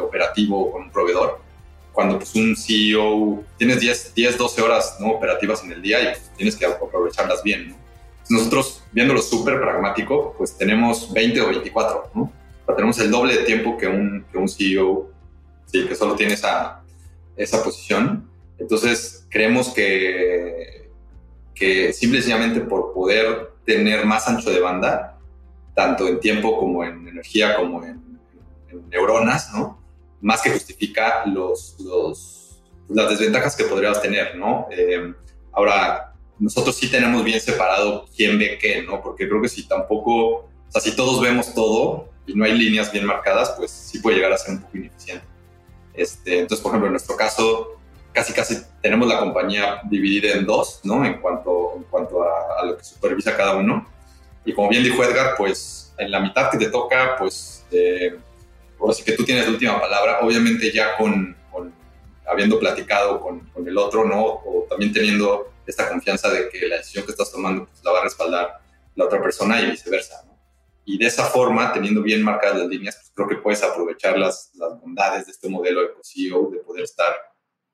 operativo 0.00 0.72
con 0.72 0.82
un 0.82 0.90
proveedor. 0.90 1.40
Cuando 1.92 2.18
pues, 2.18 2.34
un 2.34 2.56
CEO, 2.56 3.44
tienes 3.58 3.80
10, 3.80 4.14
10 4.14 4.38
12 4.38 4.62
horas 4.62 4.96
¿no? 5.00 5.10
operativas 5.10 5.62
en 5.64 5.72
el 5.72 5.82
día 5.82 6.00
y 6.00 6.04
pues, 6.06 6.30
tienes 6.36 6.56
que 6.56 6.66
aprovecharlas 6.66 7.42
bien. 7.42 7.70
¿no? 7.70 7.76
Nosotros, 8.28 8.82
viéndolo 8.92 9.20
súper 9.20 9.60
pragmático, 9.60 10.34
pues 10.36 10.56
tenemos 10.56 11.12
20 11.12 11.40
o 11.40 11.48
24, 11.48 12.10
¿no? 12.14 12.32
tenemos 12.74 12.98
el 12.98 13.10
doble 13.10 13.36
de 13.36 13.44
tiempo 13.44 13.76
que 13.76 13.86
un, 13.86 14.24
que 14.30 14.38
un 14.38 14.48
CEO, 14.48 15.10
sí, 15.66 15.86
que 15.86 15.94
solo 15.94 16.14
tiene 16.14 16.34
esa, 16.34 16.82
esa 17.36 17.62
posición. 17.62 18.28
Entonces, 18.62 19.26
creemos 19.28 19.70
que, 19.70 20.88
que 21.52 21.92
simplemente 21.92 22.60
por 22.60 22.92
poder 22.94 23.50
tener 23.66 24.06
más 24.06 24.28
ancho 24.28 24.50
de 24.50 24.60
banda, 24.60 25.18
tanto 25.74 26.06
en 26.06 26.20
tiempo 26.20 26.56
como 26.58 26.84
en 26.84 27.08
energía, 27.08 27.56
como 27.56 27.84
en, 27.84 28.00
neuronas, 28.88 29.52
¿no? 29.52 29.82
Más 30.20 30.40
que 30.40 30.50
justifica 30.50 31.26
los, 31.26 31.76
los, 31.80 32.62
las 32.88 33.10
desventajas 33.10 33.56
que 33.56 33.64
podríamos 33.64 34.00
tener, 34.00 34.36
¿no? 34.36 34.68
Eh, 34.70 35.12
ahora, 35.50 36.14
nosotros 36.38 36.76
sí 36.76 36.88
tenemos 36.88 37.24
bien 37.24 37.40
separado 37.40 38.06
quién 38.16 38.38
ve 38.38 38.58
qué, 38.60 38.82
¿no? 38.82 39.02
Porque 39.02 39.28
creo 39.28 39.42
que 39.42 39.48
si 39.48 39.66
tampoco, 39.66 40.36
o 40.36 40.48
sea, 40.68 40.80
si 40.80 40.94
todos 40.94 41.20
vemos 41.20 41.52
todo 41.52 42.08
y 42.26 42.34
no 42.34 42.44
hay 42.44 42.56
líneas 42.56 42.92
bien 42.92 43.06
marcadas, 43.06 43.54
pues 43.58 43.72
sí 43.72 43.98
puede 43.98 44.16
llegar 44.16 44.32
a 44.32 44.38
ser 44.38 44.54
un 44.54 44.62
poco 44.62 44.78
ineficiente. 44.78 45.26
Este, 45.94 46.38
entonces, 46.38 46.62
por 46.62 46.70
ejemplo, 46.70 46.86
en 46.86 46.92
nuestro 46.92 47.16
caso, 47.16 47.81
casi 48.12 48.32
casi 48.32 48.62
tenemos 48.80 49.08
la 49.08 49.18
compañía 49.18 49.80
dividida 49.84 50.34
en 50.34 50.46
dos, 50.46 50.80
¿no? 50.84 51.04
En 51.04 51.20
cuanto, 51.20 51.74
en 51.76 51.84
cuanto 51.84 52.22
a, 52.22 52.64
lo 52.64 52.76
que 52.76 52.84
supervisa 52.84 53.36
cada 53.36 53.56
uno. 53.56 53.88
Y 54.44 54.52
como 54.52 54.68
bien 54.68 54.84
dijo 54.84 55.02
Edgar, 55.02 55.34
pues 55.36 55.94
en 55.98 56.10
la 56.10 56.20
mitad 56.20 56.50
que 56.50 56.58
te 56.58 56.70
toca, 56.70 57.16
pues, 57.18 57.64
eh, 57.70 58.18
ahora 58.80 58.92
sí 58.92 59.04
que 59.04 59.12
tú 59.12 59.24
tienes 59.24 59.44
la 59.44 59.50
última 59.50 59.80
palabra, 59.80 60.20
obviamente 60.20 60.72
ya 60.72 60.96
con, 60.96 61.36
con 61.50 61.72
habiendo 62.26 62.58
platicado 62.58 63.20
con, 63.20 63.40
con, 63.50 63.66
el 63.66 63.78
otro, 63.78 64.04
¿no? 64.04 64.24
O 64.24 64.66
también 64.68 64.92
teniendo 64.92 65.52
esta 65.66 65.88
confianza 65.88 66.28
de 66.30 66.48
que 66.48 66.66
la 66.66 66.76
decisión 66.76 67.04
que 67.04 67.12
estás 67.12 67.30
tomando 67.30 67.66
pues, 67.66 67.82
la 67.84 67.92
va 67.92 68.00
a 68.00 68.04
respaldar 68.04 68.60
la 68.94 69.04
otra 69.04 69.22
persona 69.22 69.60
y 69.60 69.70
viceversa. 69.70 70.22
¿no? 70.26 70.32
Y 70.84 70.98
de 70.98 71.06
esa 71.06 71.26
forma, 71.26 71.72
teniendo 71.72 72.02
bien 72.02 72.22
marcadas 72.22 72.58
las 72.58 72.68
líneas, 72.68 72.96
pues, 72.96 73.12
creo 73.14 73.28
que 73.28 73.36
puedes 73.36 73.62
aprovechar 73.62 74.18
las, 74.18 74.50
las 74.54 74.80
bondades 74.80 75.26
de 75.26 75.32
este 75.32 75.48
modelo 75.48 75.82
de 75.82 75.88
CEO 76.02 76.50
de 76.50 76.58
poder 76.58 76.84
estar 76.84 77.14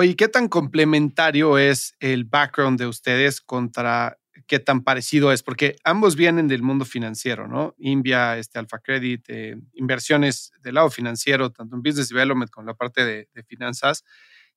Oye, 0.00 0.14
¿qué 0.14 0.28
tan 0.28 0.46
complementario 0.46 1.58
es 1.58 1.96
el 1.98 2.22
background 2.24 2.78
de 2.78 2.86
ustedes 2.86 3.40
contra 3.40 4.16
qué 4.46 4.60
tan 4.60 4.84
parecido 4.84 5.32
es, 5.32 5.42
porque 5.42 5.74
ambos 5.82 6.14
vienen 6.14 6.46
del 6.46 6.62
mundo 6.62 6.84
financiero, 6.84 7.48
¿no? 7.48 7.74
Invia, 7.78 8.38
este 8.38 8.60
Alpha 8.60 8.78
Credit, 8.78 9.24
eh, 9.26 9.56
inversiones 9.74 10.52
del 10.60 10.76
lado 10.76 10.88
financiero, 10.90 11.50
tanto 11.50 11.74
en 11.74 11.82
business 11.82 12.10
development 12.10 12.48
como 12.48 12.62
en 12.62 12.66
la 12.68 12.74
parte 12.74 13.04
de, 13.04 13.28
finanzas. 13.48 14.04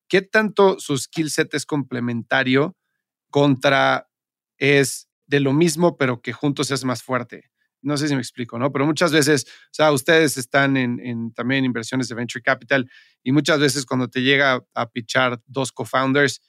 ¿Qué 0.07 0.21
tanto 0.21 0.79
su 0.79 0.95
skill 0.95 1.31
set 1.31 1.55
es 1.55 1.65
complementario 1.65 2.77
contra 3.31 4.11
es 4.59 5.09
de 5.25 5.39
lo 5.39 5.53
mismo, 5.53 5.97
pero 5.97 6.21
que 6.21 6.33
juntos 6.33 6.71
hace 6.71 6.85
más 6.85 7.01
fuerte? 7.01 7.50
No 7.82 7.97
sé 7.97 8.07
si 8.07 8.15
me 8.15 8.21
explico, 8.21 8.59
¿no? 8.59 8.71
Pero 8.71 8.86
muchas 8.86 9.11
veces, 9.11 9.45
o 9.45 9.73
sea, 9.73 9.91
ustedes 9.91 10.38
están 10.38 10.77
en, 10.77 10.99
en 10.99 11.34
también 11.34 11.65
inversiones 11.65 12.07
de 12.07 12.15
venture 12.15 12.41
capital 12.43 12.89
y 13.23 13.32
muchas 13.32 13.59
veces 13.59 13.86
cuando 13.86 14.07
te 14.07 14.21
llega 14.21 14.63
a 14.73 14.89
pichar 14.89 15.41
dos 15.47 15.71
co-founders, 15.71 16.41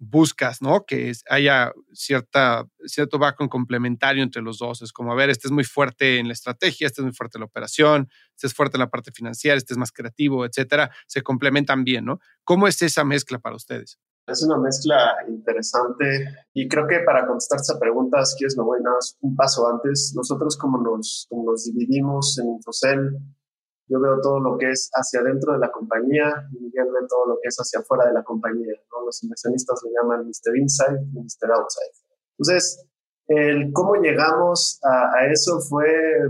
buscas, 0.00 0.62
¿no? 0.62 0.86
Que 0.86 1.12
haya 1.28 1.72
cierta, 1.92 2.64
cierto 2.86 3.18
background 3.18 3.50
complementario 3.50 4.22
entre 4.22 4.40
los 4.42 4.58
dos. 4.58 4.80
Es 4.82 4.92
como, 4.92 5.12
a 5.12 5.14
ver, 5.14 5.28
este 5.28 5.46
es 5.46 5.52
muy 5.52 5.64
fuerte 5.64 6.18
en 6.18 6.26
la 6.26 6.32
estrategia, 6.32 6.86
este 6.86 7.02
es 7.02 7.04
muy 7.04 7.12
fuerte 7.12 7.36
en 7.36 7.40
la 7.40 7.46
operación, 7.46 8.08
este 8.34 8.46
es 8.46 8.54
fuerte 8.54 8.78
en 8.78 8.80
la 8.80 8.90
parte 8.90 9.12
financiera, 9.12 9.58
este 9.58 9.74
es 9.74 9.78
más 9.78 9.92
creativo, 9.92 10.46
etcétera. 10.46 10.90
Se 11.06 11.22
complementan 11.22 11.84
bien, 11.84 12.06
¿no? 12.06 12.18
¿Cómo 12.44 12.66
es 12.66 12.80
esa 12.80 13.04
mezcla 13.04 13.38
para 13.38 13.56
ustedes? 13.56 13.98
Es 14.30 14.44
una 14.44 14.58
mezcla 14.58 15.16
interesante 15.28 16.06
y 16.54 16.68
creo 16.68 16.86
que 16.86 17.00
para 17.00 17.26
contestar 17.26 17.58
esa 17.58 17.78
pregunta, 17.80 18.24
si 18.24 18.38
quieres 18.38 18.56
me 18.56 18.62
voy 18.62 18.80
nada 18.80 18.94
más 18.94 19.16
un 19.20 19.34
paso 19.34 19.66
antes. 19.66 20.12
Nosotros 20.14 20.56
como 20.56 20.78
nos, 20.78 21.26
como 21.28 21.50
nos 21.50 21.64
dividimos 21.64 22.38
en 22.38 22.48
Infocel, 22.50 23.18
yo 23.88 24.00
veo 24.00 24.20
todo 24.22 24.38
lo 24.38 24.56
que 24.56 24.70
es 24.70 24.88
hacia 24.94 25.18
adentro 25.18 25.52
de 25.52 25.58
la 25.58 25.72
compañía 25.72 26.48
y 26.52 26.60
Miguel 26.60 26.86
ve 26.86 27.06
todo 27.08 27.26
lo 27.26 27.38
que 27.42 27.48
es 27.48 27.56
hacia 27.56 27.80
afuera 27.80 28.06
de 28.06 28.12
la 28.12 28.22
compañía. 28.22 28.72
Los 29.04 29.20
inversionistas 29.24 29.82
le 29.84 29.90
llaman 29.90 30.24
Mr. 30.24 30.56
Inside 30.56 31.00
y 31.12 31.18
Mr. 31.18 31.50
Outside. 31.50 31.92
Entonces, 32.38 32.86
el 33.26 33.72
cómo 33.72 33.96
llegamos 33.96 34.78
a, 34.84 35.18
a, 35.18 35.32
eso 35.32 35.60
fue 35.60 35.86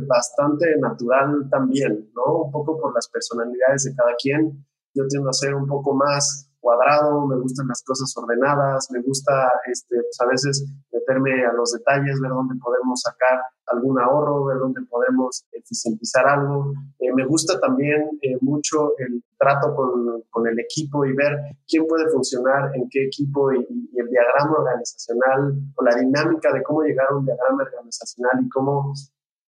bastante 0.07 0.75
natural 0.79 1.49
también, 1.51 2.11
¿no? 2.15 2.45
Un 2.45 2.51
poco 2.51 2.81
por 2.81 2.95
las 2.95 3.09
personalidades 3.09 3.85
de 3.85 3.95
cada 3.95 4.15
quien. 4.17 4.67
Yo 4.95 5.07
tiendo 5.07 5.29
a 5.29 5.35
ser 5.35 5.55
un 5.55 5.67
poco 5.67 5.95
más 5.95 6.50
cuadrado, 6.61 7.27
me 7.27 7.37
gustan 7.37 7.67
las 7.69 7.83
cosas 7.83 8.15
ordenadas, 8.17 8.89
me 8.91 9.01
gusta 9.01 9.51
este, 9.71 9.97
pues 9.97 10.21
a 10.21 10.27
veces 10.27 10.67
meterme 10.93 11.45
a 11.45 11.53
los 11.53 11.73
detalles, 11.73 12.21
ver 12.21 12.31
dónde 12.31 12.55
podemos 12.63 13.01
sacar 13.01 13.41
algún 13.67 13.99
ahorro, 13.99 14.45
ver 14.45 14.59
dónde 14.59 14.83
podemos 14.83 15.45
eficientizar 15.53 16.27
algo. 16.29 16.73
Eh, 16.99 17.13
me 17.15 17.27
gusta 17.27 17.59
también 17.61 18.19
eh, 18.23 18.37
mucho 18.41 18.93
el 18.99 19.25
trato 19.39 19.75
con, 19.75 20.23
con, 20.31 20.47
el 20.47 20.59
equipo 20.59 21.05
y 21.05 21.15
ver 21.15 21.39
quién 21.67 21.87
puede 21.87 22.09
funcionar 22.11 22.71
en 22.75 22.89
qué 22.91 23.07
equipo 23.07 23.53
y, 23.53 23.67
y, 23.69 23.99
el 23.99 24.09
diagrama 24.09 24.59
organizacional 24.59 25.55
o 25.77 25.85
la 25.85 25.95
dinámica 25.97 26.53
de 26.53 26.63
cómo 26.63 26.83
llegar 26.83 27.07
a 27.11 27.17
un 27.17 27.25
diagrama 27.25 27.63
organizacional 27.63 28.45
y 28.45 28.49
cómo 28.49 28.93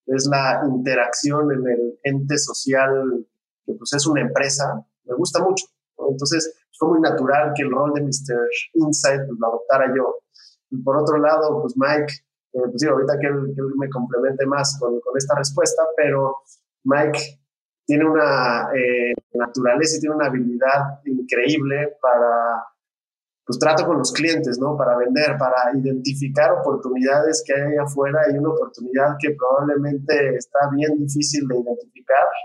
es 0.06 0.26
la 0.30 0.62
interacción 0.68 1.52
en 1.52 1.66
el 1.66 1.98
ente 2.02 2.38
social, 2.38 3.26
que 3.64 3.74
pues 3.74 3.92
es 3.92 4.06
una 4.06 4.22
empresa, 4.22 4.84
me 5.04 5.14
gusta 5.14 5.42
mucho. 5.42 5.66
Entonces, 6.12 6.54
fue 6.78 6.90
muy 6.90 7.00
natural 7.00 7.52
que 7.54 7.62
el 7.62 7.70
rol 7.70 7.92
de 7.94 8.02
Mr. 8.02 8.48
Insight 8.74 9.22
pues, 9.26 9.38
lo 9.38 9.46
adoptara 9.48 9.92
yo. 9.96 10.16
Y 10.70 10.82
por 10.82 10.96
otro 10.96 11.18
lado, 11.18 11.60
pues 11.60 11.74
Mike, 11.76 12.12
eh, 12.52 12.60
pues 12.70 12.80
digo, 12.80 12.94
ahorita 12.94 13.18
que 13.20 13.26
él, 13.26 13.54
me 13.76 13.88
complemente 13.88 14.46
más 14.46 14.78
con, 14.78 15.00
con, 15.00 15.16
esta 15.16 15.36
respuesta, 15.36 15.82
pero 15.96 16.36
Mike 16.84 17.40
tiene 17.86 18.08
una 18.08 18.70
eh, 18.74 19.12
naturaleza 19.34 19.96
y 19.96 20.00
tiene 20.00 20.14
una 20.14 20.26
habilidad 20.26 21.00
increíble 21.04 21.96
para, 22.00 22.64
pues 23.44 23.58
trato 23.58 23.84
con 23.86 23.98
los 23.98 24.12
clientes, 24.12 24.58
¿no? 24.58 24.76
Para 24.76 24.96
vender, 24.96 25.36
para 25.36 25.76
identificar 25.76 26.52
oportunidades 26.52 27.42
que 27.44 27.52
hay 27.54 27.76
afuera 27.76 28.20
y 28.32 28.38
una 28.38 28.50
oportunidad 28.50 29.16
que 29.18 29.34
probablemente 29.36 30.36
está 30.36 30.70
bien 30.74 30.96
difícil 30.98 31.46
de 31.48 31.58
identificar 31.58 31.92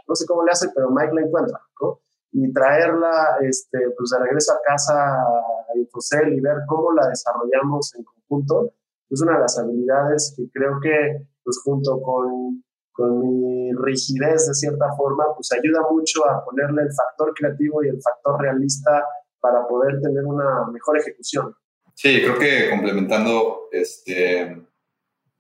no 0.07 0.15
sé 0.15 0.26
cómo 0.26 0.43
le 0.43 0.51
hace, 0.51 0.70
pero 0.74 0.89
Mike 0.89 1.13
la 1.13 1.22
encuentra, 1.22 1.59
¿no? 1.82 1.99
Y 2.32 2.51
traerla, 2.53 3.38
este, 3.41 3.80
pues 3.97 4.09
de 4.11 4.19
regreso 4.19 4.53
a 4.53 4.61
casa 4.63 4.93
a 4.93 5.78
Infocel 5.78 6.34
y 6.34 6.41
ver 6.41 6.57
cómo 6.67 6.91
la 6.93 7.07
desarrollamos 7.07 7.95
en 7.95 8.03
conjunto, 8.03 8.73
es 9.09 9.21
una 9.21 9.36
de 9.36 9.39
las 9.39 9.57
habilidades 9.57 10.34
que 10.36 10.49
creo 10.51 10.80
que, 10.82 11.25
pues 11.43 11.59
junto 11.63 12.01
con, 12.01 12.63
con 12.91 13.19
mi 13.21 13.71
rigidez 13.73 14.47
de 14.47 14.53
cierta 14.53 14.93
forma, 14.97 15.25
pues 15.36 15.51
ayuda 15.51 15.82
mucho 15.89 16.28
a 16.30 16.43
ponerle 16.43 16.82
el 16.84 16.93
factor 16.93 17.34
creativo 17.34 17.84
y 17.84 17.89
el 17.89 18.01
factor 18.01 18.41
realista 18.41 19.05
para 19.39 19.67
poder 19.67 20.01
tener 20.01 20.25
una 20.25 20.65
mejor 20.71 20.97
ejecución. 20.97 21.55
Sí, 21.93 22.21
creo 22.21 22.38
que 22.38 22.69
complementando, 22.69 23.69
este, 23.71 24.61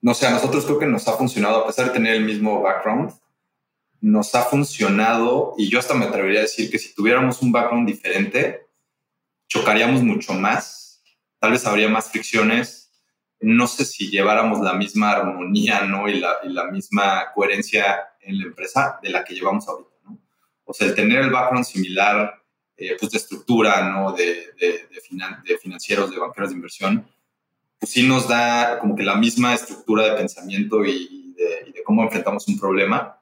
no 0.01 0.13
sé, 0.13 0.27
a 0.27 0.31
nosotros 0.31 0.65
creo 0.65 0.79
que 0.79 0.87
nos 0.87 1.07
ha 1.07 1.13
funcionado, 1.13 1.63
a 1.63 1.67
pesar 1.67 1.87
de 1.87 1.93
tener 1.93 2.15
el 2.15 2.25
mismo 2.25 2.61
background, 2.61 3.11
nos 4.01 4.35
ha 4.35 4.43
funcionado 4.43 5.53
y 5.57 5.69
yo 5.69 5.79
hasta 5.79 5.93
me 5.93 6.05
atrevería 6.05 6.39
a 6.39 6.43
decir 6.43 6.69
que 6.69 6.79
si 6.79 6.93
tuviéramos 6.93 7.41
un 7.41 7.51
background 7.51 7.87
diferente, 7.87 8.67
chocaríamos 9.47 10.03
mucho 10.03 10.33
más, 10.33 11.03
tal 11.39 11.51
vez 11.51 11.65
habría 11.65 11.89
más 11.89 12.11
fricciones, 12.11 12.91
no 13.39 13.67
sé 13.67 13.85
si 13.85 14.09
lleváramos 14.09 14.59
la 14.61 14.73
misma 14.73 15.11
armonía 15.11 15.81
¿no? 15.81 16.07
y, 16.09 16.19
la, 16.19 16.37
y 16.43 16.49
la 16.49 16.65
misma 16.65 17.31
coherencia 17.33 17.99
en 18.21 18.39
la 18.39 18.45
empresa 18.45 18.99
de 19.01 19.09
la 19.09 19.23
que 19.23 19.35
llevamos 19.35 19.67
ahorita. 19.67 19.91
¿no? 20.05 20.19
O 20.65 20.73
sea, 20.73 20.87
el 20.87 20.95
tener 20.95 21.21
el 21.21 21.29
background 21.29 21.65
similar, 21.65 22.43
eh, 22.75 22.95
pues 22.99 23.11
de 23.11 23.17
estructura, 23.17 23.89
¿no? 23.89 24.11
De, 24.11 24.53
de, 24.59 24.87
de, 24.91 25.57
financieros, 25.57 26.11
de 26.11 26.19
banqueros 26.19 26.49
de 26.49 26.55
inversión, 26.55 27.07
pues 27.79 27.91
sí 27.91 28.07
nos 28.07 28.27
da 28.27 28.79
como 28.79 28.95
que 28.95 29.03
la 29.03 29.15
misma 29.15 29.53
estructura 29.53 30.03
de 30.03 30.17
pensamiento 30.17 30.85
y, 30.85 31.33
de, 31.35 31.83
cómo 31.83 32.03
enfrentamos 32.03 32.47
un 32.47 32.59
problema. 32.59 33.16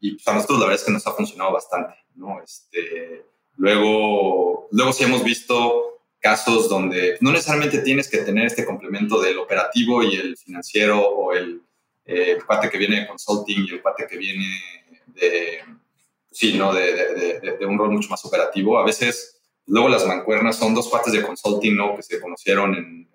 Y 0.00 0.12
pues 0.12 0.28
a 0.28 0.34
nosotros 0.34 0.58
la 0.58 0.66
verdad 0.66 0.80
es 0.80 0.86
que 0.86 0.92
nos 0.92 1.06
ha 1.06 1.12
funcionado 1.12 1.52
bastante, 1.52 1.94
¿no? 2.14 2.42
Este, 2.42 3.24
luego, 3.56 4.68
luego 4.70 4.92
sí 4.92 5.04
hemos 5.04 5.24
visto 5.24 6.00
casos 6.18 6.68
donde 6.68 7.18
no 7.20 7.30
necesariamente 7.30 7.78
tienes 7.80 8.08
que 8.08 8.18
tener 8.18 8.46
este 8.46 8.64
complemento 8.64 9.20
del 9.20 9.38
operativo 9.38 10.02
y 10.02 10.16
el 10.16 10.36
financiero 10.36 11.00
o 11.00 11.32
el, 11.32 11.62
eh, 12.04 12.38
cuate 12.46 12.70
que 12.70 12.78
viene 12.78 13.00
de 13.00 13.06
consulting 13.06 13.64
y 13.64 13.74
el 13.74 13.82
cuate 13.82 14.06
que 14.06 14.16
viene 14.16 14.60
de, 15.06 15.60
sí, 16.30 16.56
¿no? 16.56 16.72
De, 16.72 17.40
de, 17.40 17.56
de, 17.58 17.66
un 17.66 17.78
rol 17.78 17.90
mucho 17.90 18.08
más 18.08 18.24
operativo. 18.24 18.78
A 18.78 18.84
veces, 18.84 19.40
luego 19.66 19.88
las 19.88 20.06
mancuernas 20.06 20.56
son 20.56 20.74
dos 20.74 20.88
partes 20.88 21.12
de 21.12 21.22
consulting, 21.22 21.74
¿no? 21.74 21.96
Que 21.96 22.02
se 22.02 22.20
conocieron 22.20 22.74
en, 22.74 23.08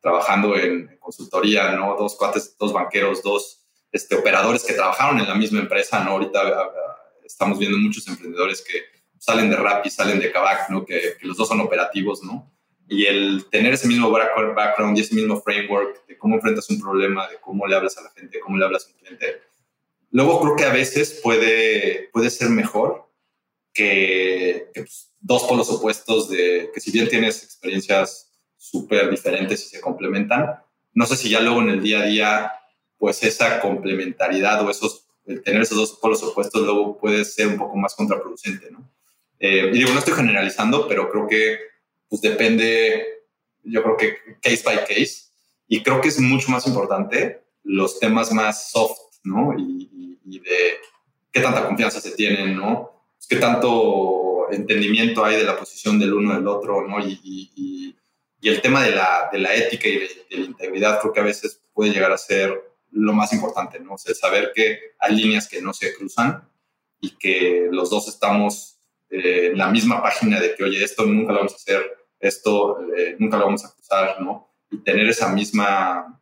trabajando 0.00 0.56
en, 0.56 0.98
consultoría, 0.98 1.72
¿no? 1.72 1.96
Dos 1.96 2.16
cuates, 2.16 2.56
dos 2.58 2.72
banqueros, 2.72 3.22
dos 3.22 3.59
este, 3.92 4.16
operadores 4.16 4.64
que 4.64 4.74
trabajaron 4.74 5.18
en 5.18 5.28
la 5.28 5.34
misma 5.34 5.60
empresa, 5.60 6.02
¿no? 6.04 6.12
Ahorita 6.12 6.40
ah, 6.40 6.70
ah, 6.74 6.96
estamos 7.24 7.58
viendo 7.58 7.78
muchos 7.78 8.06
emprendedores 8.08 8.62
que 8.62 8.82
salen 9.18 9.50
de 9.50 9.56
Rappi, 9.56 9.90
salen 9.90 10.18
de 10.18 10.32
Kavak, 10.32 10.70
¿no? 10.70 10.84
Que, 10.84 11.16
que 11.18 11.26
los 11.26 11.36
dos 11.36 11.48
son 11.48 11.60
operativos, 11.60 12.22
¿no? 12.22 12.52
Y 12.88 13.06
el 13.06 13.46
tener 13.50 13.74
ese 13.74 13.86
mismo 13.86 14.10
background 14.10 14.98
y 14.98 15.02
ese 15.02 15.14
mismo 15.14 15.40
framework 15.40 16.06
de 16.06 16.18
cómo 16.18 16.34
enfrentas 16.34 16.68
un 16.70 16.80
problema, 16.80 17.28
de 17.28 17.36
cómo 17.40 17.66
le 17.66 17.76
hablas 17.76 17.96
a 17.98 18.02
la 18.02 18.10
gente, 18.10 18.40
cómo 18.40 18.56
le 18.56 18.64
hablas 18.64 18.86
a 18.86 18.88
un 18.88 18.94
cliente, 18.94 19.40
Luego 20.10 20.40
creo 20.40 20.56
que 20.56 20.64
a 20.64 20.72
veces 20.72 21.20
puede, 21.22 22.08
puede 22.12 22.30
ser 22.30 22.50
mejor 22.50 23.08
que, 23.72 24.70
pues, 24.74 25.12
dos 25.20 25.44
polos 25.44 25.70
opuestos 25.70 26.28
de 26.28 26.70
que 26.74 26.80
si 26.80 26.90
bien 26.90 27.08
tienes 27.08 27.44
experiencias 27.44 28.32
súper 28.56 29.08
diferentes 29.10 29.64
y 29.66 29.68
se 29.68 29.80
complementan, 29.80 30.60
no 30.92 31.06
sé 31.06 31.16
si 31.16 31.30
ya 31.30 31.40
luego 31.40 31.60
en 31.60 31.70
el 31.70 31.82
día 31.82 32.00
a 32.00 32.06
día, 32.06 32.52
pues 33.00 33.24
esa 33.24 33.60
complementariedad 33.60 34.64
o 34.64 34.70
esos, 34.70 35.08
el 35.26 35.42
tener 35.42 35.62
esos 35.62 35.76
dos 35.76 35.98
polos 36.00 36.22
opuestos 36.22 36.62
luego 36.62 36.96
puede 36.98 37.24
ser 37.24 37.48
un 37.48 37.58
poco 37.58 37.76
más 37.76 37.96
contraproducente, 37.96 38.70
¿no? 38.70 38.88
Eh, 39.40 39.70
y 39.72 39.78
digo, 39.78 39.90
no 39.92 39.98
estoy 39.98 40.14
generalizando, 40.14 40.86
pero 40.86 41.10
creo 41.10 41.26
que 41.26 41.58
pues 42.08 42.20
depende, 42.20 43.24
yo 43.64 43.82
creo 43.82 43.96
que 43.96 44.16
case 44.42 44.62
by 44.64 44.84
case, 44.84 45.30
y 45.66 45.82
creo 45.82 46.00
que 46.00 46.08
es 46.08 46.20
mucho 46.20 46.50
más 46.50 46.66
importante 46.66 47.42
los 47.64 47.98
temas 47.98 48.32
más 48.32 48.70
soft, 48.70 48.98
¿no? 49.24 49.54
Y, 49.58 50.18
y 50.24 50.38
de 50.38 50.78
qué 51.32 51.40
tanta 51.40 51.66
confianza 51.66 52.00
se 52.00 52.12
tienen, 52.12 52.54
¿no? 52.54 53.04
Qué 53.28 53.36
tanto 53.36 54.50
entendimiento 54.52 55.24
hay 55.24 55.36
de 55.36 55.44
la 55.44 55.56
posición 55.56 55.98
del 55.98 56.12
uno 56.12 56.34
del 56.34 56.46
otro, 56.46 56.86
¿no? 56.86 57.00
Y, 57.00 57.18
y, 57.24 57.96
y 58.40 58.48
el 58.48 58.60
tema 58.60 58.82
de 58.82 58.92
la, 58.92 59.28
de 59.30 59.38
la 59.38 59.54
ética 59.54 59.88
y 59.88 59.98
de, 59.98 60.08
la 60.30 60.44
integridad 60.44 61.00
creo 61.00 61.12
que 61.12 61.20
a 61.20 61.24
veces 61.24 61.60
puede 61.72 61.92
llegar 61.92 62.12
a 62.12 62.18
ser 62.18 62.69
lo 62.92 63.12
más 63.12 63.32
importante, 63.32 63.80
¿no? 63.80 63.94
O 63.94 63.98
sea, 63.98 64.14
saber 64.14 64.52
que 64.54 64.78
hay 64.98 65.14
líneas 65.14 65.48
que 65.48 65.62
no 65.62 65.72
se 65.72 65.94
cruzan 65.94 66.48
y 67.00 67.10
que 67.16 67.68
los 67.70 67.90
dos 67.90 68.08
estamos 68.08 68.78
eh, 69.10 69.50
en 69.52 69.58
la 69.58 69.68
misma 69.68 70.02
página 70.02 70.40
de 70.40 70.54
que, 70.54 70.64
oye, 70.64 70.82
esto 70.82 71.06
nunca 71.06 71.32
lo 71.32 71.38
vamos 71.38 71.52
a 71.52 71.56
hacer, 71.56 71.82
esto 72.18 72.80
eh, 72.96 73.16
nunca 73.18 73.38
lo 73.38 73.46
vamos 73.46 73.64
a 73.64 73.72
cruzar, 73.72 74.20
¿no? 74.20 74.48
Y 74.70 74.78
tener 74.78 75.08
esa 75.08 75.28
misma, 75.28 76.20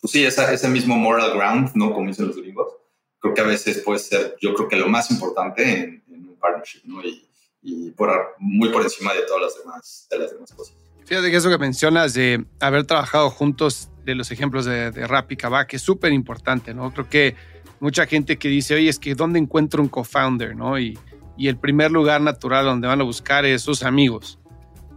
pues 0.00 0.12
sí, 0.12 0.24
esa, 0.24 0.52
ese 0.52 0.68
mismo 0.68 0.96
moral 0.96 1.32
ground, 1.36 1.72
¿no? 1.74 1.92
Como 1.92 2.08
dicen 2.08 2.28
los 2.28 2.36
gringos, 2.36 2.72
creo 3.18 3.34
que 3.34 3.40
a 3.40 3.44
veces 3.44 3.78
puede 3.78 3.98
ser, 3.98 4.36
yo 4.40 4.54
creo 4.54 4.68
que 4.68 4.76
lo 4.76 4.88
más 4.88 5.10
importante 5.10 5.62
en, 5.62 6.02
un 6.08 6.36
partnership, 6.38 6.82
¿no? 6.84 7.02
Y, 7.02 7.28
y 7.62 7.90
por, 7.90 8.36
muy 8.38 8.68
por 8.70 8.82
encima 8.82 9.12
de 9.12 9.22
todas 9.22 9.42
las 9.42 9.58
demás, 9.58 10.06
de 10.10 10.18
las 10.18 10.30
demás 10.32 10.52
cosas. 10.52 10.76
Fíjate 11.04 11.30
que 11.30 11.36
eso 11.36 11.50
que 11.50 11.58
mencionas 11.58 12.14
de 12.14 12.44
haber 12.60 12.84
trabajado 12.84 13.30
juntos, 13.30 13.90
de 14.06 14.14
los 14.14 14.30
ejemplos 14.30 14.64
de, 14.64 14.92
de 14.92 15.06
Rap 15.06 15.32
y 15.32 15.36
Kavak, 15.36 15.74
es 15.74 15.82
súper 15.82 16.12
importante, 16.12 16.72
¿no? 16.72 16.92
Creo 16.92 17.08
que 17.08 17.34
mucha 17.80 18.06
gente 18.06 18.38
que 18.38 18.48
dice, 18.48 18.74
oye, 18.76 18.88
es 18.88 18.98
que 18.98 19.14
¿dónde 19.14 19.38
encuentro 19.38 19.82
un 19.82 19.88
co-founder, 19.88 20.56
no? 20.56 20.78
Y, 20.78 20.96
y 21.36 21.48
el 21.48 21.58
primer 21.58 21.90
lugar 21.90 22.20
natural 22.20 22.64
donde 22.64 22.88
van 22.88 23.00
a 23.00 23.04
buscar 23.04 23.44
es 23.44 23.62
sus 23.62 23.82
amigos. 23.82 24.38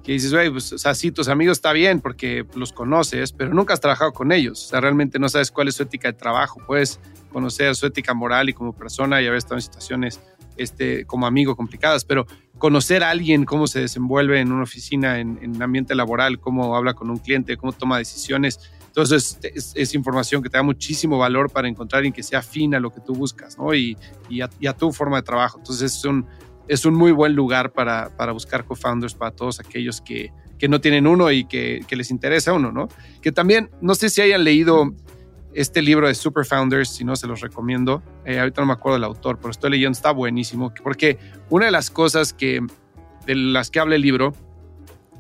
Que 0.04 0.14
dices, 0.14 0.32
oye, 0.32 0.50
pues, 0.50 0.72
o 0.72 1.12
tus 1.12 1.28
amigos 1.28 1.58
está 1.58 1.74
bien 1.74 2.00
porque 2.00 2.46
los 2.56 2.72
conoces, 2.72 3.34
pero 3.34 3.54
nunca 3.54 3.74
has 3.74 3.82
trabajado 3.82 4.14
con 4.14 4.32
ellos. 4.32 4.66
O 4.66 4.70
sea, 4.70 4.80
realmente 4.80 5.20
no 5.20 5.28
sabes 5.28 5.52
cuál 5.52 5.68
es 5.68 5.76
su 5.76 5.84
ética 5.84 6.08
de 6.08 6.14
trabajo. 6.14 6.62
Puedes 6.66 7.00
conocer 7.32 7.76
su 7.76 7.88
ética 7.88 8.14
moral 8.14 8.50
y 8.50 8.54
como 8.54 8.74
persona 8.74 9.22
y 9.22 9.28
haber 9.28 9.40
estado 9.40 9.56
en 9.56 9.62
situaciones 9.62 10.22
este, 10.56 11.06
como 11.06 11.28
amigo 11.28 11.56
complicadas, 11.56 12.06
pero 12.06 12.26
conocer 12.58 13.04
a 13.04 13.10
alguien, 13.10 13.46
cómo 13.46 13.68
se 13.68 13.82
desenvuelve 13.82 14.40
en 14.40 14.52
una 14.52 14.64
oficina, 14.64 15.20
en, 15.20 15.40
en 15.42 15.62
ambiente 15.62 15.96
laboral, 15.96 16.40
cómo 16.40 16.76
habla 16.76 16.94
con 16.94 17.10
un 17.10 17.18
cliente, 17.18 17.58
cómo 17.58 17.72
toma 17.72 17.98
decisiones. 17.98 18.60
Entonces, 19.02 19.40
es, 19.76 19.96
información 19.96 20.44
que 20.44 20.50
te 20.50 20.58
da 20.58 20.64
muchísimo 20.64 21.18
valor 21.18 21.50
para 21.50 21.70
encontrar 21.70 22.04
en 22.06 22.12
que 22.12 22.22
sea 22.22 22.40
afín 22.40 22.76
a 22.76 22.82
lo 22.82 22.92
que 22.92 23.00
tú 23.00 23.14
buscas, 23.14 23.58
¿no? 23.58 23.74
Y, 23.74 23.98
y, 24.30 24.42
a, 24.42 24.74
tu 24.74 24.92
forma 24.92 25.18
de 25.18 25.24
trabajo. 25.24 25.58
Entonces, 25.60 25.96
es 25.96 26.04
un, 26.04 26.26
es 26.68 26.84
un 26.84 26.96
muy 26.96 27.14
buen 27.14 27.34
lugar 27.34 27.72
para, 27.72 28.10
para 28.18 28.34
buscar 28.34 28.66
co-founders 28.66 29.14
para 29.14 29.32
todos 29.32 29.62
aquellos 29.62 30.02
que, 30.02 30.34
que 30.58 30.68
no 30.68 30.82
tienen 30.82 31.08
uno 31.08 31.32
y 31.32 31.46
que, 31.46 31.86
que, 31.88 31.96
les 31.96 32.12
interesa 32.12 32.52
uno, 32.52 32.74
¿no? 32.74 32.90
Que 33.22 33.32
también, 33.32 33.70
no 33.80 33.96
sé 33.96 34.10
si 34.10 34.22
hayan 34.22 34.44
leído 34.44 34.94
este 35.54 35.82
libro 35.82 36.08
de 36.08 36.14
Super 36.14 36.44
Founders, 36.46 36.90
si 36.90 37.06
no 37.06 37.16
se 37.16 37.26
los 37.26 37.40
recomiendo. 37.40 38.04
Eh, 38.26 38.38
ahorita 38.38 38.62
no 38.62 38.68
me 38.68 38.74
acuerdo 38.74 38.96
del 38.98 39.06
autor, 39.06 39.38
pero 39.38 39.52
estoy 39.52 39.72
leyendo, 39.72 39.96
está 39.96 40.12
buenísimo, 40.12 40.74
porque 40.84 41.18
una 41.50 41.68
de 41.68 41.72
las 41.72 41.90
cosas 41.90 42.34
que, 42.34 42.60
de 43.26 43.36
las 43.36 43.72
que 43.72 43.80
habla 43.80 43.96
el 43.96 44.02
libro 44.02 44.34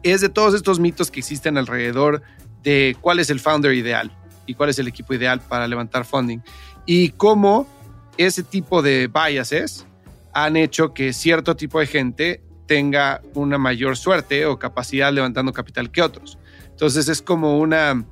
es 0.04 0.20
de 0.20 0.28
todos 0.28 0.54
estos 0.54 0.80
mitos 0.80 1.12
que 1.12 1.20
existen 1.20 1.58
alrededor 1.58 2.22
de 2.64 2.96
cuál 3.02 3.20
es 3.20 3.30
el 3.30 3.40
founder 3.40 3.74
ideal 3.74 4.12
y 4.46 4.54
cuál 4.54 4.70
es 4.70 4.80
el 4.80 4.88
equipo 4.88 5.14
ideal 5.14 5.42
para 5.42 5.68
levantar 5.68 6.06
funding 6.06 6.40
y 6.86 7.10
cómo 7.10 7.68
ese 8.18 8.44
tipo 8.44 8.82
de 8.82 9.08
biases 9.08 9.86
han 10.34 10.58
hecho 10.58 10.94
que 10.94 11.14
cierto 11.14 11.56
tipo 11.56 11.80
de 11.80 11.88
gente 11.88 12.44
tenga 12.66 13.22
una 13.34 13.58
mayor 13.58 13.98
suerte 13.98 14.46
o 14.46 14.60
capacidad 14.60 15.12
levantando 15.12 15.54
capital 15.54 15.92
que 15.92 16.02
otros. 16.02 16.38
Entonces 16.70 17.08
es 17.08 17.22
como 17.22 17.60
una 17.60 18.06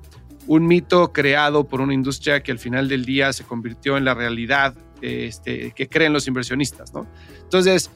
un 0.47 0.65
mito 0.65 1.11
creado 1.11 1.67
por 1.67 1.81
una 1.81 1.93
industria 1.93 2.41
que 2.41 2.51
al 2.51 2.59
final 2.59 2.87
del 2.87 3.05
día 3.05 3.33
se 3.33 3.43
convirtió 3.43 3.97
en 3.97 4.05
la 4.05 4.13
realidad 4.13 4.75
este, 5.01 5.71
que 5.71 5.87
creen 5.89 6.13
los 6.13 6.27
inversionistas, 6.27 6.93
¿no? 6.93 7.05
Entonces, 7.43 7.91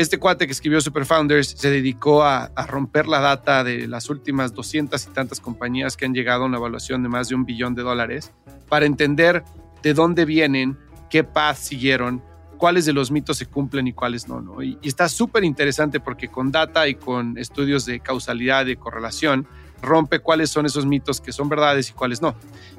este 0.00 0.18
cuate 0.18 0.46
que 0.46 0.52
escribió 0.52 0.80
Super 0.80 1.04
Founders 1.04 1.54
se 1.58 1.70
dedicó 1.70 2.22
a, 2.24 2.50
romper 2.66 3.06
la 3.06 3.20
data 3.20 3.62
de 3.62 3.86
las 3.86 4.08
últimas 4.08 4.54
200 4.54 5.06
y 5.06 5.10
tantas 5.10 5.40
compañías 5.40 5.96
que 5.96 6.06
han 6.06 6.14
llegado 6.14 6.44
a 6.44 6.46
una 6.46 6.56
evaluación 6.56 7.02
de 7.02 7.10
más 7.10 7.28
de 7.28 7.34
un 7.34 7.44
billón 7.44 7.74
de 7.74 7.82
dólares 7.82 8.32
para 8.68 8.86
entender 8.86 9.44
de 9.82 9.92
dónde 9.92 10.24
vienen, 10.24 10.78
qué 11.10 11.22
path 11.22 11.56
siguieron, 11.56 12.22
cuáles 12.56 12.86
de 12.86 12.94
los 12.94 13.10
mitos 13.10 13.36
se 13.36 13.46
cumplen 13.46 13.88
y 13.88 13.92
cuáles 13.92 14.26
no. 14.26 14.62
Y, 14.62 14.78
está 14.82 15.08
súper 15.08 15.44
interesante 15.44 16.00
porque 16.00 16.28
con 16.28 16.50
data 16.50 16.88
y 16.88 16.94
con 16.94 17.36
estudios 17.36 17.84
de 17.84 18.00
causalidad 18.00 18.66
y 18.66 18.76
correlación, 18.76 19.46
rompe 19.82 20.18
cuáles 20.18 20.50
son 20.50 20.66
esos 20.66 20.86
mitos 20.86 21.20
que 21.20 21.32
son 21.32 21.48
verdades 21.48 21.90
y 21.90 21.92
cuáles 21.92 22.20
no. 22.22 22.34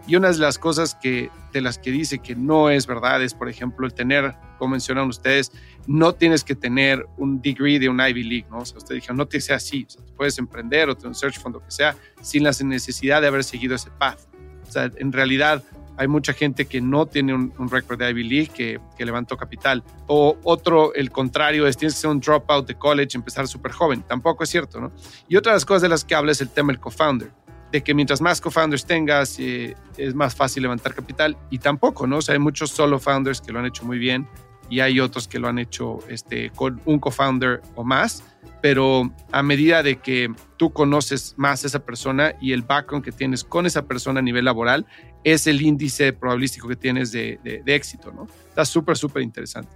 Y 0.08 0.16
una 0.16 0.32
de 0.32 0.38
las 0.38 0.58
cosas 0.58 0.96
que, 0.96 1.30
de 1.54 1.62
las 1.62 1.78
que 1.78 1.92
dice 1.92 2.20
que 2.20 2.36
no 2.36 2.70
es 2.70 2.88
verdad 2.88 3.22
es, 3.22 3.34
por 3.34 3.50
ejemplo, 3.50 3.86
el 3.86 3.94
tener, 3.94 4.36
como 4.58 4.72
mencionan 4.72 5.08
ustedes, 5.08 5.52
no 5.88 6.14
tienes 6.14 6.44
que 6.44 6.56
tener 6.56 7.06
un 7.18 7.42
degree 7.42 7.80
de 7.80 7.90
un 7.90 8.00
Ivy 8.00 8.24
League, 8.24 8.48
¿no? 8.50 8.60
O 8.60 8.66
sea, 8.66 8.78
usted 8.78 8.96
dijo, 8.96 9.14
no 9.14 9.28
te 9.28 9.42
sea 9.42 9.58
así, 9.58 9.86
o 9.88 9.92
sea, 9.92 10.02
puedes 10.16 10.38
emprender 10.38 10.90
o 10.90 10.96
tener 10.96 11.10
un 11.10 11.16
search 11.16 11.40
fund, 11.40 11.56
lo 11.56 11.64
que 11.64 11.72
sea, 11.72 11.96
sin 12.22 12.44
la 12.44 12.52
necesidad 12.64 13.22
de 13.22 13.28
haber 13.28 13.44
seguido 13.44 13.76
ese 13.76 13.92
path. 13.92 14.20
O 14.68 14.72
sea, 14.72 14.92
en 14.96 15.12
realidad, 15.12 15.64
hay 15.98 16.08
mucha 16.08 16.34
gente 16.34 16.66
que 16.66 16.82
no 16.82 17.06
tiene 17.06 17.34
un, 17.34 17.70
récord 17.70 18.00
de 18.00 18.10
Ivy 18.10 18.24
League 18.24 18.52
que, 18.54 19.06
levantó 19.06 19.38
capital. 19.38 19.84
O 20.08 20.38
otro, 20.44 20.94
el 20.94 21.12
contrario, 21.12 21.68
es 21.68 21.78
tienes 21.78 21.96
que 21.96 22.02
ser 22.02 22.10
un 22.10 22.20
dropout 22.20 22.68
de 22.68 22.76
college, 22.76 23.18
empezar 23.18 23.48
súper 23.48 23.72
joven. 23.72 24.04
Tampoco 24.04 24.44
es 24.44 24.50
cierto, 24.50 24.80
¿no? 24.80 24.92
Y 25.28 25.36
otra 25.36 25.54
de 25.54 25.56
las 25.56 25.66
cosas 25.66 25.82
de 25.82 25.90
las 25.90 26.04
que 26.04 26.16
habla 26.16 26.32
es 26.32 26.42
el 26.42 26.50
tema 26.50 26.72
del 26.72 26.80
co-founder 26.80 27.32
de 27.72 27.82
que 27.82 27.94
mientras 27.94 28.22
más 28.22 28.42
co-founders 28.42 28.86
tengas, 28.86 29.40
eh, 29.40 29.76
es 29.98 30.14
más 30.14 30.36
fácil 30.36 30.64
levantar 30.64 30.94
capital. 30.94 31.38
Y 31.50 31.60
tampoco, 31.60 32.06
¿no? 32.06 32.18
O 32.18 32.22
sea, 32.22 32.34
hay 32.34 32.40
muchos 32.40 32.72
solo 32.72 33.00
founders 33.00 33.42
que 33.42 33.52
lo 33.52 33.60
han 33.60 33.66
hecho 33.66 33.86
muy 33.86 33.98
bien 33.98 34.28
y 34.70 34.80
hay 34.80 35.00
otros 35.00 35.28
que 35.28 35.40
lo 35.40 35.48
han 35.48 35.60
hecho 35.60 36.00
este, 36.08 36.50
con 36.52 36.82
un 36.86 37.00
co-founder 37.00 37.62
o 37.76 37.84
más. 37.84 38.24
Pero 38.62 39.12
a 39.32 39.42
medida 39.42 39.84
de 39.84 39.98
que 39.98 40.32
tú 40.58 40.72
conoces 40.72 41.34
más 41.38 41.64
a 41.64 41.68
esa 41.68 41.80
persona 41.80 42.34
y 42.40 42.54
el 42.54 42.62
background 42.62 43.04
que 43.04 43.12
tienes 43.12 43.44
con 43.44 43.66
esa 43.66 43.86
persona 43.86 44.20
a 44.20 44.24
nivel 44.24 44.46
laboral, 44.46 44.86
es 45.24 45.48
el 45.48 45.62
índice 45.62 46.14
probabilístico 46.14 46.68
que 46.68 46.76
tienes 46.76 47.12
de, 47.12 47.40
de, 47.44 47.76
éxito, 47.76 48.12
¿no? 48.12 48.28
Está 48.50 48.66
súper, 48.66 48.98
súper 48.98 49.22
interesante. 49.22 49.72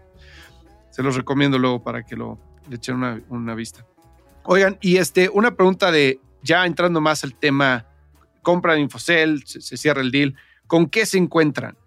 Se 0.90 1.04
los 1.04 1.16
recomiendo 1.16 1.60
luego 1.60 1.84
para 1.84 2.04
que 2.04 2.16
lo 2.16 2.40
le 2.70 2.78
echen 2.78 2.96
una, 2.96 3.22
una 3.30 3.56
vista. 3.56 3.86
Oigan, 4.44 4.78
y 4.82 4.98
este, 4.98 5.30
una 5.30 5.56
pregunta 5.56 5.92
de, 5.92 6.20
ya 6.42 6.66
entrando 6.66 7.02
más 7.02 7.24
al 7.24 7.36
tema, 7.36 7.86
compra 8.42 8.74
de 8.74 8.82
Infocel, 8.82 9.44
se, 9.46 9.78
cierra 9.78 10.02
el 10.02 10.12
deal, 10.12 10.36
¿con 10.68 10.88
qué 10.88 11.06
se 11.06 11.18
encuentran? 11.18 11.78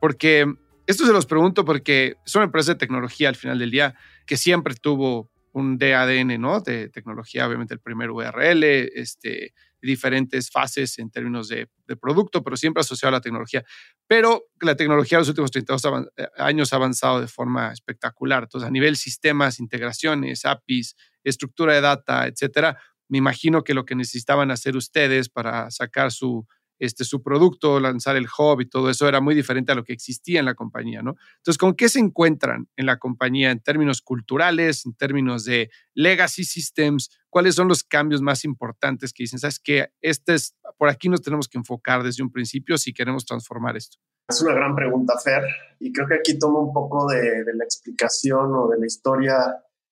Porque 0.00 0.46
esto 0.86 1.06
se 1.06 1.12
los 1.12 1.26
pregunto 1.26 1.64
porque 1.64 2.16
es 2.24 2.34
una 2.34 2.46
empresa 2.46 2.72
de 2.72 2.78
tecnología 2.78 3.28
al 3.28 3.36
final 3.36 3.58
del 3.58 3.70
día 3.70 3.94
que 4.26 4.36
siempre 4.36 4.74
tuvo 4.74 5.30
un 5.52 5.76
DADN, 5.78 6.40
¿no? 6.40 6.60
De 6.60 6.88
tecnología, 6.88 7.46
obviamente 7.46 7.74
el 7.74 7.80
primer 7.80 8.10
URL, 8.10 8.64
este, 8.64 9.52
diferentes 9.80 10.50
fases 10.50 10.98
en 10.98 11.10
términos 11.10 11.48
de, 11.48 11.68
producto, 12.00 12.42
pero 12.42 12.56
siempre 12.56 12.80
asociado 12.80 13.14
a 13.14 13.18
la 13.18 13.20
tecnología. 13.20 13.64
Pero 14.06 14.44
la 14.60 14.76
tecnología 14.76 15.16
en 15.16 15.20
los 15.20 15.28
últimos 15.28 15.50
32 15.50 15.82
eh, 16.16 16.26
años 16.36 16.72
ha 16.72 16.76
avanzado 16.76 17.20
de 17.20 17.28
forma 17.28 17.72
espectacular. 17.72 18.44
Entonces, 18.44 18.68
a 18.68 18.70
nivel 18.70 18.96
sistemas, 18.96 19.60
integraciones, 19.60 20.44
APIs, 20.44 20.96
estructura 21.24 21.74
de 21.74 21.80
data, 21.80 22.26
etcétera, 22.26 22.78
me 23.08 23.18
imagino 23.18 23.64
que 23.64 23.74
lo 23.74 23.84
que 23.84 23.94
necesitaban 23.94 24.50
hacer 24.50 24.76
ustedes 24.76 25.28
para 25.28 25.70
sacar 25.70 26.12
su, 26.12 26.46
este, 26.78 27.04
su 27.04 27.22
producto, 27.22 27.80
lanzar 27.80 28.16
el 28.16 28.26
hub 28.26 28.60
y 28.60 28.68
todo 28.68 28.90
eso 28.90 29.08
era 29.08 29.20
muy 29.20 29.34
diferente 29.34 29.72
a 29.72 29.74
lo 29.74 29.84
que 29.84 29.92
existía 29.92 30.40
en 30.40 30.46
la 30.46 30.54
compañía, 30.54 31.02
¿no? 31.02 31.16
Entonces, 31.38 31.58
¿con 31.58 31.74
qué 31.74 31.88
se 31.88 31.98
encuentran 31.98 32.68
en 32.76 32.86
la 32.86 32.98
compañía 32.98 33.50
en 33.50 33.60
términos 33.60 34.02
culturales, 34.02 34.86
en 34.86 34.94
términos 34.94 35.44
de 35.44 35.70
legacy 35.94 36.44
systems? 36.44 37.10
¿Cuáles 37.30 37.54
son 37.54 37.68
los 37.68 37.84
cambios 37.84 38.22
más 38.22 38.44
importantes 38.44 39.12
que 39.12 39.24
dicen, 39.24 39.38
sabes 39.38 39.58
que 39.58 39.90
este 40.00 40.34
es, 40.34 40.56
por 40.76 40.88
aquí 40.88 41.08
nos 41.08 41.22
tenemos 41.22 41.48
que 41.48 41.58
enfocar 41.58 42.02
desde 42.02 42.22
un 42.22 42.30
principio 42.30 42.78
si 42.78 42.92
queremos 42.92 43.24
transformar 43.24 43.76
esto? 43.76 43.98
Es 44.28 44.42
una 44.42 44.54
gran 44.54 44.74
pregunta, 44.74 45.14
Fer, 45.22 45.42
y 45.80 45.90
creo 45.90 46.06
que 46.06 46.16
aquí 46.16 46.38
tomo 46.38 46.60
un 46.60 46.72
poco 46.72 47.08
de, 47.08 47.44
de 47.44 47.54
la 47.54 47.64
explicación 47.64 48.54
o 48.54 48.68
de 48.68 48.78
la 48.78 48.86
historia 48.86 49.34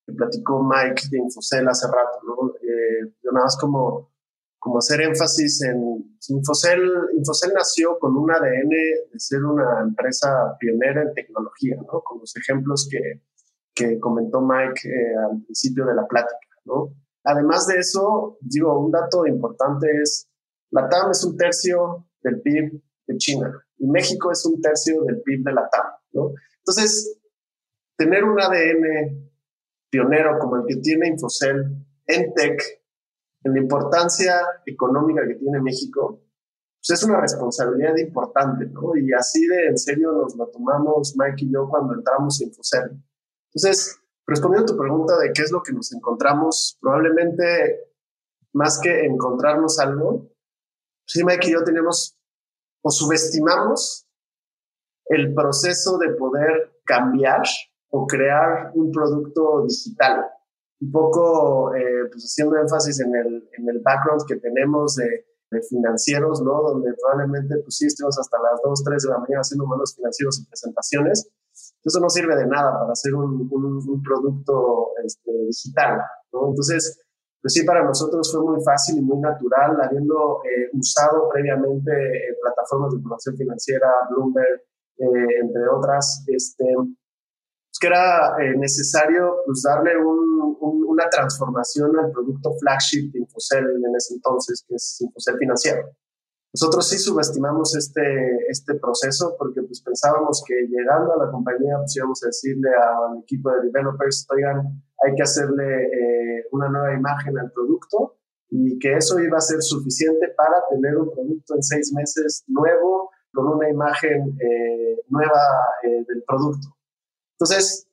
que 0.07 0.13
platicó 0.13 0.63
Mike 0.63 1.09
de 1.11 1.19
Infocel 1.19 1.67
hace 1.69 1.87
rato, 1.89 2.21
¿no? 2.25 2.55
Eh, 2.63 3.13
yo 3.23 3.33
nada 3.33 3.47
más 3.47 3.59
como, 3.59 4.13
como 4.67 4.79
hacer 4.79 5.01
énfasis 5.01 5.63
en 5.63 6.19
Infocel. 6.29 6.81
Infocel 7.17 7.53
nació 7.55 7.97
con 8.01 8.17
un 8.17 8.29
ADN 8.33 8.69
de 8.69 9.17
ser 9.17 9.45
una 9.45 9.81
empresa 9.81 10.57
pionera 10.59 11.03
en 11.03 11.15
tecnología, 11.15 11.77
¿no? 11.77 12.03
Con 12.03 12.19
los 12.19 12.37
ejemplos 12.37 12.89
que, 12.91 13.23
que 13.73 14.01
comentó 14.01 14.41
Mike 14.41 14.89
eh, 14.89 15.17
al 15.31 15.41
principio 15.45 15.87
de 15.87 15.95
la 15.95 16.05
plática, 16.09 16.49
¿no? 16.65 16.93
Además 17.23 17.69
de 17.69 17.79
eso, 17.79 18.39
digo, 18.41 18.77
un 18.85 18.91
dato 18.91 19.25
importante 19.25 19.87
es, 20.03 20.29
la 20.73 20.89
TAM 20.89 21.13
es 21.13 21.23
un 21.23 21.37
tercio 21.37 22.09
del 22.25 22.43
PIB 22.43 22.83
de 23.07 23.17
China 23.19 23.53
y 23.79 23.87
México 23.87 24.33
es 24.33 24.45
un 24.47 24.61
tercio 24.61 25.01
del 25.05 25.23
PIB 25.23 25.45
de 25.45 25.53
la 25.53 25.69
TAM, 25.71 25.93
¿no? 26.11 26.33
Entonces, 26.59 27.21
tener 27.97 28.25
un 28.25 28.41
ADN 28.41 29.31
pionero 29.91 30.41
como 30.41 30.57
el 30.57 30.63
que 30.67 30.81
tiene 30.81 31.07
Infocel 31.07 31.87
en 32.09 32.35
tech, 32.35 32.61
en 33.43 33.53
la 33.53 33.61
importancia 33.61 34.35
económica 34.65 35.23
que 35.27 35.35
tiene 35.35 35.61
México, 35.61 36.21
pues 36.81 37.01
es 37.01 37.05
una 37.05 37.21
responsabilidad 37.21 37.97
importante, 37.97 38.67
¿no? 38.67 38.97
Y 38.97 39.13
así 39.13 39.47
de 39.47 39.69
en 39.69 39.79
serio 39.79 40.13
nos 40.13 40.37
lo 40.37 40.49
tomamos 40.49 41.17
Mike 41.17 41.45
y 41.45 41.53
yo 41.53 41.69
cuando 41.69 41.95
entramos 41.95 42.41
en 42.41 42.49
Infocel. 42.49 43.03
Entonces, 43.53 44.01
respondiendo 44.27 44.73
a 44.73 44.75
tu 44.75 44.81
pregunta 44.81 45.19
de 45.19 45.33
qué 45.33 45.43
es 45.43 45.53
lo 45.53 45.63
que 45.63 45.73
nos 45.73 45.93
encontramos, 45.93 46.79
probablemente 46.81 47.93
más 48.53 48.79
que 48.81 49.05
encontrarnos 49.05 49.79
algo, 49.79 50.29
sí, 51.07 51.25
Mike 51.25 51.49
y 51.49 51.53
yo 51.53 51.65
tenemos 51.65 52.17
o 52.83 52.91
subestimamos 52.91 54.07
el 55.07 55.35
proceso 55.35 55.99
de 55.99 56.11
poder 56.15 56.81
cambiar 56.85 57.43
o 57.91 58.07
crear 58.07 58.71
un 58.75 58.93
producto 58.93 59.65
digital. 59.67 60.27
Un 60.81 60.93
poco 60.93 61.75
eh, 61.75 62.07
pues 62.11 62.25
haciendo 62.25 62.57
énfasis 62.57 63.01
en 63.01 63.15
el, 63.15 63.49
en 63.57 63.69
el 63.69 63.81
background 63.81 64.23
que 64.27 64.37
tenemos 64.37 64.97
de, 64.97 65.25
financieros, 65.71 66.43
¿no? 66.43 66.61
Donde 66.61 66.93
probablemente, 67.01 67.57
pues 67.63 67.77
sí, 67.77 67.87
estemos 67.87 68.19
hasta 68.19 68.37
las 68.43 68.61
2, 68.63 68.85
3 68.85 69.03
de 69.05 69.09
la 69.09 69.19
mañana 69.19 69.41
haciendo 69.41 69.65
modelos 69.65 69.95
financieros 69.97 70.39
y 70.41 70.45
presentaciones. 70.45 71.31
Eso 71.83 72.01
no 72.01 72.11
sirve 72.11 72.37
de 72.37 72.47
nada 72.47 72.79
para 72.79 72.93
hacer 72.93 73.15
un, 73.15 73.49
un, 73.51 74.03
producto 74.03 74.91
este, 75.03 75.31
digital, 75.47 76.03
¿no? 76.33 76.49
Entonces, 76.49 77.01
pues 77.41 77.55
sí, 77.55 77.65
para 77.65 77.85
nosotros 77.85 78.31
fue 78.31 78.45
muy 78.45 78.63
fácil 78.63 78.99
y 78.99 79.01
muy 79.01 79.19
natural, 79.19 79.81
habiendo 79.81 80.43
eh, 80.45 80.69
usado 80.75 81.29
previamente 81.33 81.93
eh, 81.93 82.37
plataformas 82.43 82.91
de 82.91 82.97
información 82.97 83.37
financiera, 83.37 83.89
Bloomberg, 84.11 84.63
entre 84.99 85.69
otras, 85.69 86.25
este, 86.27 86.65
que 87.79 87.87
era 87.89 88.37
eh, 88.41 88.57
necesario 88.57 89.37
pues, 89.45 89.63
darle 89.63 89.93
una 89.99 91.09
transformación 91.11 91.97
al 91.99 92.11
producto 92.11 92.53
flagship 92.61 93.13
de 93.13 93.21
Infocel 93.21 93.65
en 93.65 93.97
ese 93.97 94.15
entonces, 94.15 94.65
que 94.67 94.77
es 94.77 95.01
Infocel 95.01 95.37
Financiero. 95.39 95.91
Nosotros 96.55 96.89
sí 96.89 96.99
subestimamos 96.99 97.77
este, 97.77 98.03
este 98.49 98.75
proceso 98.77 99.35
porque 99.39 99.63
pues, 99.63 99.83
pensábamos 99.83 100.43
que 100.47 100.55
llegando 100.69 101.13
a 101.13 101.27
la 101.27 101.31
compañía 101.31 101.77
pues, 101.79 101.97
íbamos 101.97 102.23
a 102.25 102.29
decirle 102.29 102.71
al 102.71 103.19
equipo 103.23 103.51
de 103.51 103.63
developers, 103.63 104.27
oigan, 104.31 104.83
hay 105.05 105.15
que 105.15 105.23
hacerle 105.23 105.85
eh, 105.85 106.47
una 106.53 106.69
nueva 106.69 106.95
imagen 106.95 107.39
al 107.39 107.53
producto 107.53 108.17
y 108.49 108.79
que 108.79 108.95
eso 108.97 109.19
iba 109.19 109.37
a 109.37 109.41
ser 109.41 109.61
suficiente 109.61 110.29
para 110.37 110.63
tener 110.71 110.97
un 110.97 111.13
producto 111.13 111.57
en 111.57 111.63
seis 111.63 111.93
meses 111.93 112.45
nuevo 112.47 113.11
con 113.35 113.49
una 113.49 113.69
imagen 113.69 114.39
eh, 114.41 115.03
nueva 115.09 115.43
del 115.83 116.23
producto. 116.27 116.76
Entonces, 117.39 117.89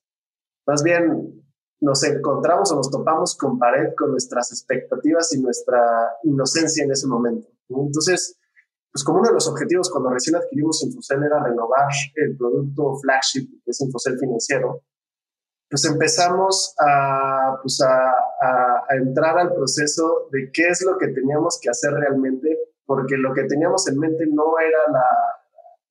más 0.65 0.83
bien 0.83 1.43
nos 1.81 2.01
encontramos 2.03 2.71
o 2.71 2.75
nos 2.77 2.89
topamos 2.89 3.35
con 3.35 3.59
pared 3.59 3.93
con 3.97 4.11
nuestras 4.11 4.51
expectativas 4.51 5.33
y 5.33 5.41
nuestra 5.41 6.15
inocencia 6.23 6.85
en 6.85 6.91
ese 6.91 7.07
momento. 7.07 7.49
Entonces, 7.67 8.39
pues 8.91 9.03
como 9.03 9.19
uno 9.19 9.27
de 9.27 9.33
los 9.33 9.47
objetivos 9.49 9.89
cuando 9.89 10.09
recién 10.11 10.35
adquirimos 10.35 10.81
Infocel 10.83 11.23
era 11.23 11.43
renovar 11.43 11.89
el 12.15 12.37
producto 12.37 12.95
flagship 13.01 13.49
que 13.65 13.71
es 13.71 13.81
Infocel 13.81 14.17
Financiero, 14.17 14.81
pues 15.69 15.83
empezamos 15.85 16.75
a, 16.79 17.57
pues 17.61 17.81
a, 17.81 18.11
a, 18.11 18.95
entrar 18.95 19.39
al 19.39 19.53
proceso 19.53 20.29
de 20.31 20.51
qué 20.53 20.67
es 20.67 20.85
lo 20.85 20.97
que 20.97 21.07
teníamos 21.07 21.59
que 21.59 21.69
hacer 21.69 21.91
realmente, 21.91 22.59
porque 22.85 23.17
lo 23.17 23.33
que 23.33 23.45
teníamos 23.45 23.87
en 23.87 23.97
mente 23.97 24.25
no 24.31 24.59
era, 24.59 24.91
la, 24.91 25.05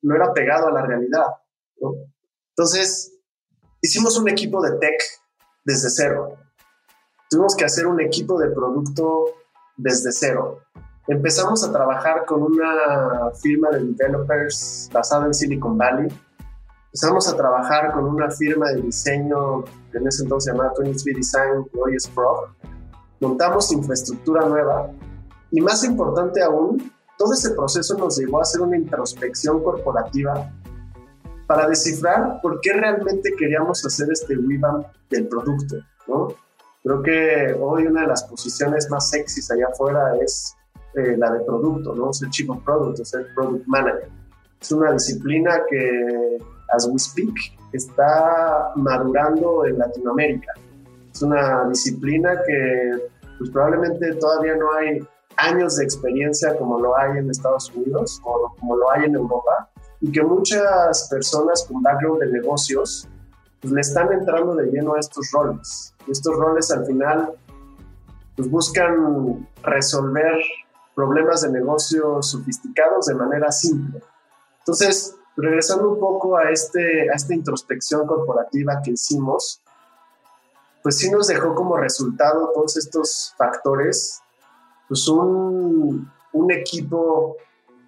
no 0.03 0.15
era 0.15 0.33
pegado 0.33 0.69
a 0.69 0.73
la 0.73 0.87
realidad. 0.87 1.27
¿no? 1.81 1.95
Entonces, 2.51 3.12
Hicimos 3.85 4.17
un 4.17 4.29
equipo 4.29 4.63
de 4.63 4.77
tech 4.79 5.03
desde 5.65 5.91
cero. 5.91 6.37
Tuvimos 7.29 7.57
que 7.57 7.65
hacer 7.65 7.89
un 7.89 8.01
equipo 8.01 8.39
de 8.39 8.49
producto 8.51 9.25
desde 9.77 10.13
cero. 10.13 10.61
Empezamos 11.09 11.65
a 11.65 11.73
trabajar 11.73 12.25
con 12.25 12.45
una 12.45 13.33
firma 13.43 13.71
de 13.71 13.81
developers 13.81 14.89
basada 14.93 15.27
en 15.27 15.35
Silicon 15.35 15.77
Valley. 15.77 16.07
Empezamos 16.87 17.29
a 17.29 17.37
trabajar 17.37 17.91
con 17.91 18.05
una 18.05 18.31
firma 18.31 18.71
de 18.71 18.83
diseño 18.83 19.65
que 19.91 19.99
en 19.99 20.07
ese 20.07 20.23
entonces 20.23 20.45
se 20.45 20.57
llamaba 20.57 20.75
23 20.79 21.17
Design, 21.17 21.65
que 21.65 21.81
hoy 21.81 21.97
es 21.97 22.07
Pro. 22.07 22.55
Montamos 23.19 23.73
infraestructura 23.73 24.47
nueva 24.47 24.93
y 25.51 25.61
más 25.61 25.83
importante 25.83 26.41
aún, 26.41 26.93
todo 27.19 27.33
ese 27.33 27.51
proceso 27.51 27.99
nos 27.99 28.17
llevó 28.17 28.39
a 28.39 28.43
hacer 28.43 28.61
una 28.61 28.77
introspección 28.77 29.61
corporativa 29.61 30.53
para 31.47 31.69
descifrar 31.69 32.41
por 32.41 32.61
qué 32.61 32.73
realmente 32.73 33.33
queríamos 33.37 33.85
hacer 33.85 34.09
este 34.11 34.35
revamp 34.35 34.87
del 35.11 35.29
producto, 35.29 35.77
¿no? 36.07 36.29
Creo 36.83 37.03
que 37.03 37.57
hoy 37.61 37.87
una 37.87 38.03
de 38.03 38.09
las 38.09 38.25
posiciones 38.25 38.91
más 38.91 39.11
sexys 39.11 39.51
allá 39.51 39.69
afuera 39.69 40.17
es 40.21 40.57
eh, 40.95 41.17
la 41.17 41.33
de 41.33 41.41
producto, 41.41 41.95
¿no? 41.95 42.13
Ser 42.13 42.29
Chief 42.31 42.51
of 42.51 42.63
Product, 42.65 43.05
ser 43.05 43.33
Product 43.35 43.67
Manager. 43.67 44.09
Es 44.61 44.73
una 44.73 44.93
disciplina 44.93 45.63
que, 45.69 46.39
as 46.75 46.87
we 46.87 46.99
speak, 46.99 47.35
está 47.73 48.73
madurando 48.77 49.65
en 49.65 49.79
Latinoamérica. 49.79 50.53
Es 51.13 51.23
una 51.23 51.69
disciplina 51.69 52.41
que 52.47 53.11
pues, 53.39 53.51
probablemente 53.51 54.15
todavía 54.15 54.55
no 54.57 54.73
hay 54.75 55.07
años 55.37 55.77
de 55.77 55.85
experiencia 55.85 56.57
como 56.57 56.79
lo 56.79 56.97
hay 56.97 57.19
en 57.19 57.31
Estados 57.31 57.73
Unidos 57.75 58.21
o 58.25 58.55
como 58.59 58.77
lo 58.77 58.91
hay 58.91 59.05
en 59.05 59.15
Europa, 59.15 59.69
y 60.03 60.11
que 60.11 60.23
muchas 60.23 61.09
personas 61.09 61.65
con 61.67 61.81
background 61.81 62.21
de 62.21 62.33
negocios 62.33 63.09
pues, 63.61 63.73
le 63.73 63.81
están 63.81 64.13
entrando 64.13 64.57
de 64.57 64.67
lleno 64.67 64.95
a 64.95 64.99
estos 64.99 65.31
roles. 65.33 65.95
Estos 66.09 66.37
roles 66.37 66.71
al 66.73 66.85
final 66.85 67.31
pues, 68.37 68.51
buscan 68.51 69.49
resolver 69.63 70.43
problemas 70.97 71.43
de 71.43 71.53
negocios 71.53 72.31
sofisticados 72.31 73.07
de 73.07 73.15
manera 73.15 73.53
simple. 73.53 74.03
Entonces, 74.59 75.15
regresando 75.37 75.91
un 75.91 76.01
poco 76.01 76.37
a, 76.37 76.51
este, 76.51 77.09
a 77.09 77.15
esta 77.15 77.33
introspección 77.33 78.05
corporativa 78.05 78.83
que 78.85 78.91
hicimos, 78.91 79.63
pues 80.83 80.99
sí 80.99 81.11
nos 81.13 81.29
dejó 81.29 81.55
como 81.55 81.77
resultado 81.77 82.51
todos 82.53 82.77
estos 82.77 83.35
factores, 83.39 84.21
pues 84.89 85.07
un, 85.07 86.11
un 86.33 86.51
equipo 86.51 87.37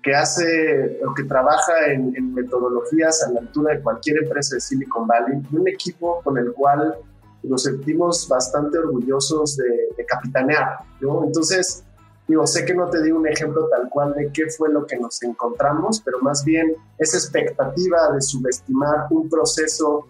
que 0.05 0.15
hace 0.15 1.01
o 1.05 1.15
que 1.15 1.25
trabaja 1.25 1.73
en, 1.87 2.35
metodologías 2.35 3.23
a 3.23 3.33
la 3.33 3.41
altura 3.41 3.75
de 3.75 3.83
cualquier 3.83 4.25
empresa 4.25 4.57
de 4.57 4.61
Silicon 4.61 5.07
Valley, 5.07 5.43
un 5.53 5.67
equipo 5.67 6.21
con 6.23 6.37
el 6.37 6.53
cual 6.53 6.95
nos 7.43 7.63
sentimos 7.63 8.29
bastante 8.29 8.79
orgullosos 8.79 9.57
de, 9.57 9.89
de 9.97 10.07
capitanear, 10.07 10.79
¿no? 11.01 11.25
Entonces, 11.25 11.85
Digo, 12.27 12.47
sé 12.47 12.65
que 12.65 12.75
no 12.75 12.89
te 12.89 13.03
di 13.03 13.11
un 13.13 13.29
ejemplo 13.29 13.69
tal 13.69 13.91
cual 13.91 14.15
de 14.15 14.33
qué 14.33 14.49
fue 14.49 14.73
lo 14.73 14.87
que 14.87 14.97
nos 14.97 15.23
encontramos, 15.23 16.01
pero 16.01 16.21
más 16.21 16.43
bien 16.43 16.75
esa 16.99 17.19
expectativa 17.19 18.13
de 18.15 18.23
subestimar 18.23 19.09
un 19.11 19.29
proceso 19.29 20.07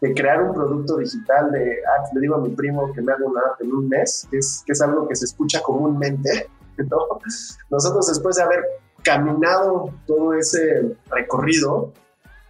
de 0.00 0.14
crear 0.14 0.40
un 0.40 0.54
producto 0.54 0.98
digital, 0.98 1.50
de, 1.50 1.78
ah, 1.84 2.04
le 2.14 2.20
digo 2.20 2.36
a 2.36 2.38
mi 2.38 2.50
primo 2.50 2.92
que 2.92 3.02
me 3.02 3.12
haga 3.12 3.24
una 3.24 3.40
app 3.40 3.60
en 3.60 3.72
un 3.72 3.88
mes, 3.88 4.26
que 4.30 4.38
es, 4.38 4.62
que 4.64 4.72
es 4.72 4.80
algo 4.82 5.08
que 5.08 5.16
se 5.16 5.24
escucha 5.24 5.60
comúnmente, 5.62 6.48
Nosotros 7.70 8.08
después 8.08 8.36
de 8.36 8.42
haber 8.42 8.64
caminado 9.02 9.92
todo 10.06 10.34
ese 10.34 10.96
recorrido, 11.10 11.92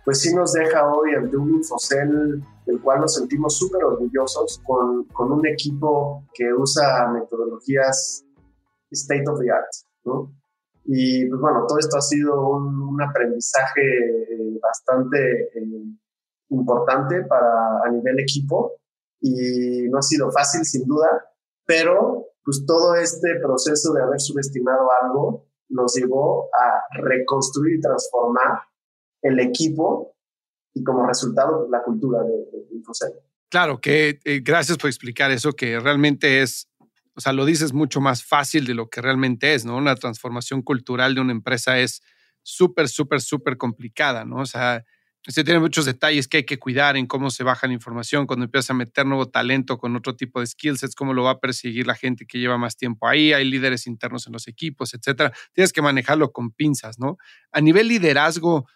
pues 0.05 0.21
sí 0.21 0.35
nos 0.35 0.53
deja 0.53 0.93
hoy 0.93 1.15
ante 1.15 1.37
un 1.37 1.55
Infocel 1.55 2.43
del 2.67 2.81
cual 2.81 3.01
nos 3.01 3.15
sentimos 3.15 3.57
súper 3.57 3.85
orgullosos 3.85 4.61
con, 4.65 5.05
con 5.07 5.33
un 5.33 5.47
equipo 5.47 6.25
que 6.35 6.53
usa 6.53 7.09
metodologías 7.13 8.25
state 8.91 9.25
of 9.29 9.41
the 9.41 9.51
art, 9.51 9.69
¿no? 10.05 10.33
Y 10.85 11.27
pues 11.29 11.41
bueno, 11.41 11.65
todo 11.67 11.79
esto 11.79 11.97
ha 11.97 12.01
sido 12.01 12.57
un, 12.57 13.01
aprendizaje 13.01 13.81
eh, 13.81 14.59
bastante 14.61 15.43
eh, 15.55 15.85
importante 16.51 17.23
para 17.23 17.83
a 17.85 17.91
nivel 17.91 18.21
equipo 18.21 18.73
y 19.21 19.89
no 19.89 19.99
ha 19.99 20.03
sido 20.03 20.31
fácil 20.33 20.65
sin 20.65 20.87
duda, 20.87 21.09
pero 21.65 22.27
pues 22.45 22.65
todo 22.67 22.97
este 22.97 23.37
proceso 23.41 23.93
de 23.93 24.03
haber 24.03 24.21
subestimado 24.21 24.89
algo 25.03 25.47
nos 25.73 25.95
llevó 25.95 26.49
a 26.55 27.01
reconstruir 27.03 27.77
y 27.77 27.81
transformar 27.81 28.63
el 29.23 29.41
equipo 29.41 30.15
y 30.75 30.83
como 30.83 31.07
resultado 31.07 31.61
pues, 31.61 31.71
la 31.71 31.83
cultura 31.83 32.23
de, 32.23 32.33
de 32.33 33.23
Claro, 33.51 33.81
que 33.81 34.19
eh, 34.25 34.41
gracias 34.43 34.79
por 34.79 34.89
explicar 34.89 35.31
eso, 35.31 35.53
que 35.53 35.79
realmente 35.79 36.43
es 36.43 36.73
o 37.15 37.21
sea, 37.21 37.33
lo 37.33 37.45
dices 37.45 37.73
mucho 37.73 38.01
más 38.01 38.25
fácil 38.25 38.65
de 38.67 38.75
lo 38.75 38.89
que 38.89 39.03
realmente 39.03 39.55
es, 39.55 39.65
¿no? 39.65 39.77
Una 39.77 39.97
transformación 39.97 40.63
cultural 40.63 41.15
de 41.15 41.21
una 41.21 41.33
empresa 41.33 41.79
es 41.79 42.03
súper, 42.43 42.89
súper, 42.89 43.21
súper 43.21 43.57
complicada, 43.57 44.25
¿no? 44.25 44.37
O 44.37 44.47
sea, 44.47 44.85
se 45.27 45.45
tiene 45.45 45.61
muchos 45.61 45.85
detalles 45.85 46.27
que 46.27 46.39
hay 46.39 46.45
que 46.45 46.59
cuidar 46.59 46.97
en 46.97 47.07
cómo 47.07 47.31
se 47.31 47.45
baja 47.45 47.67
la 47.67 47.73
información, 47.73 48.27
cuando 48.27 48.45
empiezas 48.45 48.71
a 48.71 48.75
meter 48.75 49.07
nuevo 49.07 49.29
talento 49.29 49.79
con 49.79 49.95
otro 49.95 50.17
tipo 50.17 50.41
de 50.41 50.47
skillsets, 50.47 50.95
cómo 50.95 51.15
lo 51.15 51.23
va 51.23 51.33
a 51.33 51.41
perseguir 51.41 51.87
la 51.87 51.95
gente 51.95 52.27
que 52.27 52.39
lleva 52.39 52.59
más 52.59 52.77
tiempo 52.77 53.07
ahí, 53.07 53.33
hay 53.33 53.45
líderes 53.45 53.87
internos 53.87 54.27
en 54.27 54.33
los 54.33 54.49
equipos, 54.49 54.95
etcétera. 54.95 55.33
Tienes 55.53 55.73
que 55.73 55.83
manejarlo 55.83 56.33
con 56.33 56.51
pinzas, 56.51 56.99
¿no? 56.99 57.19
A 57.53 57.61
nivel 57.61 57.89
liderazgo, 57.89 58.67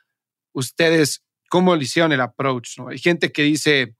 ustedes, 0.53 1.25
¿cómo 1.49 1.75
le 1.75 1.83
hicieron 1.83 2.13
el 2.13 2.21
approach? 2.21 2.79
¿no? 2.79 2.89
Hay 2.89 2.99
gente 2.99 3.33
que 3.33 3.43
dice, 3.43 3.97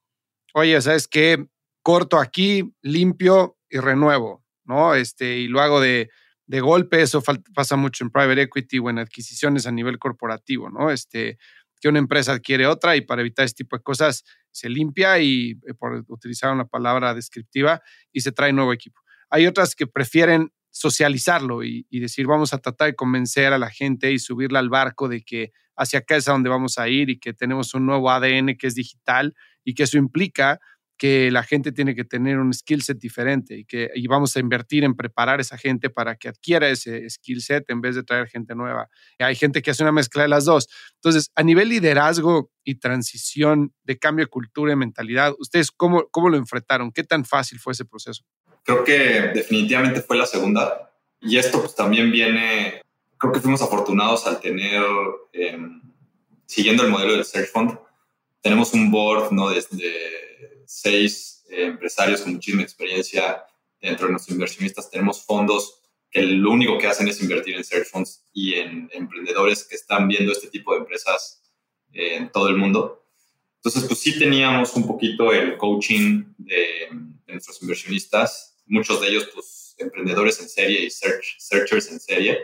oye, 0.55 0.81
¿sabes 0.81 1.09
qué? 1.09 1.47
Corto 1.83 2.19
aquí, 2.19 2.73
limpio, 2.83 3.57
y 3.69 3.79
renuevo, 3.79 4.45
¿no? 4.65 4.95
Este, 4.95 5.39
y 5.39 5.49
lo 5.49 5.61
hago 5.61 5.81
de, 5.81 6.11
de 6.47 6.61
golpe, 6.61 7.03
eso 7.03 7.23
pasa 7.55 7.77
mucho 7.77 8.05
en 8.05 8.11
private 8.11 8.43
equity 8.43 8.79
o 8.79 8.91
en 8.91 8.99
adquisiciones 8.99 9.67
a 9.67 9.73
nivel 9.73 9.99
corporativo, 9.99 10.71
¿no? 10.71 10.91
Este, 10.91 11.39
una 11.89 11.99
empresa 11.99 12.33
adquiere 12.33 12.67
otra 12.67 12.97
y 12.97 13.01
para 13.01 13.21
evitar 13.21 13.45
este 13.45 13.65
tipo 13.65 13.77
de 13.77 13.83
cosas 13.83 14.25
se 14.51 14.69
limpia 14.69 15.19
y, 15.19 15.53
eh, 15.67 15.75
por 15.75 16.05
utilizar 16.09 16.53
una 16.53 16.67
palabra 16.67 17.15
descriptiva, 17.15 17.83
y 18.13 18.21
se 18.21 18.33
trae 18.33 18.53
nuevo 18.53 18.73
equipo. 18.73 19.01
Hay 19.31 19.47
otras 19.47 19.75
que 19.75 19.87
prefieren 19.87 20.53
socializarlo 20.71 21.65
y, 21.65 21.87
y, 21.91 22.01
decir, 22.01 22.27
vamos 22.27 22.53
a 22.53 22.59
tratar 22.59 22.89
de 22.89 22.95
convencer 22.95 23.53
a 23.53 23.59
la 23.59 23.71
gente 23.71 24.13
y 24.13 24.19
subirla 24.19 24.59
al 24.59 24.69
barco 24.69 25.09
de 25.09 25.23
que 25.23 25.53
hacia 25.77 26.01
acá 26.01 26.17
es 26.17 26.29
a 26.29 26.33
donde 26.33 26.49
vamos 26.49 26.79
a 26.79 26.89
ir 26.89 27.11
y 27.11 27.19
que 27.19 27.33
tenemos 27.33 27.75
un 27.75 27.87
nuevo 27.87 28.11
ADN 28.11 28.57
que 28.57 28.67
es 28.67 28.75
digital 28.75 29.35
y 29.65 29.75
que 29.75 29.83
eso 29.83 29.99
implica 29.99 30.61
que 30.97 31.31
la 31.31 31.43
gente 31.43 31.73
tiene 31.73 31.95
que 31.95 32.05
tener 32.05 32.39
un 32.39 32.53
skill 32.55 32.83
set 32.83 32.99
diferente 32.99 33.55
y 33.57 33.65
que 33.65 33.91
y 33.95 34.07
vamos 34.07 34.35
a 34.37 34.41
invertir 34.41 34.83
en 34.85 34.95
preparar 34.95 35.39
a 35.39 35.43
esa 35.43 35.59
gente 35.59 35.91
para 35.91 36.17
que 36.17 36.29
adquiera 36.29 36.69
ese 36.69 37.09
skill 37.11 37.43
set 37.43 37.65
en 37.69 37.81
vez 37.81 37.95
de 37.95 38.03
traer 38.03 38.29
gente 38.29 38.55
nueva. 38.55 38.89
hay 39.19 39.37
gente 39.37 39.61
que 39.61 39.71
hace 39.71 39.83
una 39.83 39.93
mezcla 39.93 40.23
de 40.23 40.29
las 40.29 40.45
dos. 40.47 40.69
Entonces, 40.95 41.31
a 41.35 41.43
nivel 41.43 41.69
liderazgo 41.69 42.51
y 42.65 42.77
transición 42.77 43.75
de 43.85 43.99
cambio 43.99 44.25
de 44.25 44.31
cultura 44.31 44.73
y 44.73 44.77
mentalidad, 44.77 45.35
¿ustedes 45.39 45.71
cómo, 45.71 46.09
cómo 46.11 46.31
lo 46.31 46.37
enfrentaron? 46.37 46.91
¿Qué 46.91 47.05
tan 47.05 47.25
fácil 47.25 47.59
fue 47.59 47.73
ese 47.73 47.85
proceso? 47.85 48.25
Creo 48.65 48.83
que 48.83 49.31
definitivamente 49.35 50.01
fue 50.01 50.17
la 50.17 50.27
segunda. 50.27 50.93
Y 51.21 51.39
esto 51.39 51.61
pues 51.61 51.75
también 51.75 52.11
viene, 52.11 52.83
creo 53.19 53.33
que 53.33 53.41
fuimos 53.41 53.63
afortunados 53.63 54.27
al 54.27 54.41
tener, 54.41 54.83
em, 55.33 55.83
siguiendo 56.47 56.85
el 56.85 56.91
modelo 56.91 57.13
del 57.13 57.25
Search 57.25 57.51
Fund, 57.51 57.79
tenemos 58.41 58.73
un 58.75 58.91
board, 58.91 59.33
¿no? 59.33 59.51
Desde 59.51 60.26
seis 60.67 61.45
eh, 61.49 61.67
empresarios 61.67 62.23
con 62.23 62.35
muchísima 62.35 62.63
experiencia 62.63 63.45
dentro 63.81 64.07
de 64.07 64.13
nuestros 64.13 64.35
inversionistas. 64.35 64.91
Tenemos 64.91 65.23
fondos 65.23 65.81
que 66.11 66.23
lo 66.23 66.51
único 66.51 66.79
que 66.79 66.87
hacen 66.87 67.09
es 67.09 67.21
invertir 67.21 67.57
en 67.57 67.65
search 67.65 67.89
funds 67.89 68.25
y 68.33 68.55
en 68.55 68.89
emprendedores 68.93 69.65
que 69.65 69.75
están 69.75 70.09
viendo 70.09 70.33
este 70.33 70.49
tipo 70.49 70.73
de 70.73 70.81
empresas 70.81 71.43
eh, 71.93 72.17
en 72.17 72.31
todo 72.31 72.49
el 72.49 72.57
mundo. 72.57 73.05
Entonces, 73.57 73.85
pues 73.85 74.01
sí 74.01 74.19
teníamos 74.19 74.75
un 74.77 74.87
poquito 74.87 75.33
el 75.33 75.57
coaching 75.57 76.25
de, 76.39 76.89
nuestros 77.27 77.61
inversionistas, 77.61 78.57
muchos 78.67 79.01
de 79.01 79.09
ellos, 79.09 79.29
pues, 79.35 79.75
emprendedores 79.79 80.41
en 80.41 80.49
serie 80.49 80.85
y 80.85 80.91
search, 80.91 81.37
searchers 81.39 81.91
en 81.91 82.01
serie. 82.01 82.39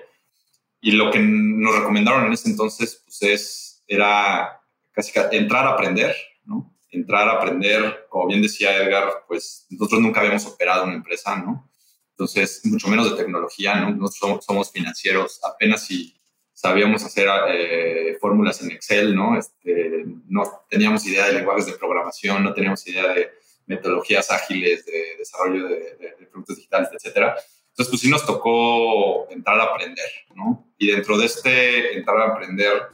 Y 0.80 0.90
lo 0.90 1.10
que 1.10 1.20
nos 1.20 1.76
recomendaron 1.76 2.26
en 2.26 2.32
ese 2.32 2.50
entonces, 2.50 3.02
pues, 3.04 3.22
es, 3.22 3.84
era 3.86 4.60
casi 4.90 5.12
entrar 5.30 5.64
a 5.66 5.70
aprender, 5.70 6.14
¿no? 6.44 6.76
Entrar 6.92 7.26
a 7.28 7.32
aprender, 7.32 8.06
como 8.08 8.28
bien 8.28 8.42
decía 8.42 8.76
Edgar, 8.76 9.24
pues 9.26 9.66
nosotros 9.70 10.00
nunca 10.00 10.20
habíamos 10.20 10.46
operado 10.46 10.84
una 10.84 10.94
empresa, 10.94 11.36
¿no? 11.36 11.70
Entonces, 12.10 12.60
mucho 12.64 12.88
menos 12.88 13.10
de 13.10 13.16
tecnología, 13.16 13.74
¿no? 13.76 13.90
Nosotros 13.90 14.44
somos, 14.44 14.70
financieros, 14.70 15.40
apenas 15.42 15.84
si 15.86 16.14
sabíamos 16.52 17.02
hacer 17.02 17.26
eh, 17.48 18.16
fórmulas 18.20 18.62
en 18.62 18.72
Excel, 18.72 19.16
¿no? 19.16 19.38
Este, 19.38 20.04
no 20.28 20.42
teníamos 20.68 21.04
idea 21.06 21.26
de 21.26 21.32
lenguajes 21.32 21.66
de 21.66 21.72
programación, 21.72 22.44
no 22.44 22.52
teníamos 22.52 22.86
idea 22.86 23.08
de 23.08 23.30
metodologías 23.66 24.30
ágiles 24.30 24.84
de 24.84 25.16
desarrollo 25.18 25.68
de, 25.68 26.28
productos 26.30 26.56
digitales, 26.56 26.90
etcétera. 26.92 27.36
Entonces, 27.70 27.90
pues 27.90 28.00
sí 28.02 28.10
nos 28.10 28.26
tocó 28.26 29.30
entrar 29.30 29.58
a 29.58 29.64
aprender, 29.64 30.08
¿no? 30.34 30.70
Y 30.76 30.88
dentro 30.88 31.16
de 31.16 31.24
este 31.24 31.96
entrar 31.96 32.20
a 32.20 32.32
aprender, 32.32 32.88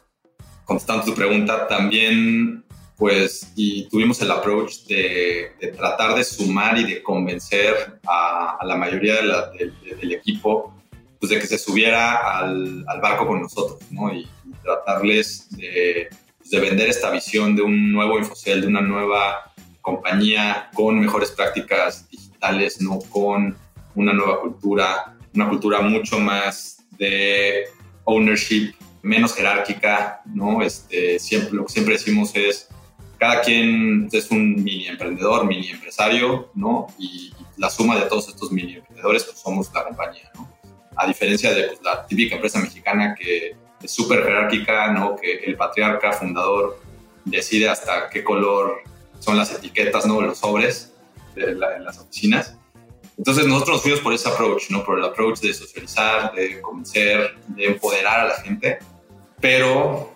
contestando 0.65 1.05
tu 1.05 1.15
pregunta, 1.15 1.67
también 1.67 2.65
pues, 2.99 3.53
y 3.55 3.89
tuvimos 3.89 4.21
el 4.23 4.31
approach 4.33 4.85
de, 4.89 5.53
tratar 5.77 6.17
de 6.17 6.25
sumar 6.25 6.77
y 6.79 6.85
de 6.85 7.01
convencer 7.01 8.01
a, 8.05 8.59
la 8.65 8.77
mayoría 8.77 9.15
del 9.23 10.13
equipo, 10.13 10.75
pues 11.21 11.31
de 11.31 11.39
que 11.39 11.47
se 11.47 11.59
subiera 11.59 12.39
al, 12.39 12.85
barco 13.01 13.25
con 13.25 13.41
nosotros, 13.41 13.79
¿no? 13.91 14.13
Y, 14.13 14.29
tratarles 14.65 15.49
de, 15.57 16.09
pues, 16.39 16.51
de, 16.51 16.61
vender 16.61 16.89
esta 16.89 17.11
visión 17.11 17.55
de 17.55 17.63
un 17.63 17.93
nuevo 17.93 18.19
Infocel, 18.19 18.63
de 18.63 18.67
una 18.67 18.81
nueva 18.81 19.53
compañía 19.81 20.69
con 20.75 20.99
mejores 20.99 21.31
prácticas 21.31 22.11
digitales, 22.11 22.81
¿no? 22.81 22.99
Con 23.11 23.57
una 23.95 24.13
nueva 24.13 24.41
cultura, 24.41 25.17
una 25.35 25.49
cultura 25.49 25.81
mucho 25.83 26.19
más 26.19 26.85
de 26.99 27.65
ownership, 28.03 28.75
menos 29.03 29.35
jerárquica, 29.37 30.21
¿no? 30.27 30.63
Este, 30.63 31.21
siempre, 31.21 31.55
lo 31.55 31.65
que 31.67 31.73
siempre 31.73 31.95
decimos 31.95 32.35
es 32.35 32.69
cada 33.19 33.43
quien 33.43 34.09
es 34.13 34.31
un 34.31 34.63
mini 34.63 34.87
emprendedor, 34.87 35.45
mini 35.47 35.69
empresario, 35.71 36.51
¿no? 36.55 36.87
Y, 36.99 37.33
la 37.57 37.69
suma 37.69 37.97
de 37.97 38.03
todos 38.03 38.29
estos 38.29 38.53
mini 38.53 38.75
emprendedores, 38.75 39.25
pues 39.25 39.39
somos 39.39 39.69
la 39.75 39.83
compañía, 39.83 40.31
¿no? 40.37 40.49
A 40.95 41.09
diferencia 41.09 41.53
de 41.53 41.65
pues, 41.65 41.83
la 41.83 42.07
típica 42.07 42.37
empresa 42.37 42.61
mexicana 42.61 43.17
que 43.19 43.57
es 43.83 43.91
súper 43.91 44.23
jerárquica, 44.23 44.93
¿no? 44.93 45.17
Que 45.17 45.39
el 45.39 45.57
patriarca 45.57 46.13
fundador 46.13 46.81
decide 47.25 47.69
hasta 47.69 48.09
qué 48.11 48.23
color 48.23 48.83
son 49.19 49.37
las 49.37 49.53
etiquetas, 49.53 50.07
¿no? 50.07 50.21
Los 50.21 50.39
sobres 50.39 50.95
en 51.35 51.59
las 51.59 51.99
oficinas. 51.99 52.57
Entonces 53.17 53.49
nosotros 53.49 53.77
nos 53.77 53.83
fuimos 53.83 54.01
por 54.01 54.13
ese 54.13 54.29
approach, 54.29 54.71
¿no? 54.71 54.85
Por 54.85 55.01
el 55.01 55.05
approach 55.05 55.41
de 55.41 55.53
socializar, 55.53 56.33
de 56.35 56.61
convencer, 56.61 57.35
de 57.49 57.67
empoderar 57.67 58.21
a 58.21 58.29
la 58.29 58.35
gente, 58.37 58.79
pero 59.41 60.13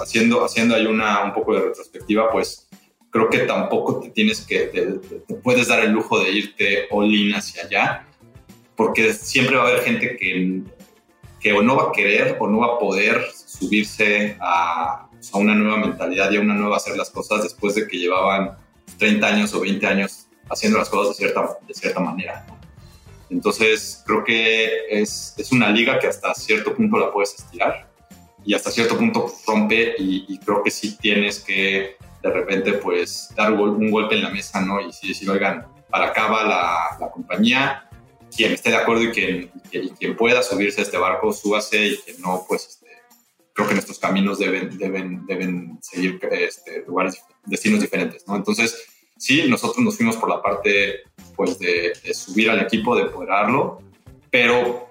haciendo, 0.00 0.44
haciendo 0.44 0.74
ahí 0.74 0.86
una, 0.86 1.24
un 1.24 1.32
poco 1.32 1.54
de 1.54 1.60
retrospectiva, 1.60 2.30
pues 2.30 2.68
creo 3.10 3.28
que 3.30 3.40
tampoco 3.40 4.00
te 4.00 4.10
tienes 4.10 4.42
que, 4.42 4.58
te, 4.66 5.34
puedes 5.34 5.68
dar 5.68 5.80
el 5.80 5.92
lujo 5.92 6.18
de 6.20 6.30
irte 6.30 6.86
all 6.90 7.12
in 7.14 7.34
hacia 7.34 7.64
allá, 7.64 8.06
porque 8.76 9.12
siempre 9.12 9.56
va 9.56 9.64
a 9.64 9.68
haber 9.68 9.82
gente 9.82 10.16
que, 10.16 10.62
que 11.40 11.52
o 11.52 11.62
no 11.62 11.76
va 11.76 11.88
a 11.90 11.92
querer 11.92 12.36
o 12.38 12.48
no 12.48 12.58
va 12.58 12.74
a 12.74 12.78
poder 12.78 13.22
subirse 13.34 14.36
a, 14.40 15.08
a 15.32 15.38
una 15.38 15.54
nueva 15.54 15.78
mentalidad 15.78 16.30
y 16.30 16.36
a 16.36 16.40
una 16.40 16.54
nueva 16.54 16.76
hacer 16.76 16.96
las 16.96 17.10
cosas 17.10 17.42
después 17.42 17.74
de 17.74 17.86
que 17.88 17.98
llevaban 17.98 18.56
30 18.98 19.26
años 19.26 19.54
o 19.54 19.60
20 19.60 19.86
años 19.86 20.26
haciendo 20.50 20.78
las 20.78 20.88
cosas 20.88 21.16
de 21.16 21.24
cierta, 21.24 21.58
de 21.66 21.74
cierta 21.74 22.00
manera. 22.00 22.46
Entonces, 23.30 24.02
creo 24.06 24.24
que 24.24 24.86
es, 24.88 25.34
es, 25.36 25.52
una 25.52 25.70
liga 25.70 25.98
que 25.98 26.06
hasta 26.06 26.32
cierto 26.34 26.74
punto 26.74 26.98
la 26.98 27.12
puedes 27.12 27.34
estirar 27.34 27.87
y 28.48 28.54
hasta 28.54 28.70
cierto 28.70 28.96
punto 28.96 29.30
rompe 29.46 29.94
y, 29.98 30.38
creo 30.38 30.62
que 30.62 30.70
sí 30.70 30.96
tienes 30.96 31.40
que 31.40 31.98
de 32.22 32.30
repente 32.30 32.72
pues 32.72 33.28
dar 33.36 33.52
un, 33.52 33.90
golpe 33.90 34.14
en 34.14 34.22
la 34.22 34.30
mesa, 34.30 34.62
¿no? 34.62 34.80
Y 34.80 34.86
decir, 35.06 35.28
oigan, 35.28 35.66
para 35.90 36.06
acá 36.06 36.28
va 36.28 36.44
la, 36.44 36.96
la 36.98 37.10
compañía, 37.10 37.86
quien 38.34 38.52
esté 38.52 38.70
de 38.70 38.76
acuerdo 38.76 39.02
y 39.02 39.10
quien, 39.10 39.50
quien 39.98 40.16
pueda 40.16 40.42
subirse 40.42 40.80
a 40.80 40.84
este 40.84 40.96
barco, 40.96 41.30
súbase 41.30 41.88
y 41.88 41.96
quien 41.98 42.22
no, 42.22 42.46
pues 42.48 42.68
este, 42.68 42.86
creo 43.52 43.68
que 43.68 43.74
nuestros 43.74 43.98
caminos 43.98 44.38
deben, 44.38 44.78
deben, 44.78 45.26
deben 45.26 45.78
seguir 45.82 46.18
este, 46.30 46.84
lugares, 46.86 47.22
destinos 47.44 47.82
diferentes, 47.82 48.26
¿no? 48.26 48.34
Entonces, 48.34 48.82
sí, 49.18 49.44
nosotros 49.46 49.84
nos 49.84 49.98
fuimos 49.98 50.16
por 50.16 50.30
la 50.30 50.40
parte, 50.40 51.00
pues, 51.36 51.58
de, 51.58 51.92
subir 52.14 52.48
al 52.48 52.62
equipo, 52.62 52.96
de 52.96 53.02
empoderarlo, 53.02 53.82
pero 54.30 54.87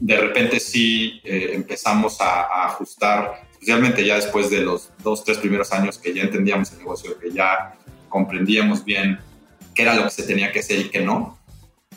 de 0.00 0.16
repente 0.16 0.60
sí 0.60 1.20
eh, 1.24 1.50
empezamos 1.52 2.20
a, 2.20 2.66
ajustar, 2.66 3.48
especialmente 3.52 4.04
ya 4.04 4.16
después 4.16 4.50
de 4.50 4.60
los 4.60 4.90
dos, 5.02 5.24
tres 5.24 5.38
primeros 5.38 5.72
años 5.72 5.98
que 5.98 6.12
ya 6.14 6.22
entendíamos 6.22 6.72
el 6.72 6.78
negocio, 6.78 7.18
que 7.18 7.32
ya 7.32 7.74
comprendíamos 8.08 8.84
bien 8.84 9.18
qué 9.74 9.82
era 9.82 9.94
lo 9.94 10.04
que 10.04 10.10
se 10.10 10.22
tenía 10.22 10.52
que 10.52 10.60
hacer 10.60 10.80
y 10.80 10.88
qué 10.90 11.00
no, 11.00 11.38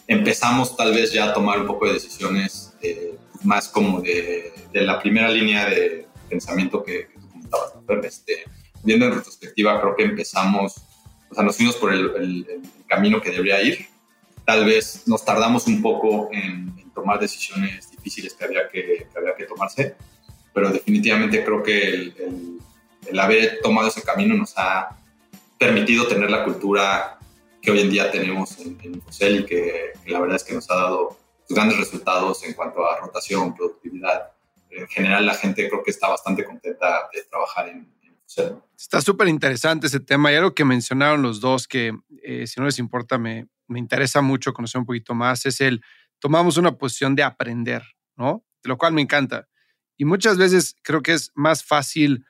empezamos 0.07 0.75
tal 0.75 0.93
vez 0.93 1.11
ya 1.11 1.25
a 1.25 1.33
tomar 1.33 1.59
un 1.59 1.67
poco 1.67 1.87
de 1.87 1.93
decisiones 1.93 2.73
eh, 2.81 3.15
más 3.43 3.67
como 3.67 4.01
de, 4.01 4.53
de, 4.73 4.81
la 4.81 4.99
primera 4.99 5.29
línea 5.29 5.69
de, 5.69 6.07
pensamiento 6.29 6.83
que, 6.83 7.07
que 7.07 7.19
tú 7.19 7.29
comentabas, 7.29 7.73
este, 8.05 8.43
viendo 8.83 9.05
en 9.05 9.15
retrospectiva, 9.15 9.81
creo 9.81 9.95
que 9.95 10.03
empezamos, 10.03 10.77
o 11.29 11.35
sea, 11.35 11.43
nos 11.43 11.57
fuimos 11.57 11.75
por 11.75 11.93
el, 11.93 12.61
camino 12.87 13.21
que 13.21 13.29
debería 13.29 13.61
ir. 13.61 13.87
Tal 14.45 14.65
vez 14.65 15.03
nos 15.07 15.23
tardamos 15.23 15.67
un 15.67 15.79
poco 15.81 16.29
en, 16.31 16.91
tomar 16.95 17.19
decisiones 17.19 17.88
difíciles 18.09 18.33
que 18.33 18.45
había 18.45 18.67
que, 18.67 19.07
había 19.15 19.35
que 19.35 19.45
tomarse, 19.45 19.95
pero 20.53 20.71
definitivamente 20.71 21.43
creo 21.43 21.61
que 21.61 21.89
el, 21.89 22.59
el, 23.07 23.19
haber 23.19 23.59
tomado 23.61 23.87
ese 23.87 24.01
camino 24.01 24.35
nos 24.35 24.53
ha 24.57 24.97
permitido 25.57 26.07
tener 26.07 26.31
la 26.31 26.43
cultura 26.43 27.19
que 27.61 27.71
hoy 27.71 27.81
en 27.81 27.89
día 27.89 28.11
tenemos 28.11 28.57
en, 28.59 28.77
en 28.81 28.93
y 28.93 29.45
que, 29.45 29.93
que, 30.03 30.11
la 30.11 30.19
verdad 30.19 30.37
es 30.37 30.43
que 30.43 30.55
nos 30.55 30.69
ha 30.71 30.75
dado 30.75 31.17
grandes 31.49 31.77
resultados 31.77 32.43
en 32.43 32.53
cuanto 32.53 32.85
a 32.85 32.99
rotación, 32.99 33.55
productividad. 33.55 34.31
En 34.71 34.87
general 34.87 35.25
la 35.25 35.33
gente 35.33 35.67
creo 35.69 35.83
que 35.83 35.91
está 35.91 36.07
bastante 36.07 36.45
contenta 36.45 37.09
de 37.13 37.23
trabajar 37.23 37.69
en, 37.69 37.91
en 38.03 38.61
Está 38.77 39.01
súper 39.01 39.27
interesante 39.27 39.87
ese 39.87 39.99
tema. 39.99 40.31
Y 40.31 40.35
algo 40.35 40.53
que 40.53 40.63
mencionaron 40.63 41.21
los 41.21 41.39
dos 41.41 41.67
que 41.67 41.93
eh, 42.23 42.45
si 42.45 42.59
no 42.59 42.67
les 42.67 42.77
importa 42.77 43.17
me, 43.17 43.47
me 43.67 43.79
interesa 43.79 44.21
mucho 44.21 44.53
conocer 44.53 44.79
un 44.79 44.85
poquito 44.85 45.15
más. 45.15 45.45
Es 45.45 45.59
el 45.61 45.81
tomamos 46.19 46.57
una 46.57 46.77
posición 46.77 47.15
de 47.15 47.23
aprender, 47.23 47.83
lo 48.63 48.77
cual 48.77 48.93
me 48.93 49.01
encanta. 49.01 49.47
Y 49.97 50.05
muchas 50.05 50.37
veces 50.37 50.75
creo 50.83 51.01
que 51.01 51.13
es 51.13 51.31
más 51.35 51.63
fácil 51.63 52.25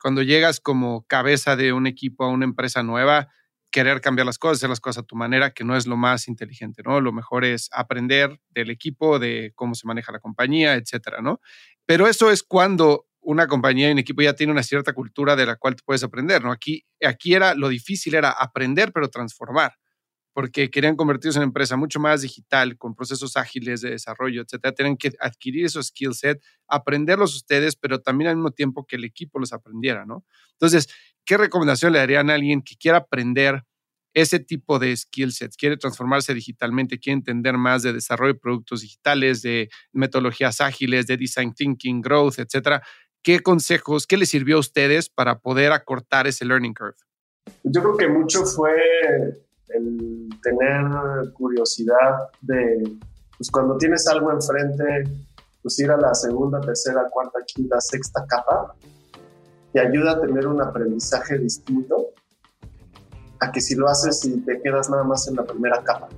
cuando 0.00 0.22
llegas 0.22 0.60
como 0.60 1.06
cabeza 1.06 1.54
de 1.54 1.72
un 1.72 1.86
equipo 1.86 2.24
a 2.24 2.28
una 2.28 2.44
empresa 2.44 2.82
nueva, 2.82 3.28
querer 3.70 4.00
cambiar 4.00 4.26
las 4.26 4.38
cosas, 4.38 4.58
hacer 4.58 4.68
las 4.68 4.80
cosas 4.80 5.04
a 5.04 5.06
tu 5.06 5.16
manera, 5.16 5.52
que 5.52 5.64
no 5.64 5.76
es 5.76 5.86
lo 5.86 5.96
más 5.96 6.28
inteligente, 6.28 6.82
¿no? 6.84 7.00
Lo 7.00 7.12
mejor 7.12 7.44
es 7.44 7.68
aprender 7.72 8.38
del 8.50 8.70
equipo, 8.70 9.18
de 9.18 9.52
cómo 9.54 9.74
se 9.74 9.86
maneja 9.86 10.12
la 10.12 10.18
compañía, 10.20 10.74
etcétera, 10.74 11.22
¿no? 11.22 11.40
Pero 11.86 12.06
eso 12.06 12.30
es 12.30 12.42
cuando 12.42 13.06
una 13.20 13.46
compañía 13.46 13.88
y 13.88 13.92
un 13.92 13.98
equipo 13.98 14.20
ya 14.22 14.34
tiene 14.34 14.52
una 14.52 14.62
cierta 14.62 14.92
cultura 14.92 15.36
de 15.36 15.46
la 15.46 15.56
cual 15.56 15.76
puedes 15.84 16.02
aprender, 16.02 16.42
¿no? 16.42 16.52
Aquí, 16.52 16.84
aquí 17.04 17.34
era 17.34 17.54
lo 17.54 17.68
difícil 17.68 18.14
era 18.14 18.30
aprender 18.30 18.92
pero 18.92 19.08
transformar, 19.08 19.72
porque 20.32 20.70
querían 20.70 20.96
convertirse 20.96 21.38
en 21.38 21.44
empresa 21.44 21.76
mucho 21.76 22.00
más 22.00 22.22
digital, 22.22 22.76
con 22.78 22.94
procesos 22.94 23.36
ágiles 23.36 23.80
de 23.80 23.90
desarrollo, 23.90 24.42
etcétera. 24.42 24.74
Tienen 24.74 24.96
que 24.96 25.12
adquirir 25.20 25.66
esos 25.66 25.88
skill 25.88 26.14
set, 26.14 26.42
aprenderlos 26.68 27.34
ustedes, 27.34 27.76
pero 27.76 28.00
también 28.00 28.30
al 28.30 28.36
mismo 28.36 28.50
tiempo 28.50 28.86
que 28.86 28.96
el 28.96 29.04
equipo 29.04 29.38
los 29.38 29.52
aprendiera, 29.52 30.06
¿no? 30.06 30.24
Entonces, 30.52 30.88
¿qué 31.24 31.36
recomendación 31.36 31.92
le 31.92 31.98
darían 31.98 32.30
a 32.30 32.34
alguien 32.34 32.62
que 32.62 32.76
quiera 32.76 32.98
aprender 32.98 33.64
ese 34.14 34.38
tipo 34.38 34.78
de 34.78 34.96
skill 34.96 35.32
sets, 35.32 35.56
quiere 35.56 35.76
transformarse 35.76 36.34
digitalmente, 36.34 36.98
quiere 36.98 37.18
entender 37.18 37.56
más 37.56 37.82
de 37.82 37.92
desarrollo 37.92 38.34
de 38.34 38.40
productos 38.40 38.82
digitales, 38.82 39.42
de 39.42 39.70
metodologías 39.92 40.60
ágiles, 40.60 41.06
de 41.06 41.16
design 41.16 41.54
thinking, 41.54 42.02
growth, 42.02 42.38
etcétera, 42.38 42.82
¿qué 43.22 43.40
consejos, 43.40 44.06
qué 44.06 44.16
les 44.16 44.28
sirvió 44.28 44.56
a 44.56 44.60
ustedes 44.60 45.08
para 45.08 45.38
poder 45.38 45.72
acortar 45.72 46.26
ese 46.26 46.44
learning 46.44 46.74
curve? 46.74 46.96
Yo 47.64 47.82
creo 47.82 47.96
que 47.96 48.08
mucho 48.08 48.44
fue 48.44 48.72
el 49.74 50.28
tener 50.42 51.32
curiosidad 51.32 52.30
de, 52.40 52.98
pues 53.36 53.50
cuando 53.50 53.76
tienes 53.76 54.06
algo 54.08 54.30
enfrente, 54.32 55.04
pues 55.62 55.78
ir 55.78 55.90
a 55.90 55.96
la 55.96 56.14
segunda, 56.14 56.60
tercera, 56.60 57.08
cuarta, 57.10 57.38
quinta, 57.46 57.80
sexta 57.80 58.24
capa, 58.26 58.74
te 59.72 59.80
ayuda 59.80 60.12
a 60.12 60.20
tener 60.20 60.46
un 60.46 60.60
aprendizaje 60.60 61.38
distinto 61.38 62.08
a 63.40 63.50
que 63.50 63.60
si 63.60 63.74
lo 63.74 63.88
haces 63.88 64.24
y 64.24 64.40
te 64.40 64.60
quedas 64.60 64.90
nada 64.90 65.04
más 65.04 65.26
en 65.28 65.36
la 65.36 65.44
primera 65.44 65.82
capa. 65.82 66.08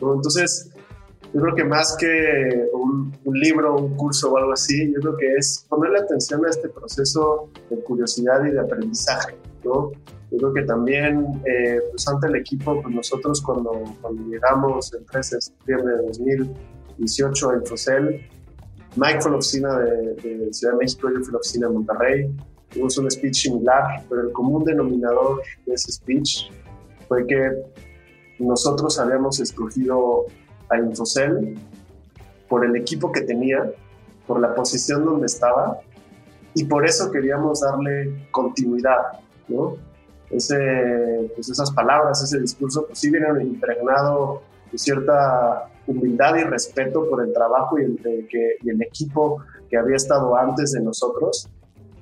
Entonces, 0.00 0.70
yo 1.32 1.40
creo 1.40 1.54
que 1.54 1.64
más 1.64 1.96
que 1.98 2.68
un, 2.72 3.12
libro, 3.24 3.76
un 3.76 3.96
curso 3.96 4.32
o 4.32 4.38
algo 4.38 4.52
así, 4.52 4.92
yo 4.92 5.00
creo 5.00 5.16
que 5.16 5.34
es 5.34 5.66
ponerle 5.68 5.98
atención 5.98 6.44
a 6.46 6.50
este 6.50 6.68
proceso 6.68 7.50
de 7.68 7.82
curiosidad 7.82 8.44
y 8.44 8.52
de 8.52 8.60
aprendizaje. 8.60 9.36
¿no? 9.64 9.92
Yo 10.30 10.38
creo 10.38 10.54
que 10.54 10.62
también, 10.62 11.42
eh, 11.44 11.80
pues 11.90 12.06
ante 12.08 12.26
el 12.26 12.36
equipo, 12.36 12.82
pues 12.82 12.94
nosotros 12.94 13.40
cuando, 13.40 13.84
cuando 14.00 14.22
llegamos 14.24 14.92
el 14.94 15.04
13 15.06 15.36
de 15.36 15.40
septiembre 15.40 15.96
de 15.96 16.02
2018 16.06 17.52
en 17.52 17.66
Fosel, 17.66 18.28
Mike 18.96 19.20
fue 19.20 19.30
la 19.30 19.36
oficina 19.36 19.78
de, 19.78 20.14
de 20.14 20.52
Ciudad 20.52 20.72
de 20.72 20.78
México, 20.78 21.08
yo 21.12 21.22
fui 21.22 21.32
la 21.32 21.38
oficina 21.38 21.68
de 21.68 21.74
Monterrey, 21.74 22.36
tuvimos 22.70 22.98
un 22.98 23.10
speech 23.10 23.34
similar, 23.34 24.04
pero 24.08 24.22
el 24.22 24.32
común 24.32 24.64
denominador 24.64 25.42
de 25.66 25.74
ese 25.74 25.92
speech 25.92 26.50
fue 27.06 27.26
que 27.26 27.62
nosotros 28.38 28.98
habíamos 28.98 29.40
escogido 29.40 30.26
a 30.68 30.78
Infocel 30.78 31.56
por 32.48 32.64
el 32.64 32.76
equipo 32.76 33.12
que 33.12 33.22
tenía, 33.22 33.70
por 34.26 34.40
la 34.40 34.54
posición 34.54 35.04
donde 35.04 35.26
estaba 35.26 35.80
y 36.54 36.64
por 36.64 36.86
eso 36.86 37.10
queríamos 37.10 37.60
darle 37.60 38.28
continuidad, 38.30 39.20
¿no? 39.48 39.76
Ese, 40.30 41.30
pues 41.34 41.48
esas 41.48 41.70
palabras, 41.70 42.22
ese 42.22 42.40
discurso, 42.40 42.86
pues 42.86 42.98
sí 42.98 43.10
vienen 43.10 43.40
impregnado 43.42 44.42
de 44.72 44.78
cierta 44.78 45.68
humildad 45.86 46.36
y 46.36 46.42
respeto 46.42 47.08
por 47.08 47.24
el 47.24 47.32
trabajo 47.32 47.78
y 47.78 47.84
el, 47.84 48.26
que, 48.28 48.56
y 48.62 48.70
el 48.70 48.82
equipo 48.82 49.42
que 49.70 49.76
había 49.76 49.96
estado 49.96 50.36
antes 50.36 50.72
de 50.72 50.80
nosotros, 50.80 51.48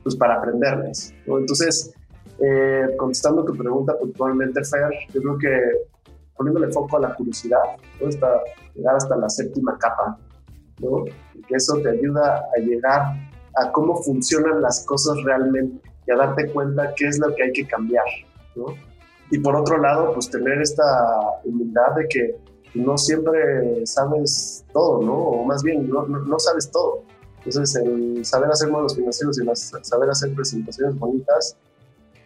pues 0.03 0.16
para 0.16 0.37
aprenderles. 0.37 1.14
¿no? 1.27 1.39
Entonces, 1.39 1.95
eh, 2.41 2.87
contestando 2.97 3.45
tu 3.45 3.57
pregunta 3.57 3.97
puntualmente, 3.99 4.64
Fer, 4.64 4.91
yo 5.12 5.20
creo 5.20 5.39
que 5.39 5.61
poniéndole 6.37 6.72
foco 6.72 6.97
a 6.97 7.01
la 7.01 7.14
curiosidad, 7.14 7.61
¿no? 8.01 8.09
hasta 8.09 8.29
llegar 8.75 8.97
hasta 8.97 9.16
la 9.16 9.29
séptima 9.29 9.79
capa, 9.79 10.18
¿no? 10.81 11.05
Que 11.05 11.55
eso 11.55 11.79
te 11.81 11.91
ayuda 11.91 12.45
a 12.57 12.61
llegar 12.61 13.03
a 13.57 13.70
cómo 13.70 14.03
funcionan 14.03 14.61
las 14.61 14.85
cosas 14.85 15.22
realmente 15.22 15.81
y 16.07 16.13
a 16.13 16.17
darte 16.17 16.51
cuenta 16.53 16.93
qué 16.97 17.09
es 17.09 17.19
lo 17.19 17.35
que 17.35 17.45
hay 17.45 17.53
que 17.53 17.67
cambiar, 17.67 18.05
¿no? 18.57 18.67
Y 19.31 19.39
por 19.39 19.57
otro 19.57 19.79
lado, 19.79 20.13
pues 20.13 20.31
tener 20.31 20.61
esta 20.61 20.85
humildad 21.45 21.95
de 21.97 22.07
que 22.09 22.37
no 22.75 22.99
siempre 22.99 23.87
sabes 23.87 24.65
todo, 24.73 25.03
¿no? 25.03 25.15
O 25.15 25.45
más 25.45 25.63
bien, 25.63 25.89
no, 25.89 26.07
no 26.07 26.39
sabes 26.39 26.71
todo. 26.71 27.03
Entonces, 27.45 27.77
el 27.77 28.25
saber 28.25 28.51
hacer 28.51 28.71
modos 28.71 28.97
financieros 28.97 29.39
y 29.39 29.45
saber 29.83 30.09
hacer 30.09 30.35
presentaciones 30.35 30.99
bonitas 30.99 31.57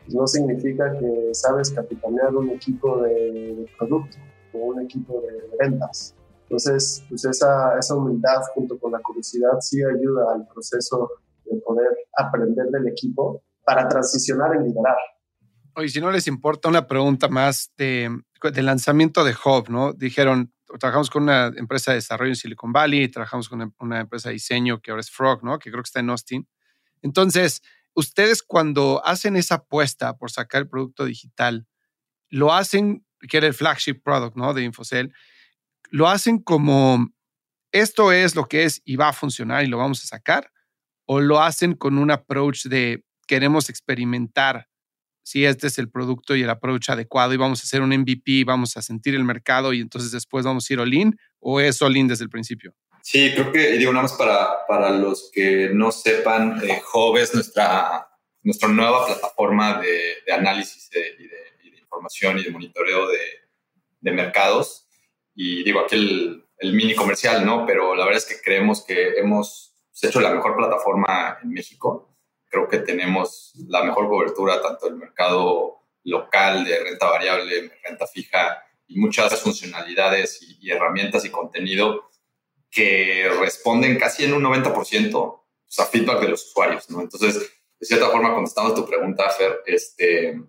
pues, 0.05 0.15
no 0.15 0.27
significa 0.27 0.97
que 0.97 1.31
sabes 1.35 1.71
capitanear 1.71 2.35
un 2.35 2.51
equipo 2.51 3.03
de, 3.03 3.69
producto 3.77 4.17
o 4.55 4.59
un 4.59 4.83
equipo 4.83 5.21
de 5.21 5.57
ventas. 5.59 6.15
Entonces, 6.45 7.05
pues 7.09 7.25
esa, 7.25 7.79
esa 7.79 7.95
humildad 7.95 8.43
junto 8.55 8.79
con 8.79 8.93
la 8.93 9.01
curiosidad 9.01 9.59
sí 9.61 9.83
ayuda 9.83 10.33
al 10.35 10.47
proceso 10.47 11.11
de 11.45 11.57
poder 11.59 11.89
aprender 12.17 12.67
del 12.71 12.89
equipo 12.89 13.43
para 13.69 13.87
transicionar 13.87 14.51
y 14.57 14.67
liderar. 14.67 14.97
Oye, 15.75 15.91
si 15.91 16.01
no 16.01 16.11
les 16.11 16.27
importa 16.27 16.71
una 16.71 16.87
pregunta 16.87 17.29
más 17.29 17.71
de, 17.77 18.11
de 18.43 18.63
lanzamiento 18.63 19.25
de 19.25 19.35
Hub, 19.45 19.69
¿no? 19.69 19.93
Dijeron, 19.93 20.55
trabajamos 20.81 21.11
con 21.11 21.25
una 21.25 21.49
empresa 21.55 21.91
de 21.91 21.97
desarrollo 21.97 22.31
en 22.31 22.37
Silicon 22.37 22.73
Valley, 22.73 23.09
trabajamos 23.09 23.47
con 23.47 23.75
una, 23.79 24.01
empresa 24.01 24.31
de 24.31 24.35
diseño 24.35 24.81
que 24.81 24.91
ahora 24.91 25.03
es 25.03 25.11
Frog, 25.11 25.45
¿no? 25.45 25.59
Que 25.59 25.71
creo 25.71 25.83
que 25.83 25.89
está 25.89 26.01
en 26.01 26.09
Austin. 26.09 26.49
Entonces, 27.03 27.61
ustedes 27.93 28.43
cuando 28.43 29.03
hacen 29.05 29.37
esa 29.37 29.57
apuesta 29.57 30.17
por 30.17 30.31
sacar 30.31 30.63
el 30.63 30.69
producto 30.71 31.05
digital, 31.05 31.67
lo 32.31 32.55
hacen, 32.55 33.05
que 33.29 33.37
era 33.37 33.47
el 33.47 33.55
flagship 33.55 34.01
product, 34.03 34.35
¿no? 34.35 34.55
De 34.55 34.63
Infocel, 34.63 35.13
lo 35.91 36.09
hacen 36.09 36.39
como 36.39 37.07
esto 37.71 38.13
es 38.13 38.35
lo 38.35 38.47
que 38.47 38.65
es 38.65 38.81
y 38.87 38.97
va 38.97 39.09
a 39.09 39.13
funcionar 39.13 39.63
y 39.63 39.67
lo 39.67 39.77
vamos 39.77 40.03
a 40.05 40.07
sacar, 40.07 40.51
o 41.05 41.21
lo 41.21 41.43
hacen 41.43 41.75
con 41.75 41.99
un 41.99 42.11
approach 42.11 42.65
de 42.65 43.05
queremos 43.29 43.69
experimentar 43.69 44.67
si 45.23 45.45
este 45.45 45.67
es 45.67 45.79
el 45.79 45.91
producto 45.91 46.35
y 46.35 46.43
el 46.43 46.49
approach 46.49 46.89
adecuado 46.89 47.35
y 47.35 47.37
vamos 47.37 47.61
a 47.61 47.65
hacer 47.65 47.83
un 47.83 47.91
MVP, 47.91 48.45
vamos 48.47 48.79
a 48.79 48.83
sentir 48.83 49.15
el 49.15 49.25
mercado 49.25 49.75
y 49.75 49.81
entonces 49.81 50.11
después 50.11 50.47
vamos 50.47 50.69
a 50.69 50.73
ir 50.73 50.81
all-in 50.81 51.15
o 51.41 51.61
es 51.61 51.83
all-in 51.83 52.09
desde 52.09 52.25
el 52.25 52.31
principio? 52.31 52.75
Sí, 53.03 53.33
creo 53.35 53.53
que, 53.53 53.73
digo, 53.73 53.93
nada 53.93 54.05
más 54.05 54.15
para, 54.15 54.67
para 54.67 54.91
los 54.91 55.31
que 55.33 55.71
no 55.73 55.93
sepan, 55.93 56.61
eh, 56.65 56.81
es 57.21 57.35
nuestra, 57.35 58.09
nuestra 58.43 58.69
nueva 58.69 59.07
plataforma 59.07 59.81
de, 59.81 60.17
de 60.27 60.33
análisis 60.33 60.91
y, 60.93 61.29
de, 61.29 61.79
información 61.79 62.39
y 62.39 62.45
de 62.45 62.51
monitoreo 62.51 63.09
de, 63.09 63.19
de 64.01 64.13
mercados. 64.13 64.89
Y 65.35 65.63
digo, 65.63 65.81
aquí 65.81 65.97
el, 65.97 66.45
el, 66.59 66.73
mini 66.73 66.95
comercial, 66.95 67.45
¿no? 67.45 67.65
Pero 67.67 67.95
la 67.95 68.05
verdad 68.05 68.23
es 68.23 68.27
que 68.27 68.43
creemos 68.43 68.85
que 68.85 69.19
hemos 69.19 69.75
hecho 70.03 70.21
la 70.21 70.33
mejor 70.33 70.57
plataforma 70.57 71.39
en 71.43 71.51
México. 71.51 72.08
Creo 72.49 72.69
que 72.69 72.79
tenemos 72.79 73.53
la 73.69 73.85
mejor 73.85 74.09
cobertura 74.09 74.61
tanto 74.63 74.87
del 74.87 74.97
mercado 74.97 75.79
local 76.05 76.65
de 76.65 76.79
renta 76.83 77.07
variable, 77.07 77.73
renta 77.85 78.07
fija 78.07 78.63
y 78.87 78.99
muchas 78.99 79.41
funcionalidades 79.41 80.41
y 80.61 80.71
herramientas 80.71 81.25
y 81.25 81.31
contenido 81.31 82.11
que 82.71 83.29
responden 83.41 83.99
casi 83.99 84.25
en 84.25 84.35
un 84.35 84.43
90% 84.43 85.43
a 85.79 85.85
feedback 85.85 86.21
de 86.21 86.29
los 86.29 86.47
usuarios, 86.47 86.89
¿no? 86.91 87.01
Entonces, 87.01 87.39
de 87.79 87.87
cierta 87.87 88.09
forma, 88.11 88.35
contestando 88.35 88.73
a 88.73 88.75
tu 88.75 88.87
pregunta, 88.87 89.29
Fer, 89.31 89.61
este, 89.67 90.41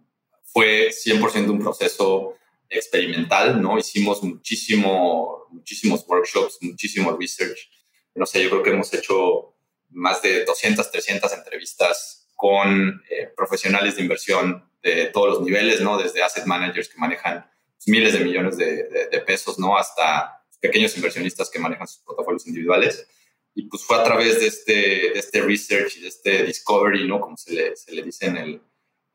fue 0.43 0.89
100% 0.89 1.49
un 1.49 1.59
proceso 1.59 2.35
experimental, 2.69 3.61
¿no? 3.61 3.77
Hicimos 3.77 4.23
muchísimo, 4.23 5.45
muchísimos 5.49 6.05
workshops, 6.07 6.57
muchísimo 6.61 7.15
research. 7.19 7.69
No 8.15 8.25
sé, 8.25 8.43
yo 8.43 8.49
creo 8.49 8.63
que 8.63 8.69
hemos 8.71 8.93
hecho 8.93 9.55
más 9.89 10.21
de 10.21 10.45
200, 10.45 10.91
300 10.91 11.33
entrevistas 11.33 12.27
con 12.35 13.01
eh, 13.09 13.31
profesionales 13.35 13.95
de 13.95 14.03
inversión 14.03 14.69
de 14.81 15.07
todos 15.07 15.29
los 15.29 15.41
niveles, 15.41 15.81
¿no? 15.81 15.97
Desde 15.97 16.23
asset 16.23 16.45
managers 16.45 16.89
que 16.89 16.97
manejan 16.97 17.49
miles 17.85 18.13
de 18.13 18.19
millones 18.19 18.57
de, 18.57 19.07
de 19.11 19.19
pesos, 19.21 19.59
¿no? 19.59 19.77
Hasta 19.77 20.39
pequeños 20.59 20.95
inversionistas 20.95 21.49
que 21.49 21.59
manejan 21.59 21.87
sus 21.87 22.01
portafolios 22.01 22.45
individuales. 22.47 23.07
Y 23.55 23.63
pues 23.63 23.83
fue 23.83 23.97
a 23.97 24.03
través 24.03 24.39
de 24.39 24.47
este, 24.47 24.73
de 24.73 25.19
este 25.19 25.41
research 25.41 25.97
y 25.97 26.01
de 26.01 26.07
este 26.07 26.43
discovery, 26.43 27.07
¿no? 27.07 27.19
Como 27.19 27.35
se 27.35 27.53
le, 27.53 27.75
se 27.75 27.91
le 27.93 28.03
dice 28.03 28.27
en 28.27 28.37
el, 28.37 28.61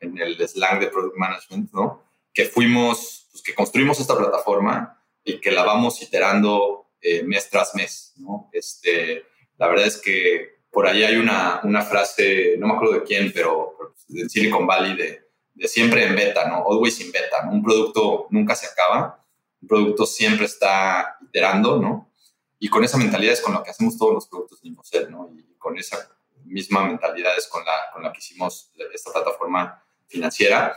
en 0.00 0.18
el 0.18 0.48
slang 0.48 0.80
de 0.80 0.88
product 0.88 1.16
management, 1.16 1.72
¿no? 1.72 2.04
Que 2.32 2.46
fuimos, 2.46 3.28
pues 3.30 3.42
que 3.42 3.54
construimos 3.54 4.00
esta 4.00 4.16
plataforma 4.16 5.02
y 5.22 5.40
que 5.40 5.50
la 5.50 5.62
vamos 5.62 6.02
iterando 6.02 6.90
eh, 7.00 7.22
mes 7.22 7.48
tras 7.48 7.74
mes, 7.74 8.12
¿no? 8.16 8.50
Este, 8.52 9.24
la 9.56 9.68
verdad 9.68 9.86
es 9.86 9.98
que 9.98 10.53
por 10.74 10.86
ahí 10.86 11.04
hay 11.04 11.16
una, 11.16 11.60
una 11.62 11.82
frase, 11.82 12.56
no 12.58 12.66
me 12.66 12.74
acuerdo 12.74 12.94
de 12.94 13.04
quién, 13.04 13.32
pero, 13.32 13.94
en 14.10 14.28
Silicon 14.28 14.66
Valley, 14.66 14.96
de, 14.96 15.30
de, 15.54 15.68
siempre 15.68 16.04
en 16.04 16.14
beta, 16.14 16.48
¿no? 16.48 16.64
Always 16.68 17.00
in 17.00 17.12
beta, 17.12 17.44
¿no? 17.44 17.52
Un 17.52 17.62
producto 17.62 18.26
nunca 18.30 18.54
se 18.54 18.66
acaba 18.66 19.24
producto 19.66 20.06
siempre 20.06 20.46
está 20.46 21.16
iterando, 21.22 21.78
¿no? 21.78 22.10
Y 22.58 22.68
con 22.68 22.84
esa 22.84 22.96
mentalidad 22.96 23.32
es 23.32 23.40
con 23.40 23.54
la 23.54 23.62
que 23.62 23.70
hacemos 23.70 23.98
todos 23.98 24.14
los 24.14 24.28
productos 24.28 24.62
de 24.62 24.68
Infocel, 24.68 25.10
¿no? 25.10 25.30
Y 25.36 25.54
con 25.58 25.76
esa 25.78 26.08
misma 26.44 26.84
mentalidad 26.86 27.36
es 27.36 27.46
con 27.48 27.64
la, 27.64 27.90
con 27.92 28.02
la 28.02 28.12
que 28.12 28.18
hicimos 28.18 28.70
esta 28.92 29.12
plataforma 29.12 29.82
financiera. 30.06 30.76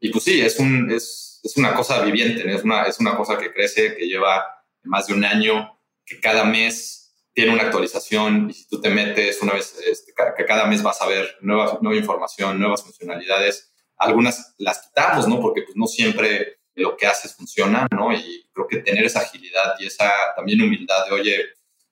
Y 0.00 0.10
pues 0.10 0.24
sí, 0.24 0.40
es, 0.40 0.58
un, 0.58 0.90
es, 0.90 1.40
es 1.42 1.56
una 1.56 1.74
cosa 1.74 2.02
viviente, 2.02 2.44
¿no? 2.44 2.54
es, 2.54 2.62
una, 2.62 2.84
es 2.84 2.98
una 3.00 3.16
cosa 3.16 3.36
que 3.36 3.52
crece, 3.52 3.96
que 3.96 4.06
lleva 4.06 4.64
más 4.84 5.08
de 5.08 5.14
un 5.14 5.24
año, 5.24 5.78
que 6.04 6.20
cada 6.20 6.44
mes 6.44 6.97
tiene 7.38 7.52
una 7.52 7.62
actualización 7.62 8.50
y 8.50 8.52
si 8.52 8.66
tú 8.66 8.80
te 8.80 8.90
metes 8.90 9.40
una 9.42 9.52
vez, 9.52 9.72
este, 9.86 10.12
que 10.36 10.44
cada 10.44 10.66
mes 10.66 10.82
vas 10.82 11.00
a 11.00 11.06
ver 11.06 11.36
nueva, 11.40 11.78
nueva 11.80 11.96
información, 11.96 12.58
nuevas 12.58 12.82
funcionalidades. 12.82 13.72
Algunas 13.96 14.56
las 14.58 14.80
quitamos, 14.80 15.28
¿no? 15.28 15.38
Porque 15.38 15.62
pues 15.62 15.76
no 15.76 15.86
siempre 15.86 16.58
lo 16.74 16.96
que 16.96 17.06
haces 17.06 17.36
funciona, 17.36 17.86
¿no? 17.92 18.12
Y 18.12 18.50
creo 18.52 18.66
que 18.66 18.78
tener 18.78 19.04
esa 19.04 19.20
agilidad 19.20 19.74
y 19.78 19.86
esa 19.86 20.10
también 20.34 20.60
humildad 20.62 21.06
de, 21.06 21.12
oye, 21.12 21.36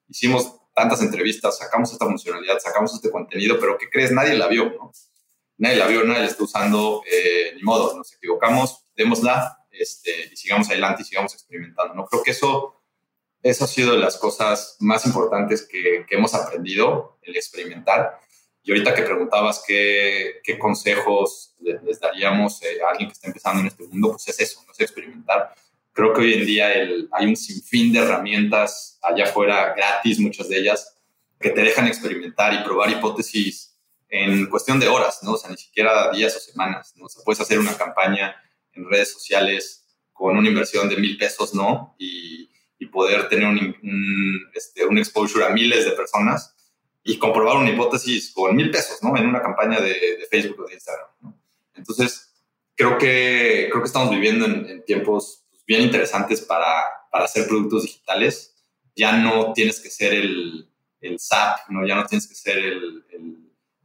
hicimos 0.08 0.52
tantas 0.74 1.00
entrevistas, 1.00 1.58
sacamos 1.58 1.92
esta 1.92 2.06
funcionalidad, 2.06 2.58
sacamos 2.58 2.92
este 2.92 3.12
contenido, 3.12 3.56
pero 3.60 3.78
¿qué 3.78 3.88
crees? 3.88 4.10
Nadie 4.10 4.34
la 4.34 4.48
vio, 4.48 4.64
¿no? 4.70 4.90
Nadie 5.58 5.76
la 5.76 5.86
vio, 5.86 6.02
nadie 6.02 6.22
la 6.22 6.26
está 6.26 6.42
usando, 6.42 7.04
eh, 7.08 7.52
ni 7.54 7.62
modo, 7.62 7.96
nos 7.96 8.12
equivocamos, 8.14 8.84
démosla 8.96 9.56
este, 9.70 10.10
y 10.32 10.36
sigamos 10.36 10.68
adelante 10.70 11.02
y 11.02 11.04
sigamos 11.04 11.34
experimentando, 11.34 11.94
¿no? 11.94 12.04
Creo 12.06 12.24
que 12.24 12.32
eso, 12.32 12.75
eso 13.50 13.64
ha 13.64 13.68
sido 13.68 13.92
de 13.92 13.98
las 13.98 14.16
cosas 14.16 14.76
más 14.80 15.06
importantes 15.06 15.66
que, 15.66 16.04
que 16.08 16.16
hemos 16.16 16.34
aprendido, 16.34 17.18
el 17.22 17.36
experimentar 17.36 18.20
y 18.66 18.72
ahorita 18.72 18.94
que 18.96 19.02
preguntabas 19.02 19.62
qué, 19.64 20.40
qué 20.42 20.58
consejos 20.58 21.54
les, 21.60 22.00
daríamos 22.00 22.60
eh, 22.64 22.82
a 22.84 22.90
alguien 22.90 23.08
que 23.08 23.12
está 23.12 23.28
empezando 23.28 23.60
en 23.60 23.68
este 23.68 23.86
mundo, 23.86 24.10
pues 24.10 24.26
es 24.26 24.40
eso, 24.40 24.60
no 24.66 24.72
es 24.72 24.80
experimentar. 24.80 25.54
Creo 25.92 26.12
que 26.12 26.22
hoy 26.22 26.34
en 26.34 26.44
día 26.44 26.72
el, 26.72 27.08
hay 27.12 27.26
un 27.26 27.36
sinfín 27.36 27.92
de 27.92 28.00
herramientas 28.00 28.98
allá 29.02 29.22
afuera, 29.22 29.72
gratis, 29.76 30.18
muchas 30.18 30.48
de 30.48 30.58
ellas, 30.58 30.96
que 31.38 31.50
te 31.50 31.60
dejan 31.60 31.86
experimentar 31.86 32.54
y 32.54 32.64
probar 32.64 32.90
hipótesis 32.90 33.78
en 34.08 34.46
cuestión 34.46 34.80
de 34.80 34.88
horas, 34.88 35.20
¿no? 35.22 35.34
O 35.34 35.38
sea, 35.38 35.50
ni 35.50 35.56
siquiera 35.56 36.10
días 36.10 36.34
o 36.34 36.40
semanas, 36.40 36.92
¿no? 36.96 37.06
O 37.06 37.08
sea, 37.08 37.22
puedes 37.24 37.40
hacer 37.40 37.60
una 37.60 37.76
campaña 37.76 38.34
en 38.72 38.90
redes 38.90 39.12
sociales 39.12 39.86
con 40.12 40.36
una 40.36 40.48
inversión 40.48 40.88
de 40.88 40.96
mil 40.96 41.16
pesos, 41.16 41.54
¿no? 41.54 41.94
Y, 42.00 42.50
y 42.78 42.86
poder 42.86 43.28
tener 43.28 43.46
un, 43.46 43.76
un, 43.82 44.50
este, 44.54 44.84
un 44.84 44.98
exposure 44.98 45.44
a 45.44 45.50
miles 45.50 45.84
de 45.84 45.92
personas 45.92 46.54
y 47.02 47.18
comprobar 47.18 47.56
una 47.56 47.70
hipótesis 47.70 48.32
con 48.32 48.56
mil 48.56 48.70
pesos, 48.70 49.02
¿no? 49.02 49.16
En 49.16 49.26
una 49.26 49.40
campaña 49.40 49.80
de, 49.80 50.26
Facebook 50.28 50.60
o 50.60 50.66
de 50.66 50.74
Instagram, 50.74 51.06
¿no? 51.20 51.40
Entonces, 51.74 52.34
creo 52.74 52.98
que, 52.98 53.68
creo 53.70 53.80
que 53.80 53.86
estamos 53.86 54.10
viviendo 54.10 54.44
en, 54.44 54.84
tiempos 54.84 55.44
pues, 55.48 55.64
bien 55.64 55.82
interesantes 55.82 56.40
para, 56.40 56.66
para, 57.10 57.24
hacer 57.24 57.46
productos 57.46 57.84
digitales. 57.84 58.54
Ya 58.96 59.12
no 59.16 59.52
tienes 59.52 59.80
que 59.80 59.88
ser 59.88 60.14
el, 60.14 60.68
el 61.00 61.18
SAP, 61.20 61.68
¿no? 61.68 61.86
Ya 61.86 61.94
no 61.94 62.06
tienes 62.06 62.26
que 62.26 62.34
ser 62.34 62.58
el, 62.58 63.04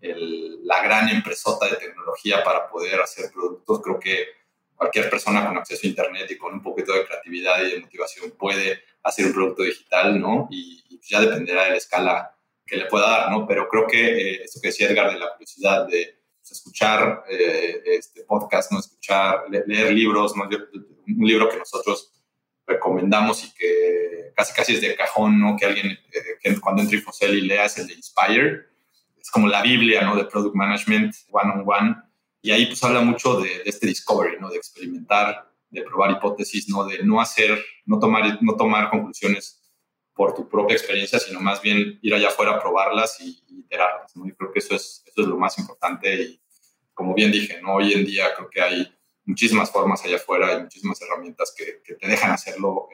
el, 0.02 0.66
la 0.66 0.82
gran 0.82 1.08
empresota 1.10 1.68
de 1.68 1.76
tecnología 1.76 2.44
para 2.44 2.70
poder 2.70 3.00
hacer 3.02 3.32
productos. 3.32 3.82
Creo 3.84 4.00
que 4.00 4.26
cualquier 4.82 5.12
persona 5.12 5.46
con 5.46 5.56
acceso 5.60 5.82
a 5.84 5.90
Internet 5.90 6.32
y 6.32 6.38
con 6.38 6.56
un 6.56 6.64
poquito 6.64 6.92
de 6.92 7.06
creatividad 7.06 7.62
y 7.62 7.74
de 7.74 7.82
motivación 7.82 8.32
puede 8.32 8.82
hacer 9.04 9.28
un 9.28 9.34
producto 9.34 9.62
digital, 9.62 10.20
¿no? 10.20 10.48
Y, 10.50 10.84
y 10.90 11.00
ya 11.08 11.22
dependerá 11.22 11.66
de 11.66 11.70
la 11.70 11.78
escala 11.78 12.36
que 12.66 12.78
le 12.78 12.88
pueda 12.88 13.08
dar, 13.08 13.30
¿no? 13.30 13.46
Pero 13.46 13.70
creo 13.70 13.86
que 13.86 14.32
eh, 14.34 14.46
que 14.60 14.68
decía 14.70 14.90
Edgar 14.90 15.14
de 15.14 15.20
la 15.20 15.34
curiosidad 15.34 15.86
de 15.86 16.18
pues, 16.40 16.52
escuchar 16.54 17.24
eh, 17.30 17.80
este 17.86 18.24
podcast, 18.24 18.72
¿no? 18.72 18.80
Escuchar, 18.80 19.44
leer 19.68 19.94
libros, 19.94 20.36
¿no? 20.36 20.46
Un 20.46 21.28
libro 21.28 21.48
que 21.48 21.58
nosotros 21.58 22.12
recomendamos 22.66 23.44
y 23.44 23.54
que 23.54 24.32
casi 24.36 24.52
casi 24.52 24.74
es 24.74 24.82
de 24.82 24.96
cajón, 24.96 25.40
¿no? 25.40 25.56
Que 25.58 25.68
alguien, 25.68 25.92
eh, 25.92 26.38
que 26.42 26.60
cuando 26.60 26.82
entre 26.82 26.98
Infocel 26.98 27.38
y 27.38 27.42
lea 27.42 27.66
es 27.66 27.78
el 27.78 27.86
de 27.86 27.94
Inspire. 27.94 28.66
Es 29.20 29.30
como 29.30 29.48
la 29.48 29.62
Biblia, 29.62 30.02
¿no? 30.02 30.16
De 30.16 30.26
Product 30.26 30.56
Management 30.56 31.14
one 31.30 31.52
on 31.52 31.64
one. 31.68 32.11
Y 32.42 32.52
ahí 32.52 32.66
pues 32.66 32.84
habla 32.84 33.02
mucho 33.02 33.40
de, 33.40 33.50
de 33.50 33.64
este 33.66 33.88
discovery, 33.88 34.40
¿no? 34.40 34.50
De 34.50 34.58
experimentar, 34.58 35.52
de 35.70 35.82
probar 35.84 36.12
hipótesis, 36.12 36.70
¿no? 36.70 36.86
De 36.86 37.04
no 37.04 37.22
hacer, 37.22 37.64
no 37.86 38.00
tomar, 38.00 38.40
no 38.42 38.56
tomar 38.56 38.90
conclusiones 38.90 39.62
por 40.14 40.36
tu 40.36 40.48
propia 40.48 40.76
experiencia, 40.76 41.20
sino 41.20 41.40
más 41.40 41.62
bien 41.62 41.98
ir 42.02 42.14
allá 42.14 42.28
afuera 42.28 42.62
probarlas 42.62 43.20
y, 43.22 43.44
iterarlas. 43.48 44.16
¿no? 44.16 44.26
creo 44.36 44.52
que 44.52 44.60
eso 44.60 44.76
es, 44.76 45.04
eso 45.06 45.22
es 45.22 45.28
lo 45.28 45.38
más 45.38 45.58
importante 45.58 46.14
y 46.14 46.42
como 46.94 47.14
bien 47.14 47.32
dije, 47.32 47.62
¿no? 47.62 47.76
hoy 47.76 47.94
en 47.94 48.06
día 48.06 48.34
creo 48.36 48.50
que 48.50 48.62
hay 48.62 48.94
muchísimas 49.26 49.72
formas 49.72 50.04
allá 50.04 50.18
afuera 50.18 50.54
y 50.54 50.62
muchísimas 50.64 51.02
herramientas 51.02 51.54
que, 51.58 51.96
te 51.96 52.08
dejan 52.08 52.32
hacerlo 52.32 52.88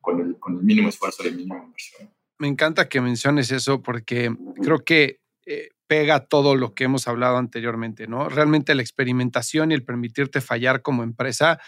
con, 0.00 0.20
el, 0.20 0.38
con, 0.38 0.56
el, 0.56 0.62
mínimo 0.62 0.88
esfuerzo 0.88 1.26
y 1.26 1.30
mínimo 1.30 1.62
inversión. 1.64 2.12
Me 2.38 2.48
encanta 2.48 2.88
que 2.88 3.00
menciones 3.00 3.50
eso 3.52 3.82
porque 3.82 4.34
creo 4.62 4.84
que 4.84 5.20
eh, 5.46 5.70
pega 5.90 6.20
todo 6.20 6.54
lo 6.54 6.72
que 6.72 6.84
hemos 6.84 7.08
hablado 7.08 7.36
anteriormente, 7.36 8.06
¿no? 8.06 8.28
Realmente 8.28 8.76
la 8.76 8.82
experimentación 8.82 9.72
y 9.72 9.74
el 9.74 9.82
permitirte 9.82 10.40
fallar 10.40 10.82
como 10.82 11.02
empresa, 11.02 11.58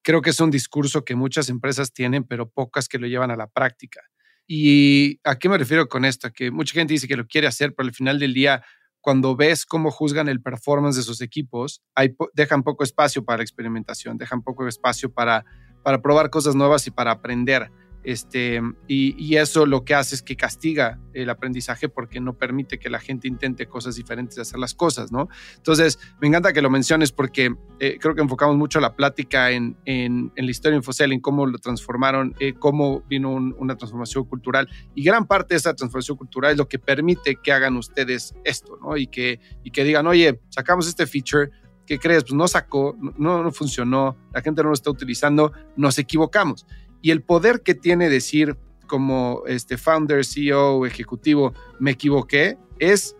creo 0.00 0.22
que 0.22 0.30
es 0.30 0.40
un 0.40 0.50
discurso 0.50 1.04
que 1.04 1.14
muchas 1.14 1.50
empresas 1.50 1.92
tienen, 1.92 2.24
pero 2.24 2.48
pocas 2.48 2.88
que 2.88 2.98
lo 2.98 3.06
llevan 3.06 3.30
a 3.30 3.36
la 3.36 3.48
práctica. 3.48 4.00
¿Y 4.46 5.20
a 5.24 5.38
qué 5.38 5.50
me 5.50 5.58
refiero 5.58 5.88
con 5.88 6.06
esto? 6.06 6.32
Que 6.32 6.50
mucha 6.50 6.72
gente 6.72 6.94
dice 6.94 7.06
que 7.06 7.18
lo 7.18 7.26
quiere 7.26 7.48
hacer, 7.48 7.74
pero 7.74 7.86
al 7.86 7.94
final 7.94 8.18
del 8.18 8.32
día, 8.32 8.64
cuando 9.02 9.36
ves 9.36 9.66
cómo 9.66 9.90
juzgan 9.90 10.28
el 10.30 10.40
performance 10.40 10.96
de 10.96 11.02
sus 11.02 11.20
equipos, 11.20 11.82
hay, 11.94 12.16
dejan 12.32 12.62
poco 12.62 12.82
espacio 12.82 13.26
para 13.26 13.42
experimentación, 13.42 14.16
dejan 14.16 14.40
poco 14.40 14.66
espacio 14.66 15.12
para, 15.12 15.44
para 15.84 16.00
probar 16.00 16.30
cosas 16.30 16.54
nuevas 16.54 16.86
y 16.86 16.92
para 16.92 17.10
aprender. 17.10 17.70
Este, 18.06 18.62
y, 18.86 19.34
eso 19.34 19.66
lo 19.66 19.84
que 19.84 19.92
hace 19.92 20.14
es 20.14 20.22
que 20.22 20.36
castiga 20.36 21.00
el 21.12 21.28
aprendizaje 21.28 21.88
porque 21.88 22.20
no 22.20 22.34
permite 22.34 22.78
que 22.78 22.88
la 22.88 23.00
gente 23.00 23.26
intente 23.26 23.66
cosas 23.66 23.96
diferentes 23.96 24.36
de 24.36 24.42
hacer 24.42 24.60
las 24.60 24.74
cosas, 24.74 25.10
¿no? 25.10 25.28
Entonces, 25.56 25.98
me 26.20 26.28
encanta 26.28 26.52
que 26.52 26.62
lo 26.62 26.70
menciones 26.70 27.10
porque 27.10 27.52
eh, 27.80 27.98
creo 28.00 28.14
que 28.14 28.20
enfocamos 28.22 28.56
mucho 28.56 28.78
la 28.78 28.94
plática 28.94 29.50
en, 29.50 29.76
en, 29.86 30.30
la 30.36 30.48
historia 30.48 30.74
de 30.74 30.76
Infocel, 30.76 31.10
en 31.10 31.18
cómo 31.18 31.46
lo 31.46 31.58
transformaron, 31.58 32.36
eh, 32.38 32.54
cómo 32.54 33.00
vino 33.08 33.32
una 33.32 33.74
transformación 33.74 34.22
cultural. 34.26 34.68
Y 34.94 35.02
gran 35.02 35.26
parte 35.26 35.54
de 35.54 35.58
esa 35.58 35.74
transformación 35.74 36.16
cultural 36.16 36.52
es 36.52 36.58
lo 36.58 36.68
que 36.68 36.78
permite 36.78 37.40
que 37.42 37.50
hagan 37.50 37.76
ustedes 37.76 38.36
esto, 38.44 38.78
¿no? 38.80 38.96
Y 38.96 39.08
que, 39.08 39.40
y 39.64 39.72
que 39.72 39.82
digan, 39.82 40.06
oye, 40.06 40.40
sacamos 40.50 40.86
este 40.86 41.08
feature, 41.08 41.50
¿qué 41.84 41.98
crees? 41.98 42.22
Pues 42.22 42.34
no 42.34 42.46
sacó, 42.46 42.96
no 43.18 43.50
funcionó, 43.50 44.16
la 44.32 44.42
gente 44.42 44.62
no 44.62 44.68
lo 44.68 44.74
está 44.74 44.90
utilizando, 44.90 45.50
nos 45.76 45.98
equivocamos 45.98 46.66
y 47.06 47.12
el 47.12 47.22
poder 47.22 47.62
que 47.62 47.76
tiene 47.76 48.10
decir 48.10 48.56
como 48.88 49.44
este 49.46 49.78
founder, 49.78 50.24
CEO, 50.24 50.84
ejecutivo, 50.86 51.54
me 51.78 51.92
equivoqué, 51.92 52.58
es, 52.80 53.14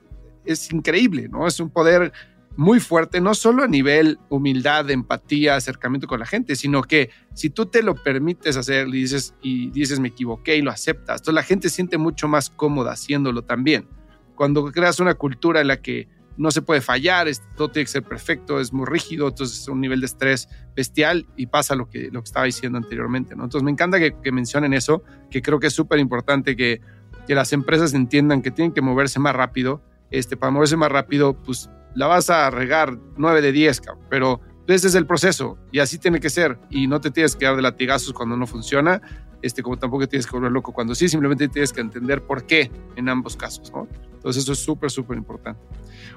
es 0.44 0.72
increíble, 0.72 1.28
¿no? 1.28 1.46
Es 1.46 1.60
un 1.60 1.70
poder 1.70 2.12
muy 2.56 2.80
fuerte, 2.80 3.20
no 3.20 3.32
solo 3.32 3.62
a 3.62 3.68
nivel 3.68 4.18
humildad, 4.28 4.90
empatía, 4.90 5.54
acercamiento 5.54 6.08
con 6.08 6.18
la 6.18 6.26
gente, 6.26 6.56
sino 6.56 6.82
que 6.82 7.10
si 7.32 7.48
tú 7.48 7.66
te 7.66 7.80
lo 7.84 7.94
permites 7.94 8.56
hacer 8.56 8.88
y 8.88 9.02
dices, 9.02 9.36
y 9.40 9.70
dices 9.70 10.00
me 10.00 10.08
equivoqué 10.08 10.56
y 10.56 10.62
lo 10.62 10.72
aceptas, 10.72 11.20
entonces 11.20 11.34
la 11.34 11.44
gente 11.44 11.68
siente 11.68 11.96
mucho 11.96 12.26
más 12.26 12.50
cómoda 12.50 12.90
haciéndolo 12.90 13.42
también. 13.42 13.86
Cuando 14.34 14.64
creas 14.72 14.98
una 14.98 15.14
cultura 15.14 15.60
en 15.60 15.68
la 15.68 15.80
que 15.80 16.08
no 16.36 16.50
se 16.50 16.62
puede 16.62 16.80
fallar, 16.80 17.28
todo 17.56 17.70
tiene 17.70 17.86
que 17.86 17.92
ser 17.92 18.02
perfecto, 18.02 18.60
es 18.60 18.72
muy 18.72 18.86
rígido, 18.86 19.28
entonces 19.28 19.60
es 19.60 19.68
un 19.68 19.80
nivel 19.80 20.00
de 20.00 20.06
estrés 20.06 20.48
bestial 20.74 21.26
y 21.36 21.46
pasa 21.46 21.74
lo 21.74 21.88
que, 21.88 22.10
lo 22.10 22.22
que 22.22 22.26
estaba 22.26 22.46
diciendo 22.46 22.78
anteriormente. 22.78 23.34
¿no? 23.34 23.44
Entonces 23.44 23.64
me 23.64 23.70
encanta 23.70 23.98
que, 23.98 24.32
mencionen 24.32 24.72
eso, 24.74 25.02
que 25.30 25.42
creo 25.42 25.60
que 25.60 25.68
es 25.68 25.72
súper 25.72 25.98
importante 25.98 26.56
que, 26.56 26.80
que, 27.26 27.34
las 27.34 27.52
empresas 27.52 27.94
entiendan 27.94 28.42
que 28.42 28.50
tienen 28.50 28.72
que 28.72 28.82
moverse 28.82 29.18
más 29.18 29.34
rápido. 29.34 29.82
Este, 30.10 30.36
para 30.36 30.50
moverse 30.50 30.76
más 30.76 30.92
rápido, 30.92 31.34
pues 31.42 31.70
la 31.94 32.06
vas 32.06 32.30
a 32.30 32.50
regar 32.50 32.98
9 33.16 33.40
de 33.40 33.52
10, 33.52 33.82
pero 34.10 34.40
ese 34.74 34.88
es 34.88 34.94
el 34.94 35.06
proceso 35.06 35.58
y 35.72 35.78
así 35.78 35.98
tiene 35.98 36.20
que 36.20 36.30
ser 36.30 36.58
y 36.70 36.86
no 36.86 37.00
te 37.00 37.10
tienes 37.10 37.36
que 37.36 37.44
dar 37.44 37.56
de 37.56 37.62
latigazos 37.62 38.12
cuando 38.12 38.36
no 38.36 38.46
funciona 38.46 39.00
este, 39.42 39.62
como 39.62 39.78
tampoco 39.78 40.08
tienes 40.08 40.26
que 40.26 40.32
volver 40.32 40.52
loco 40.52 40.72
cuando 40.72 40.94
sí, 40.94 41.08
simplemente 41.08 41.48
tienes 41.48 41.72
que 41.72 41.80
entender 41.80 42.22
por 42.22 42.46
qué 42.46 42.70
en 42.96 43.08
ambos 43.08 43.36
casos, 43.36 43.70
¿no? 43.72 43.88
Entonces 44.14 44.42
eso 44.42 44.52
es 44.52 44.58
súper, 44.58 44.90
súper 44.90 45.16
importante. 45.18 45.60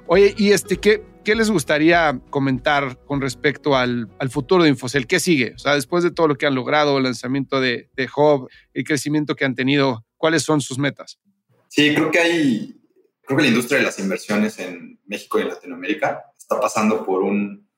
Oye, 0.08 0.34
¿y 0.38 0.52
este, 0.52 0.78
qué, 0.78 1.04
qué 1.24 1.36
les 1.36 1.52
gustaría 1.52 2.20
comentar 2.30 2.98
con 3.06 3.22
respecto 3.22 3.76
al, 3.76 4.10
al, 4.20 4.30
futuro 4.30 4.64
de 4.64 4.70
Infocel? 4.70 5.06
¿Qué 5.06 5.20
sigue? 5.20 5.54
O 5.56 5.60
sea, 5.60 5.76
después 5.76 6.04
de 6.04 6.12
todo 6.12 6.28
lo 6.28 6.36
que 6.36 6.48
han 6.48 6.56
logrado, 6.56 6.98
el 6.98 7.04
lanzamiento 7.04 7.62
de, 7.62 7.90
de 7.96 8.10
Hub, 8.16 8.50
el 8.74 8.84
crecimiento 8.84 9.36
que 9.36 9.46
han 9.46 9.54
tenido, 9.54 10.06
¿cuáles 10.18 10.44
son 10.44 10.62
sus 10.62 10.80
metas? 10.80 11.20
Sí, 11.68 11.94
creo 11.94 12.10
que 12.10 12.20
hay, 12.20 12.82
creo 13.24 13.38
que 13.38 13.44
la 13.44 13.50
industria 13.50 13.78
de 13.78 13.86
las 13.86 14.00
inversiones 14.00 14.58
en 14.58 15.00
México 15.06 15.38
y 15.38 15.44
en 15.44 15.50
Latinoamérica 15.50 16.24
está 16.36 16.60
pasando 16.60 17.06
por 17.06 17.22
un 17.22 17.69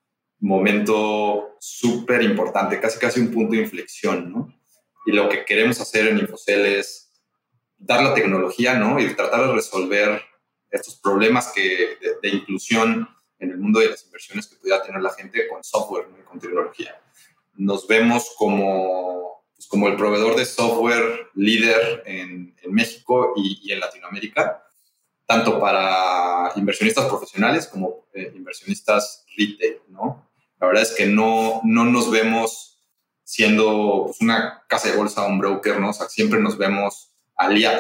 momento 0.41 1.55
súper 1.59 2.21
importante, 2.23 2.79
casi 2.79 2.99
casi 2.99 3.19
un 3.19 3.31
punto 3.31 3.53
de 3.53 3.61
inflexión, 3.61 4.31
¿no? 4.31 4.61
y 5.05 5.11
lo 5.11 5.29
que 5.29 5.45
queremos 5.45 5.79
hacer 5.79 6.07
en 6.07 6.19
Infocel 6.19 6.65
es 6.65 7.11
dar 7.77 8.03
la 8.03 8.13
tecnología, 8.13 8.75
¿no? 8.75 8.99
Y 8.99 9.13
tratar 9.15 9.47
de 9.47 9.53
resolver 9.53 10.21
estos 10.69 10.95
problemas 10.95 11.51
que, 11.53 11.97
de, 12.21 12.29
inclusión 12.29 13.09
en 13.39 13.51
el 13.51 13.57
mundo 13.57 13.79
de 13.79 13.89
las 13.89 14.05
inversiones 14.05 14.47
que 14.47 14.57
pudiera 14.57 14.83
tener 14.83 15.01
la 15.01 15.13
gente 15.13 15.47
con 15.47 15.63
software 15.63 16.07
y 16.19 16.23
con 16.23 16.39
tecnología. 16.39 17.01
Nos 17.55 17.87
vemos 17.87 18.33
como, 18.37 19.43
pues, 19.55 19.67
como 19.67 19.87
el 19.87 19.95
proveedor 19.95 20.35
de 20.35 20.45
software 20.45 21.29
líder 21.33 22.03
en, 22.05 22.55
en 22.61 22.73
México 22.73 23.33
y, 23.35 23.59
y, 23.63 23.71
en 23.71 23.79
Latinoamérica, 23.79 24.63
tanto 25.25 25.59
para 25.59 26.51
inversionistas 26.55 27.05
profesionales 27.05 27.67
como 27.67 28.05
eh, 28.13 28.31
inversionistas 28.35 29.25
retail, 29.35 29.79
¿no? 29.87 30.30
La 30.61 30.67
verdad 30.67 30.83
es 30.83 30.91
que 30.91 31.07
no, 31.07 31.59
no 31.63 31.85
nos 31.85 32.11
vemos 32.11 32.79
siendo 33.23 34.03
pues, 34.05 34.21
una 34.21 34.63
casa 34.67 34.91
de 34.91 34.95
bolsa, 34.95 35.25
un 35.25 35.39
broker, 35.39 35.79
¿no? 35.79 35.89
O 35.89 35.93
sea, 35.93 36.07
siempre 36.07 36.39
nos 36.39 36.57
vemos 36.57 37.11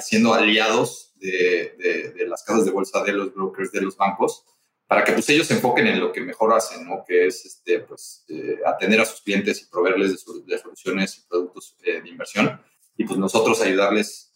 siendo 0.01 0.33
aliados 0.33 1.13
de, 1.17 1.75
de, 2.17 2.27
las 2.27 2.41
casas 2.41 2.65
de 2.65 2.71
bolsa, 2.71 3.03
de 3.03 3.13
los 3.13 3.31
brokers, 3.35 3.71
de 3.71 3.81
los 3.81 3.95
bancos, 3.95 4.43
para 4.87 5.03
que 5.03 5.11
pues 5.13 5.29
ellos 5.29 5.45
se 5.45 5.53
enfoquen 5.53 5.85
en 5.85 5.99
lo 5.99 6.11
que 6.11 6.21
mejor 6.21 6.53
hacen, 6.53 6.87
¿no? 6.87 7.05
Que 7.07 7.27
es 7.27 7.45
este, 7.45 7.81
pues, 7.81 8.25
eh, 8.29 8.57
atender 8.65 8.99
a 8.99 9.05
sus 9.05 9.21
clientes 9.21 9.61
y 9.61 9.65
proveerles 9.65 10.11
de, 10.47 10.57
soluciones 10.57 11.17
y 11.19 11.29
productos 11.29 11.77
eh, 11.83 12.01
de 12.01 12.09
inversión. 12.09 12.59
Y 12.97 13.03
pues 13.03 13.19
nosotros 13.19 13.61
ayudarles 13.61 14.33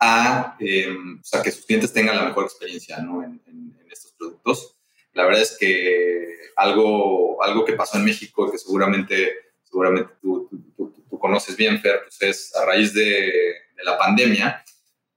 a, 0.00 0.56
em, 0.58 1.20
o 1.20 1.24
sea, 1.24 1.42
que 1.42 1.52
sus 1.52 1.64
clientes 1.64 1.92
tengan 1.92 2.16
la 2.16 2.24
mejor 2.24 2.44
experiencia, 2.44 2.98
¿no? 2.98 3.22
En, 3.22 3.40
en, 3.46 3.78
en 3.80 3.92
estos 3.92 4.12
productos. 4.12 4.77
La 5.18 5.24
verdad 5.24 5.42
es 5.42 5.56
que 5.58 6.28
algo, 6.54 7.42
algo 7.42 7.64
que 7.64 7.72
pasó 7.72 7.98
en 7.98 8.04
México 8.04 8.48
que 8.52 8.56
seguramente 8.56 9.32
seguramente 9.64 10.12
tú, 10.22 10.48
tú, 10.76 10.94
tú, 11.10 11.18
conoces 11.18 11.56
bien, 11.56 11.80
Fer, 11.80 12.02
pues 12.04 12.22
es 12.22 12.54
a 12.54 12.64
raíz 12.64 12.94
de, 12.94 13.02
de, 13.02 13.84
la 13.84 13.98
pandemia, 13.98 14.64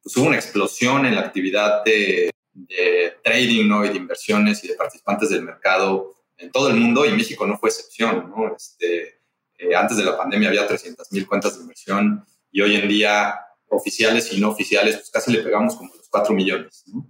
pues 0.02 0.18
hubo 0.18 0.26
una 0.26 0.38
explosión 0.38 1.06
en 1.06 1.14
la 1.14 1.22
actividad 1.22 1.84
de, 1.84 2.32
de 2.52 3.14
trading 3.24 3.68
¿no? 3.68 3.86
y 3.86 3.90
de 3.90 3.98
inversiones 3.98 4.64
y 4.64 4.70
de 4.70 4.74
participantes 4.74 5.30
del 5.30 5.44
mercado 5.44 6.16
en 6.40 6.52
todo 6.52 6.70
el 6.70 6.78
mundo 6.78 7.06
y 7.06 7.12
México 7.12 7.46
no 7.46 7.60
fue 7.60 7.70
excepción. 7.70 8.34
¿no? 8.36 8.56
Este, 8.56 9.20
eh, 9.60 9.76
antes 9.76 9.98
de 9.98 10.04
la 10.04 10.18
pandemia 10.18 10.50
había 10.50 10.66
300 10.66 11.12
mil 11.12 11.28
cuentas 11.28 11.58
de 11.58 11.62
inversión 11.62 12.26
y 12.52 12.62
hoy 12.62 12.74
en 12.74 12.88
día 12.88 13.36
oficiales 13.70 14.34
y 14.34 14.42
no 14.42 14.50
oficiales, 14.50 14.96
pues 14.96 15.12
casi 15.12 15.32
le 15.32 15.44
pegamos 15.44 15.76
como 15.76 15.94
los 15.96 16.10
4 16.10 16.34
millones. 16.34 16.86
¿no? 16.88 17.08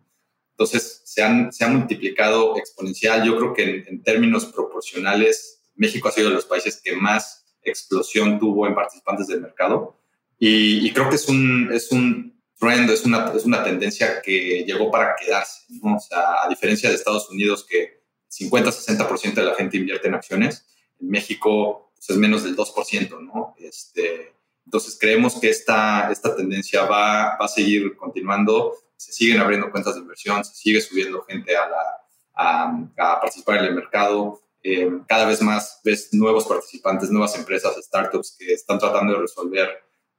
Entonces, 0.62 1.02
se 1.06 1.24
han, 1.24 1.52
se 1.52 1.66
ha 1.66 1.68
multiplicado 1.68 2.58
exponencial. 2.58 3.24
Yo 3.24 3.38
creo 3.38 3.54
que 3.54 3.64
en, 3.64 3.88
en 3.88 4.04
términos 4.04 4.46
proporcionales 4.46 5.62
México 5.76 6.08
ha 6.08 6.12
sido 6.12 6.30
de 6.30 6.36
los 6.36 6.46
países 6.46 6.80
que 6.84 6.96
más 6.96 7.46
explosión 7.64 8.40
tuvo 8.40 8.68
en 8.68 8.76
participantes 8.76 9.28
del 9.28 9.42
mercado. 9.42 10.00
Y, 10.38 10.92
creo 10.94 11.10
que 11.10 11.16
es 11.16 11.28
un, 11.28 11.72
es 11.72 11.92
un 11.92 12.40
trend, 12.60 12.90
es 12.90 13.06
una, 13.06 13.32
es 13.36 13.46
una 13.46 13.64
tendencia 13.64 14.22
que 14.22 14.64
llegó 14.66 14.90
para 14.90 15.16
quedarse. 15.16 15.66
¿no? 15.82 15.98
O 15.98 16.00
sea, 16.00 16.44
a 16.44 16.50
diferencia 16.50 16.90
de 16.90 16.96
Estados 16.96 17.30
Unidos, 17.30 17.66
que 17.68 18.02
50-60% 18.32 19.34
de 19.34 19.44
la 19.44 19.56
gente 19.56 19.78
invierte 19.78 20.08
en 20.08 20.16
acciones, 20.16 20.66
en 21.00 21.10
México 21.10 21.92
pues, 21.96 22.10
es 22.10 22.18
menos 22.18 22.44
del 22.44 22.56
2%. 22.56 23.22
¿no? 23.22 23.56
Este, 23.60 24.34
entonces 24.66 24.98
creemos 25.00 25.40
que 25.40 25.50
esta, 25.50 26.12
esta 26.12 26.36
tendencia 26.36 26.86
va, 26.86 27.38
va 27.38 27.46
a 27.46 27.48
seguir 27.48 27.96
continuando. 27.96 28.76
Se 29.02 29.12
siguen 29.12 29.40
abriendo 29.40 29.72
cuentas 29.72 29.96
de 29.96 30.02
inversión, 30.02 30.46
se 30.46 30.54
sigue 30.54 30.82
subiendo 30.82 31.24
gente 31.24 31.56
a, 31.56 31.68
la, 31.68 32.02
a, 32.36 33.20
participar 33.20 33.60
en 33.60 33.66
el 33.66 33.76
mercado. 33.76 34.42
Eh, 34.64 34.92
cada 35.08 35.26
vez 35.26 35.42
más 35.42 35.82
ves 35.84 36.10
nuevos 36.14 36.46
participantes, 36.46 37.10
nuevas 37.10 37.36
empresas, 37.36 37.76
startups 37.84 38.36
que 38.38 38.54
están 38.54 38.78
tratando 38.78 39.14
de 39.14 39.20
resolver 39.20 39.70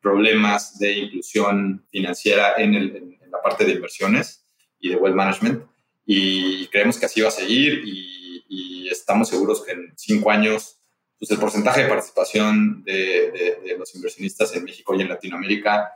problemas 0.01 0.79
de 0.79 0.93
inclusión 0.95 1.87
financiera 1.91 2.55
en, 2.59 3.19
la 3.31 3.41
parte 3.41 3.65
de 3.65 3.73
inversiones 3.73 4.45
y 4.81 4.91
de 4.91 4.97
wealth 4.97 5.17
management. 5.17 5.65
Y 6.05 6.67
creemos 6.67 6.99
que 6.99 7.07
así 7.07 7.21
va 7.21 7.29
a 7.29 7.33
seguir 7.33 7.83
y, 7.85 8.11
estamos 8.91 9.31
seguros 9.31 9.65
que 9.65 9.73
en 9.73 9.95
cinco 9.97 10.31
años 10.31 10.77
pues 11.19 11.31
el 11.31 11.39
porcentaje 11.39 11.85
de 11.85 11.89
participación 11.89 12.85
de, 12.85 13.77
los 13.79 13.95
inversionistas 13.95 14.55
en 14.55 14.65
México 14.65 14.95
y 14.95 15.01
en 15.01 15.09
Latinoamérica 15.09 15.93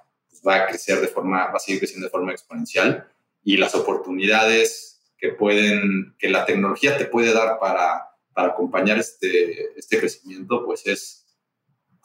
va 0.47 0.57
a 0.57 0.67
crecer 0.67 1.01
de 1.01 1.09
forma, 1.09 1.47
va 1.47 1.57
a 1.57 1.59
seguir 1.59 1.81
creciendo 1.81 2.07
de 2.07 2.11
forma 2.11 2.33
exponencial 2.33 3.09
y 3.45 3.57
las 3.57 3.75
oportunidades 3.75 5.01
que 5.19 5.31
pueden, 5.31 6.15
que 6.19 6.29
la 6.29 6.45
tecnología 6.45 6.99
te 6.99 7.07
puede 7.07 7.33
dar 7.33 7.59
para 7.59 8.07
para 8.37 8.49
acompañar 8.49 8.99
este, 8.99 9.79
este 9.79 9.99
crecimiento, 9.99 10.63
pues 10.67 10.87
es 10.87 11.25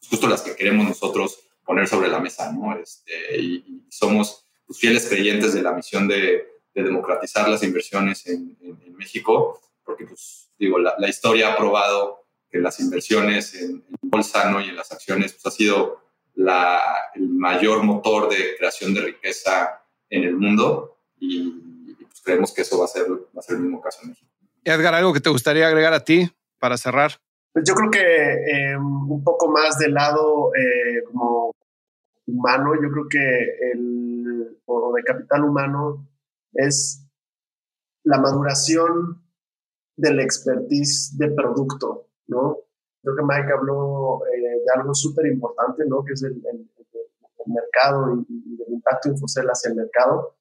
justo 0.09 0.29
las 0.29 0.41
que 0.41 0.55
queremos 0.55 0.87
nosotros 0.87 1.41
poner 1.65 1.89
sobre 1.89 2.07
la 2.07 2.21
mesa, 2.21 2.53
¿no? 2.53 2.73
Este, 2.77 3.37
y, 3.37 3.83
somos 3.89 4.45
pues, 4.65 4.79
fieles 4.79 5.09
creyentes 5.09 5.53
de 5.53 5.61
la 5.61 5.73
misión 5.73 6.07
de, 6.07 6.47
de 6.73 6.83
democratizar 6.83 7.49
las 7.49 7.63
inversiones 7.63 8.25
en, 8.27 8.57
en, 8.61 8.95
México, 8.95 9.59
porque, 9.83 10.05
pues, 10.05 10.49
digo, 10.57 10.79
la, 10.79 10.95
la, 10.97 11.09
historia 11.09 11.51
ha 11.51 11.57
probado 11.57 12.23
que 12.49 12.59
las 12.59 12.79
inversiones 12.79 13.53
en, 13.55 13.83
en 13.89 14.09
bolsa 14.09 14.49
¿no? 14.49 14.61
y 14.61 14.69
en 14.69 14.77
las 14.77 14.91
acciones 14.93 15.33
pues, 15.33 15.45
ha 15.47 15.51
sido 15.51 16.01
la, 16.35 16.79
el 17.15 17.29
mayor 17.29 17.83
motor 17.83 18.29
de 18.29 18.55
creación 18.57 18.93
de 18.93 19.01
riqueza 19.01 19.83
en 20.09 20.23
el 20.23 20.35
mundo 20.37 20.97
y, 21.19 21.95
y 21.99 22.05
pues, 22.05 22.21
creemos 22.21 22.53
que 22.53 22.61
eso 22.61 22.79
va 22.79 22.85
a 22.85 22.87
ser, 22.87 23.09
va 23.09 23.39
a 23.39 23.41
ser 23.41 23.57
el 23.57 23.63
mismo 23.63 23.81
caso 23.81 23.99
en 24.03 24.09
México. 24.09 24.31
Edgar, 24.63 24.93
¿algo 24.93 25.13
que 25.13 25.19
te 25.19 25.29
gustaría 25.29 25.67
agregar 25.67 25.93
a 25.93 26.03
ti 26.03 26.29
para 26.59 26.77
cerrar? 26.77 27.19
Pues 27.53 27.65
yo 27.67 27.73
creo 27.75 27.91
que 27.91 27.99
eh, 27.99 28.77
un 28.77 29.23
poco 29.23 29.49
más 29.49 29.77
del 29.77 29.93
lado 29.93 30.51
eh, 30.55 31.03
como 31.05 31.53
humano, 32.27 32.73
yo 32.75 32.89
creo 32.91 33.07
que 33.09 33.71
el, 33.73 34.61
o 34.65 34.93
de 34.93 35.03
capital 35.03 35.43
humano 35.43 36.07
es 36.53 37.05
la 38.03 38.19
maduración 38.19 39.21
del 39.97 40.19
expertise 40.19 41.17
de 41.17 41.29
producto, 41.31 42.07
¿no? 42.27 42.59
Creo 43.01 43.15
que 43.15 43.23
Mike 43.23 43.51
habló 43.51 44.21
eh, 44.27 44.61
de 44.63 44.71
algo 44.75 44.93
súper 44.93 45.27
importante, 45.27 45.83
¿no? 45.87 46.03
Que 46.03 46.13
es 46.13 46.23
el, 46.23 46.33
el, 46.33 46.69
el, 46.77 47.53
mercado 47.53 48.23
y, 48.29 48.57
del 48.57 48.73
impacto 48.73 49.09
Infocel 49.09 49.47
hacia 49.47 49.69
el 49.69 49.75
mercado. 49.75 50.35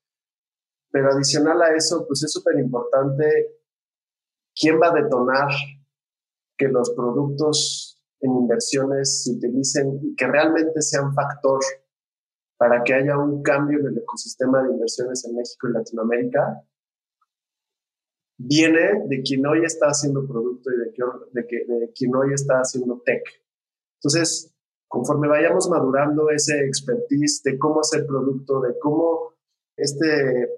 Pero 0.90 1.10
adicional 1.10 1.62
a 1.62 1.74
eso, 1.74 2.04
pues 2.06 2.22
es 2.22 2.32
súper 2.32 2.58
importante 2.58 3.60
quién 4.54 4.78
va 4.80 4.88
a 4.88 5.02
detonar 5.02 5.48
que 6.58 6.68
los 6.68 6.90
productos 6.90 8.02
en 8.20 8.32
inversiones 8.32 9.24
se 9.24 9.32
utilicen 9.32 9.98
y 10.02 10.14
que 10.14 10.26
realmente 10.26 10.82
sean 10.82 11.14
factor 11.14 11.60
para 12.58 12.82
que 12.84 12.92
haya 12.92 13.16
un 13.16 13.42
cambio 13.42 13.78
en 13.78 13.86
el 13.86 13.98
ecosistema 13.98 14.62
de 14.62 14.72
inversiones 14.72 15.24
en 15.24 15.36
México 15.36 15.68
y 15.68 15.72
Latinoamérica, 15.72 16.62
viene 18.42 19.04
de 19.06 19.22
quien 19.22 19.46
hoy 19.46 19.64
está 19.64 19.86
haciendo 19.86 20.26
producto 20.26 20.70
y 20.70 20.78
de, 20.78 21.46
que, 21.46 21.56
de 21.66 21.92
quien 21.92 22.14
hoy 22.14 22.32
está 22.32 22.60
haciendo 22.60 23.02
tech. 23.04 23.22
Entonces, 23.98 24.54
conforme 24.88 25.28
vayamos 25.28 25.68
madurando 25.68 26.30
ese 26.30 26.64
expertise 26.64 27.42
de 27.44 27.58
cómo 27.58 27.80
hacer 27.80 28.06
producto, 28.06 28.60
de 28.60 28.78
cómo 28.80 29.34
este 29.76 30.48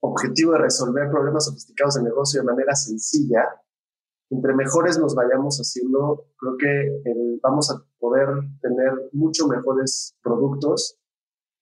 objetivo 0.00 0.52
de 0.52 0.58
resolver 0.58 1.10
problemas 1.10 1.46
sofisticados 1.46 1.94
de 1.94 2.04
negocio 2.04 2.40
de 2.40 2.46
manera 2.46 2.74
sencilla, 2.74 3.42
entre 4.30 4.54
mejores 4.54 4.98
nos 4.98 5.14
vayamos 5.14 5.58
haciendo, 5.58 6.28
creo 6.38 6.56
que 6.56 7.38
vamos 7.42 7.70
a 7.70 7.84
poder 7.98 8.28
tener 8.60 8.92
mucho 9.12 9.48
mejores 9.48 10.16
productos 10.22 10.98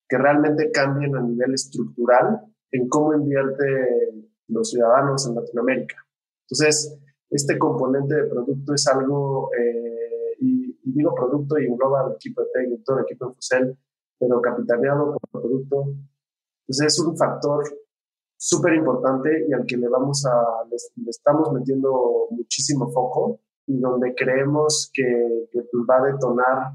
que 0.08 0.18
realmente 0.18 0.70
cambien 0.70 1.16
a 1.16 1.22
nivel 1.22 1.54
estructural 1.54 2.40
en 2.70 2.88
cómo 2.88 3.14
invierte 3.14 4.21
los 4.48 4.70
ciudadanos 4.70 5.26
en 5.26 5.34
Latinoamérica. 5.34 5.96
Entonces, 6.44 6.98
este 7.30 7.58
componente 7.58 8.14
de 8.14 8.24
producto 8.24 8.74
es 8.74 8.86
algo, 8.86 9.50
eh, 9.58 10.36
y, 10.40 10.78
digo 10.84 11.14
producto 11.14 11.58
y 11.58 11.66
engloba 11.66 12.02
al 12.02 12.12
equipo 12.12 12.42
de 12.42 12.48
técnico, 12.52 12.82
todo 12.84 12.98
el 12.98 13.04
equipo 13.04 13.28
de 13.28 13.34
Fusel, 13.34 13.78
pero 14.18 14.40
capitaneado 14.40 15.16
por 15.16 15.42
producto. 15.42 15.82
Entonces, 15.82 16.06
pues 16.66 16.80
es 16.80 17.00
un 17.00 17.16
factor 17.16 17.64
súper 18.36 18.74
importante 18.74 19.46
y 19.48 19.52
al 19.52 19.64
que 19.64 19.76
le 19.76 19.88
vamos 19.88 20.26
a, 20.26 20.64
le, 20.68 20.76
estamos 21.08 21.52
metiendo 21.52 22.26
muchísimo 22.30 22.90
foco 22.90 23.40
y 23.66 23.78
donde 23.78 24.14
creemos 24.14 24.90
que, 24.92 25.48
que 25.50 25.62
pues, 25.62 25.84
va 25.88 25.98
a 25.98 26.12
detonar 26.12 26.72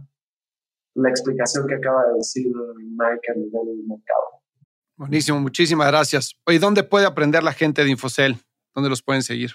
la 0.95 1.09
explicación 1.09 1.67
que 1.67 1.75
acaba 1.75 2.07
de 2.07 2.15
decir 2.15 2.47
Mike 2.47 3.31
a 3.31 3.35
nivel 3.35 3.65
del 3.67 3.87
mercado. 3.87 4.36
Buenísimo, 4.97 5.39
muchísimas 5.39 5.87
gracias. 5.87 6.35
Oye, 6.45 6.57
¿dónde 6.57 6.81
puede 6.81 7.05
aprender 7.05 7.43
la 7.43 7.53
gente 7.53 7.83
de 7.83 7.91
Infocel? 7.91 8.37
¿Dónde 8.73 8.89
los 8.89 9.03
pueden 9.03 9.21
seguir? 9.21 9.51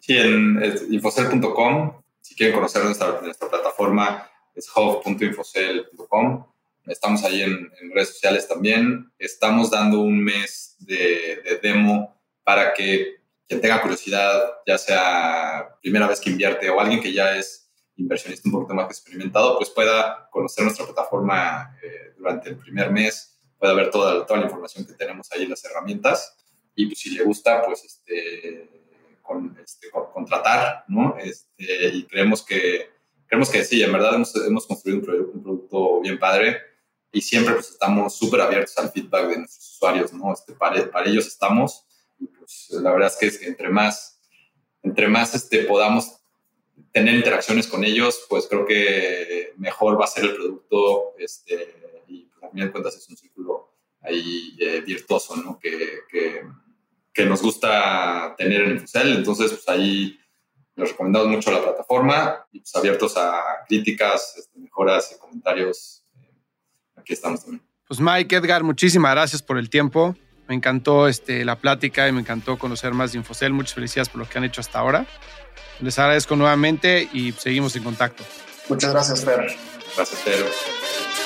Sí, 0.00 0.18
en 0.18 0.60
infocel.com. 0.90 2.02
Si 2.20 2.34
quieren 2.34 2.56
conocer 2.56 2.84
nuestra, 2.84 3.20
nuestra 3.22 3.48
plataforma, 3.48 4.28
es 4.52 4.68
hub.infocel.com. 4.74 6.44
Estamos 6.86 7.22
ahí 7.22 7.42
en, 7.42 7.70
redes 7.94 8.14
sociales 8.14 8.48
también. 8.48 9.12
Estamos 9.16 9.70
dando 9.70 10.00
un 10.00 10.24
mes 10.24 10.74
de, 10.80 11.40
de, 11.44 11.60
demo 11.62 12.20
para 12.42 12.74
que 12.74 13.20
quien 13.46 13.60
tenga 13.60 13.82
curiosidad, 13.82 14.42
ya 14.66 14.76
sea 14.76 15.76
primera 15.80 16.08
vez 16.08 16.20
que 16.20 16.30
invierte 16.30 16.68
o 16.68 16.80
alguien 16.80 17.00
que 17.00 17.12
ya 17.12 17.36
es 17.36 17.70
inversionista 17.94 18.48
un 18.48 18.52
poquito 18.52 18.74
más 18.74 18.86
experimentado, 18.86 19.56
pues 19.56 19.70
pueda 19.70 20.28
conocer 20.32 20.64
nuestra 20.64 20.84
plataforma 20.86 21.76
eh, 21.80 22.14
durante 22.16 22.48
el 22.48 22.56
primer 22.56 22.90
mes 22.90 23.39
pueda 23.60 23.74
ver 23.74 23.90
toda, 23.90 24.26
toda 24.26 24.40
la 24.40 24.46
información 24.46 24.86
que 24.86 24.94
tenemos 24.94 25.30
ahí, 25.30 25.46
las 25.46 25.64
herramientas, 25.64 26.36
y 26.74 26.86
pues 26.86 26.98
si 26.98 27.10
le 27.10 27.22
gusta, 27.22 27.62
pues 27.62 27.84
este, 27.84 28.68
con, 29.22 29.56
este, 29.62 29.90
contratar, 29.90 30.84
¿no? 30.88 31.16
Este, 31.18 31.88
y 31.88 32.04
creemos 32.04 32.42
que, 32.42 32.88
creemos 33.26 33.50
que 33.50 33.62
sí, 33.64 33.82
en 33.82 33.92
verdad 33.92 34.14
hemos, 34.14 34.34
hemos 34.34 34.66
construido 34.66 34.98
un, 34.98 35.42
producto 35.42 36.00
bien 36.00 36.18
padre 36.18 36.56
y 37.12 37.20
siempre 37.20 37.54
pues 37.54 37.70
estamos 37.70 38.16
súper 38.16 38.40
abiertos 38.40 38.76
al 38.78 38.90
feedback 38.90 39.28
de 39.28 39.38
nuestros 39.38 39.74
usuarios, 39.74 40.12
¿no? 40.12 40.32
Este, 40.32 40.54
para, 40.54 40.90
para 40.90 41.08
ellos 41.08 41.26
estamos 41.26 41.84
y 42.18 42.26
pues 42.26 42.68
la 42.70 42.92
verdad 42.92 43.08
es 43.08 43.16
que, 43.16 43.26
es 43.26 43.38
que 43.38 43.46
entre 43.46 43.68
más, 43.68 44.20
entre 44.82 45.08
más 45.08 45.34
este, 45.34 45.64
podamos 45.64 46.16
tener 46.92 47.14
interacciones 47.14 47.66
con 47.66 47.84
ellos, 47.84 48.24
pues 48.28 48.46
creo 48.48 48.64
que 48.64 49.52
mejor 49.56 50.00
va 50.00 50.04
a 50.04 50.08
ser 50.08 50.24
el 50.24 50.34
producto 50.34 51.14
este, 51.18 51.74
y 52.40 52.48
pues, 52.48 52.50
a 52.50 52.52
fin 52.52 52.64
de 52.64 52.70
cuentas 52.70 52.96
es 52.96 53.08
un 53.08 53.16
círculo 53.16 53.74
ahí 54.02 54.56
eh, 54.60 54.80
virtuoso, 54.80 55.36
¿no? 55.36 55.58
Que, 55.58 56.00
que, 56.08 56.42
que, 57.12 57.26
nos 57.26 57.42
gusta 57.42 58.34
tener 58.36 58.62
en 58.62 58.70
Infocel. 58.72 59.16
Entonces, 59.16 59.52
pues 59.52 59.68
ahí 59.68 60.18
les 60.76 60.90
recomendamos 60.90 61.28
mucho 61.28 61.50
la 61.50 61.62
plataforma 61.62 62.46
y 62.52 62.60
pues 62.60 62.74
abiertos 62.74 63.16
a 63.16 63.64
críticas, 63.68 64.34
este, 64.38 64.58
mejoras 64.58 65.12
y 65.14 65.18
comentarios. 65.18 66.04
Eh, 66.20 66.32
aquí 66.96 67.12
estamos 67.12 67.42
también. 67.42 67.62
Pues 67.86 68.00
Mike, 68.00 68.36
Edgar, 68.36 68.62
muchísimas 68.62 69.12
gracias 69.12 69.42
por 69.42 69.58
el 69.58 69.68
tiempo. 69.68 70.16
Me 70.48 70.54
encantó 70.54 71.06
este, 71.06 71.44
la 71.44 71.56
plática 71.56 72.08
y 72.08 72.12
me 72.12 72.20
encantó 72.20 72.58
conocer 72.58 72.92
más 72.92 73.12
de 73.12 73.18
Infocel. 73.18 73.52
Muchas 73.52 73.74
felicidades 73.74 74.08
por 74.08 74.20
lo 74.20 74.28
que 74.28 74.38
han 74.38 74.44
hecho 74.44 74.60
hasta 74.60 74.78
ahora. 74.78 75.06
Les 75.80 75.98
agradezco 75.98 76.36
nuevamente 76.36 77.08
y 77.12 77.32
seguimos 77.32 77.74
en 77.76 77.84
contacto. 77.84 78.24
Muchas 78.68 78.92
gracias, 78.92 79.24
Fer. 79.24 79.56
Gracias, 79.96 80.20
Fer. 80.20 81.19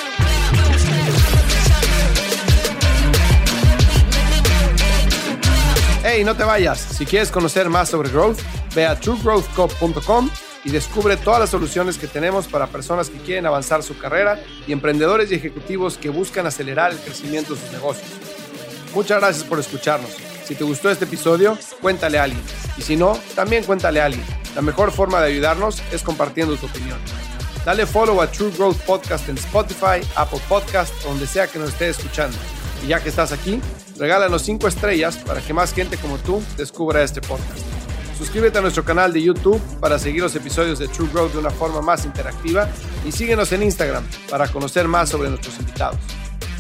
Hey, 6.17 6.23
no 6.23 6.37
te 6.37 6.45
vayas. 6.45 6.79
Si 6.79 7.07
quieres 7.07 7.33
conocer 7.33 7.69
más 7.69 7.89
sobre 7.89 8.09
Growth, 8.09 8.39
ve 8.73 8.87
a 8.87 8.95
truegrowthco.com 8.95 10.31
y 10.63 10.71
descubre 10.71 11.17
todas 11.17 11.41
las 11.41 11.51
soluciones 11.51 11.99
que 11.99 12.07
tenemos 12.07 12.47
para 12.47 12.69
personas 12.69 13.11
que 13.11 13.19
quieren 13.19 13.47
avanzar 13.47 13.83
su 13.83 13.99
carrera 13.99 14.41
y 14.65 14.71
emprendedores 14.71 15.33
y 15.33 15.35
ejecutivos 15.35 15.99
que 15.99 16.11
buscan 16.11 16.47
acelerar 16.47 16.93
el 16.93 16.99
crecimiento 16.99 17.55
de 17.55 17.61
sus 17.61 17.73
negocios. 17.73 18.09
Muchas 18.95 19.19
gracias 19.19 19.43
por 19.43 19.59
escucharnos. 19.59 20.13
Si 20.45 20.55
te 20.55 20.63
gustó 20.63 20.89
este 20.89 21.05
episodio, 21.05 21.59
cuéntale 21.81 22.21
a 22.21 22.23
alguien. 22.23 22.43
Y 22.79 22.83
si 22.83 22.95
no, 22.95 23.19
también 23.35 23.65
cuéntale 23.65 24.01
a 24.01 24.05
alguien. 24.05 24.25
La 24.55 24.63
mejor 24.63 24.93
forma 24.93 25.21
de 25.21 25.33
ayudarnos 25.33 25.83
es 25.91 26.05
compartiendo 26.05 26.57
tu 26.57 26.67
opinión. 26.67 26.99
Dale 27.65 27.87
follow 27.87 28.23
a 28.23 28.31
True 28.31 28.53
Growth 28.53 28.79
Podcast 28.83 29.29
en 29.29 29.37
Spotify, 29.37 30.07
Apple 30.15 30.41
Podcast, 30.49 30.95
donde 31.03 31.27
sea 31.27 31.49
que 31.49 31.59
nos 31.59 31.71
estés 31.71 31.99
escuchando. 31.99 32.37
Y 32.85 32.87
ya 32.87 33.03
que 33.03 33.09
estás 33.09 33.33
aquí, 33.33 33.61
regálanos 33.97 34.43
5 34.43 34.69
estrellas 34.69 35.17
para 35.19 35.41
que 35.41 35.53
más 35.53 35.73
gente 35.73 35.97
como 35.97 36.19
tú 36.19 36.43
descubra 36.57 37.03
este 37.03 37.21
podcast. 37.21 37.65
Suscríbete 38.19 38.59
a 38.59 38.61
nuestro 38.61 38.85
canal 38.85 39.13
de 39.13 39.23
YouTube 39.23 39.61
para 39.81 39.99
seguir 39.99 40.23
los 40.23 40.35
episodios 40.37 40.79
de 40.79 40.89
True 40.89 41.09
Growth 41.13 41.33
de 41.33 41.39
una 41.39 41.51
forma 41.51 41.81
más 41.81 42.05
interactiva 42.05 42.69
y 43.05 43.13
síguenos 43.13 43.53
en 43.53 43.63
Instagram 43.63 44.05
para 44.31 44.49
conocer 44.49 44.87
más 44.89 45.09
sobre 45.09 45.29
nuestros 45.29 45.59
invitados. 45.59 45.99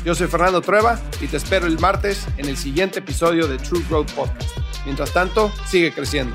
Yo 0.04 0.14
soy 0.14 0.26
Fernando 0.26 0.60
Trueba 0.60 1.00
y 1.20 1.28
te 1.28 1.38
espero 1.38 1.66
el 1.66 1.78
martes 1.78 2.26
en 2.36 2.46
el 2.48 2.56
siguiente 2.56 2.98
episodio 2.98 3.46
de 3.46 3.56
True 3.58 3.82
Growth 3.88 4.10
Podcast. 4.12 4.50
Mientras 4.84 5.12
tanto, 5.12 5.50
sigue 5.66 5.94
creciendo. 5.94 6.34